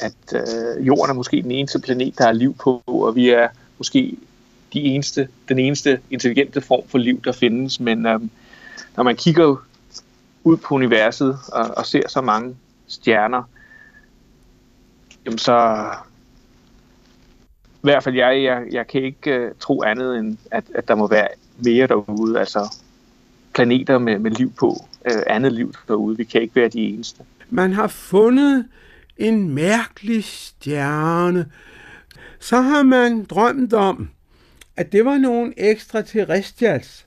at 0.00 0.32
øh, 0.34 0.86
jorden 0.86 1.10
er 1.10 1.14
måske 1.14 1.42
den 1.42 1.50
eneste 1.50 1.80
planet, 1.80 2.18
der 2.18 2.26
er 2.26 2.32
liv 2.32 2.54
på, 2.54 2.82
og 2.86 3.16
vi 3.16 3.28
er 3.28 3.48
måske 3.78 4.16
de 4.72 4.80
eneste, 4.80 5.28
den 5.48 5.58
eneste 5.58 6.00
intelligente 6.10 6.60
form 6.60 6.88
for 6.88 6.98
liv, 6.98 7.22
der 7.22 7.32
findes. 7.32 7.80
Men 7.80 8.06
øh, 8.06 8.20
når 8.96 9.02
man 9.02 9.16
kigger 9.16 9.56
ud 10.44 10.56
på 10.56 10.74
universet 10.74 11.38
og, 11.52 11.70
og 11.76 11.86
ser 11.86 12.08
så 12.08 12.20
mange 12.20 12.56
stjerner, 12.86 13.42
jamen 15.24 15.38
så 15.38 15.86
i 17.62 17.88
hvert 17.88 18.04
fald 18.04 18.14
jeg, 18.14 18.42
jeg, 18.42 18.62
jeg 18.72 18.86
kan 18.86 19.02
ikke 19.02 19.46
uh, 19.46 19.52
tro 19.60 19.82
andet 19.82 20.18
end, 20.18 20.38
at, 20.50 20.64
at 20.74 20.88
der 20.88 20.94
må 20.94 21.06
være 21.06 21.28
mere 21.58 21.86
derude, 21.86 22.38
altså 22.38 22.76
planeter 23.54 23.98
med, 23.98 24.18
med 24.18 24.30
liv 24.30 24.52
på, 24.52 24.76
øh, 25.06 25.22
andet 25.26 25.52
liv 25.52 25.72
derude. 25.88 26.16
Vi 26.16 26.24
kan 26.24 26.42
ikke 26.42 26.54
være 26.54 26.68
de 26.68 26.80
eneste. 26.80 27.22
Man 27.50 27.72
har 27.72 27.86
fundet 27.86 28.66
en 29.16 29.54
mærkelig 29.54 30.24
stjerne. 30.24 31.46
Så 32.40 32.60
har 32.60 32.82
man 32.82 33.24
drømt 33.24 33.72
om, 33.72 34.08
at 34.76 34.92
det 34.92 35.04
var 35.04 35.18
nogle 35.18 35.52
extraterrestrials, 35.56 37.06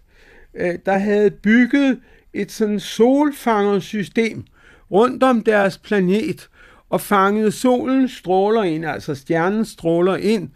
øh, 0.54 0.76
der 0.86 0.98
havde 0.98 1.32
bygget 1.32 2.00
et 2.34 2.52
sådan 2.52 2.80
solfangersystem 2.80 4.46
rundt 4.92 5.24
om 5.24 5.44
deres 5.44 5.78
planet 5.78 6.50
og 6.90 7.02
fanget 7.02 7.54
solens 7.54 8.12
stråler 8.12 8.64
ind, 8.64 8.86
altså 8.86 9.16
stjernens 9.16 9.70
stråler 9.70 10.16
ind. 10.16 10.50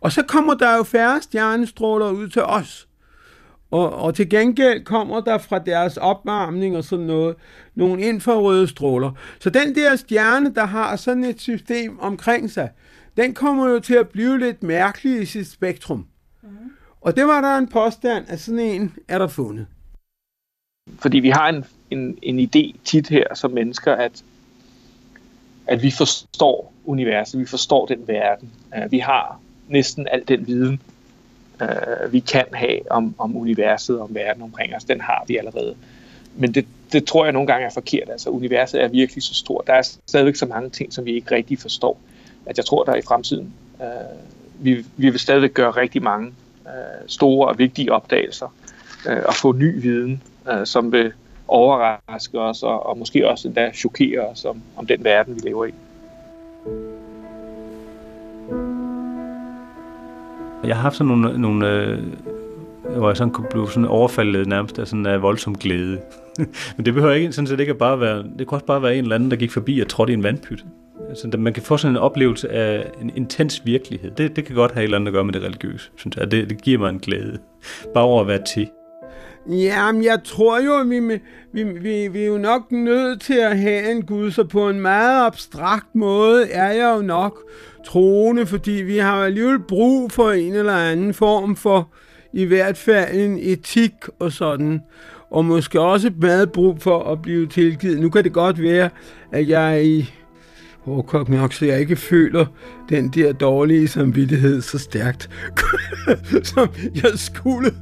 Og 0.00 0.12
så 0.12 0.22
kommer 0.22 0.54
der 0.54 0.76
jo 0.76 0.82
færre 0.82 1.22
stjernestråler 1.22 2.10
ud 2.10 2.28
til 2.28 2.42
os. 2.42 2.87
Og, 3.70 3.92
og 3.92 4.14
til 4.14 4.30
gengæld 4.30 4.84
kommer 4.84 5.20
der 5.20 5.38
fra 5.38 5.58
deres 5.58 5.96
opvarmning 5.96 6.76
og 6.76 6.84
sådan 6.84 7.06
noget, 7.06 7.36
nogle 7.74 8.02
infrarøde 8.02 8.68
stråler. 8.68 9.12
Så 9.40 9.50
den 9.50 9.74
der 9.74 9.96
stjerne, 9.96 10.54
der 10.54 10.64
har 10.64 10.96
sådan 10.96 11.24
et 11.24 11.40
system 11.40 11.98
omkring 12.00 12.50
sig, 12.50 12.70
den 13.16 13.34
kommer 13.34 13.68
jo 13.68 13.80
til 13.80 13.94
at 13.94 14.08
blive 14.08 14.38
lidt 14.38 14.62
mærkelig 14.62 15.22
i 15.22 15.24
sit 15.24 15.50
spektrum. 15.50 16.06
Mm. 16.42 16.48
Og 17.00 17.16
det 17.16 17.26
var 17.26 17.40
der 17.40 17.58
en 17.58 17.68
påstand, 17.68 18.24
at 18.28 18.40
sådan 18.40 18.60
en 18.60 18.94
er 19.08 19.18
der 19.18 19.28
fundet. 19.28 19.66
Fordi 20.98 21.18
vi 21.18 21.30
har 21.30 21.48
en, 21.48 21.64
en, 21.90 22.18
en 22.22 22.38
idé 22.38 22.78
tit 22.84 23.08
her 23.08 23.34
som 23.34 23.50
mennesker, 23.50 23.92
at, 23.92 24.22
at 25.66 25.82
vi 25.82 25.90
forstår 25.90 26.72
universet, 26.84 27.40
vi 27.40 27.46
forstår 27.46 27.86
den 27.86 28.08
verden. 28.08 28.52
Vi 28.90 28.98
har 28.98 29.40
næsten 29.68 30.06
al 30.10 30.22
den 30.28 30.46
viden, 30.46 30.80
øh, 31.62 32.12
vi 32.12 32.20
kan 32.20 32.44
have 32.52 32.92
om, 32.92 33.14
om 33.18 33.36
universet 33.36 33.98
og 33.98 34.04
om 34.04 34.14
verden 34.14 34.42
omkring 34.42 34.76
os, 34.76 34.84
den 34.84 35.00
har 35.00 35.24
vi 35.26 35.36
allerede. 35.36 35.74
Men 36.36 36.54
det, 36.54 36.66
det 36.92 37.04
tror 37.04 37.24
jeg 37.24 37.32
nogle 37.32 37.46
gange 37.46 37.66
er 37.66 37.70
forkert. 37.70 38.08
Altså, 38.10 38.30
universet 38.30 38.82
er 38.82 38.88
virkelig 38.88 39.22
så 39.22 39.34
stort. 39.34 39.66
Der 39.66 39.72
er 39.72 39.82
stadigvæk 40.06 40.36
så 40.36 40.46
mange 40.46 40.70
ting, 40.70 40.92
som 40.92 41.04
vi 41.04 41.14
ikke 41.14 41.34
rigtig 41.34 41.58
forstår, 41.58 42.00
at 42.46 42.56
jeg 42.56 42.64
tror, 42.64 42.84
der 42.84 42.94
i 42.94 43.02
fremtiden, 43.02 43.54
øh, 43.80 43.86
vi, 44.60 44.84
vi 44.96 45.10
vil 45.10 45.20
stadigvæk 45.20 45.54
gøre 45.54 45.70
rigtig 45.70 46.02
mange 46.02 46.32
øh, 46.66 46.72
store 47.06 47.48
og 47.48 47.58
vigtige 47.58 47.92
opdagelser 47.92 48.54
øh, 49.08 49.22
og 49.26 49.34
få 49.34 49.52
ny 49.52 49.82
viden, 49.82 50.22
øh, 50.50 50.66
som 50.66 50.92
vil 50.92 51.12
overraske 51.48 52.40
os 52.40 52.62
og, 52.62 52.86
og 52.86 52.98
måske 52.98 53.28
også 53.28 53.48
endda 53.48 53.72
chokere 53.72 54.20
os 54.20 54.44
om, 54.44 54.62
om 54.76 54.86
den 54.86 55.04
verden, 55.04 55.34
vi 55.34 55.40
lever 55.40 55.64
i. 55.64 55.74
Jeg 60.64 60.76
har 60.76 60.82
haft 60.82 60.96
sådan 60.96 61.16
nogle, 61.16 61.38
nogle 61.38 61.70
øh, 61.70 61.98
hvor 62.96 63.08
jeg 63.08 63.16
sådan 63.16 63.32
kunne 63.32 63.46
blive 63.50 63.70
sådan 63.70 63.84
overfaldet 63.84 64.46
nærmest 64.46 64.78
af 64.78 64.86
sådan 64.86 65.06
en 65.06 65.22
voldsom 65.22 65.58
glæde. 65.58 66.00
Men 66.76 66.86
det 66.86 66.94
behøver 66.94 67.14
ikke 67.14 67.32
sådan 67.32 67.46
set 67.46 67.60
ikke 67.60 67.72
at 67.72 67.78
bare 67.78 68.00
være, 68.00 68.18
det 68.22 68.48
kan 68.48 68.48
også 68.50 68.66
bare 68.66 68.82
være 68.82 68.96
en 68.96 69.02
eller 69.02 69.14
anden, 69.14 69.30
der 69.30 69.36
gik 69.36 69.50
forbi 69.50 69.80
og 69.80 69.88
trådte 69.88 70.12
i 70.12 70.16
en 70.16 70.22
vandpyt. 70.22 70.64
Altså, 71.08 71.30
man 71.38 71.52
kan 71.52 71.62
få 71.62 71.76
sådan 71.76 71.96
en 71.96 72.02
oplevelse 72.02 72.52
af 72.52 72.90
en 73.02 73.12
intens 73.16 73.62
virkelighed. 73.64 74.10
Det, 74.10 74.36
det 74.36 74.44
kan 74.44 74.54
godt 74.54 74.72
have 74.72 74.82
et 74.82 74.84
eller 74.84 74.96
andet 74.96 75.08
at 75.08 75.12
gøre 75.12 75.24
med 75.24 75.32
det 75.32 75.42
religiøse, 75.42 75.90
synes 75.96 76.16
jeg. 76.16 76.30
Det, 76.30 76.50
det 76.50 76.62
giver 76.62 76.78
mig 76.78 76.90
en 76.90 76.98
glæde. 76.98 77.38
Bare 77.94 78.04
over 78.04 78.20
at 78.20 78.26
være 78.26 78.42
til. 78.54 78.68
Jamen, 79.48 80.04
jeg 80.04 80.18
tror 80.24 80.60
jo, 80.60 80.74
at 80.80 80.90
vi, 80.90 81.20
vi, 81.52 81.62
vi, 81.62 82.08
vi 82.08 82.22
er 82.22 82.26
jo 82.26 82.38
nok 82.38 82.72
nødt 82.72 83.20
til 83.20 83.34
at 83.34 83.58
have 83.58 83.90
en 83.90 84.02
Gud, 84.02 84.30
så 84.30 84.44
på 84.44 84.68
en 84.68 84.80
meget 84.80 85.26
abstrakt 85.26 85.94
måde 85.94 86.50
er 86.50 86.72
jeg 86.72 86.94
jo 86.96 87.02
nok 87.02 87.38
troende, 87.84 88.46
fordi 88.46 88.70
vi 88.70 88.98
har 88.98 89.24
alligevel 89.24 89.58
brug 89.58 90.12
for 90.12 90.30
en 90.30 90.54
eller 90.54 90.76
anden 90.76 91.14
form 91.14 91.56
for 91.56 91.88
i 92.32 92.44
hvert 92.44 92.76
fald 92.76 93.20
en 93.20 93.38
etik 93.40 93.92
og 94.18 94.32
sådan, 94.32 94.80
og 95.30 95.44
måske 95.44 95.80
også 95.80 96.10
meget 96.20 96.52
brug 96.52 96.82
for 96.82 97.12
at 97.12 97.22
blive 97.22 97.46
tilgivet. 97.46 98.00
Nu 98.00 98.10
kan 98.10 98.24
det 98.24 98.32
godt 98.32 98.62
være, 98.62 98.90
at 99.32 99.48
jeg 99.48 99.84
i 99.86 100.17
hårdkogt 100.88 101.28
nok, 101.28 101.52
så 101.52 101.64
jeg 101.64 101.80
ikke 101.80 101.96
føler 101.96 102.46
den 102.88 103.08
der 103.08 103.32
dårlige 103.32 103.88
samvittighed 103.88 104.60
så 104.60 104.78
stærkt, 104.78 105.30
som 106.54 106.68
jeg 106.94 107.12
skulle. 107.14 107.70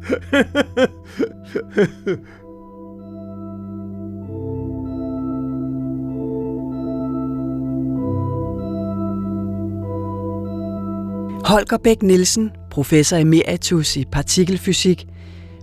Holger 11.44 11.78
Bæk 11.84 12.02
Nielsen, 12.02 12.50
professor 12.70 13.16
emeritus 13.16 13.96
i 13.96 14.04
partikelfysik, 14.12 15.06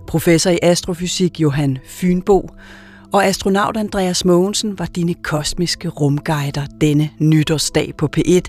professor 0.06 0.50
i 0.50 0.58
astrofysik 0.62 1.40
Johan 1.40 1.78
Fynbo 1.86 2.48
og 3.14 3.26
astronaut 3.26 3.76
Andreas 3.76 4.24
Mogensen 4.24 4.78
var 4.78 4.86
dine 4.86 5.14
kosmiske 5.14 5.88
rumguider 5.88 6.66
denne 6.80 7.10
nytårsdag 7.18 7.92
på 7.98 8.08
P1 8.16 8.40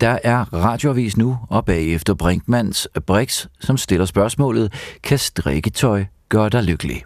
Der 0.00 0.18
er 0.24 0.54
radioavis 0.54 1.16
nu, 1.16 1.38
og 1.48 1.64
bagefter 1.64 2.14
Brinkmans 2.14 2.88
Brix, 3.06 3.46
som 3.60 3.76
stiller 3.76 4.06
spørgsmålet, 4.06 4.72
kan 5.02 5.18
strikketøj 5.18 6.04
gøre 6.28 6.48
dig 6.48 6.62
lykkelig? 6.62 7.02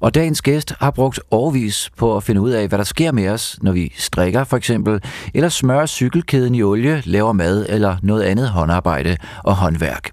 Og 0.00 0.14
dagens 0.14 0.42
gæst 0.42 0.74
har 0.80 0.90
brugt 0.90 1.20
årvis 1.30 1.90
på 1.96 2.16
at 2.16 2.22
finde 2.22 2.40
ud 2.40 2.50
af, 2.50 2.68
hvad 2.68 2.78
der 2.78 2.84
sker 2.84 3.12
med 3.12 3.28
os, 3.28 3.58
når 3.62 3.72
vi 3.72 3.92
strikker 3.96 4.44
for 4.44 4.56
eksempel, 4.56 5.02
eller 5.34 5.48
smører 5.48 5.86
cykelkæden 5.86 6.54
i 6.54 6.62
olie, 6.62 7.02
laver 7.04 7.32
mad 7.32 7.66
eller 7.68 7.96
noget 8.02 8.22
andet 8.22 8.48
håndarbejde 8.48 9.16
og 9.44 9.56
håndværk. 9.56 10.10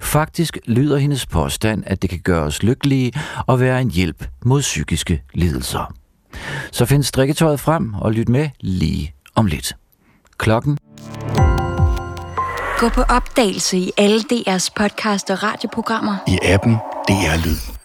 Faktisk 0.00 0.58
lyder 0.66 0.96
hendes 0.96 1.26
påstand, 1.26 1.82
at 1.86 2.02
det 2.02 2.10
kan 2.10 2.20
gøre 2.20 2.42
os 2.42 2.62
lykkelige 2.62 3.12
og 3.46 3.60
være 3.60 3.80
en 3.80 3.90
hjælp 3.90 4.24
mod 4.44 4.60
psykiske 4.60 5.22
lidelser. 5.34 5.94
Så 6.72 6.86
find 6.86 7.02
strikketøjet 7.02 7.60
frem 7.60 7.94
og 7.94 8.12
lyt 8.12 8.28
med 8.28 8.48
lige 8.60 9.14
om 9.34 9.46
lidt. 9.46 9.76
Klokken 10.38 10.78
Gå 12.78 12.88
på 12.88 13.02
opdagelse 13.02 13.78
i 13.78 13.92
alle 13.96 14.20
DR's 14.20 14.68
podcast 14.76 15.30
og 15.30 15.42
radioprogrammer. 15.42 16.16
I 16.26 16.38
appen 16.42 16.74
DR 17.08 17.46
Lyd. 17.46 17.77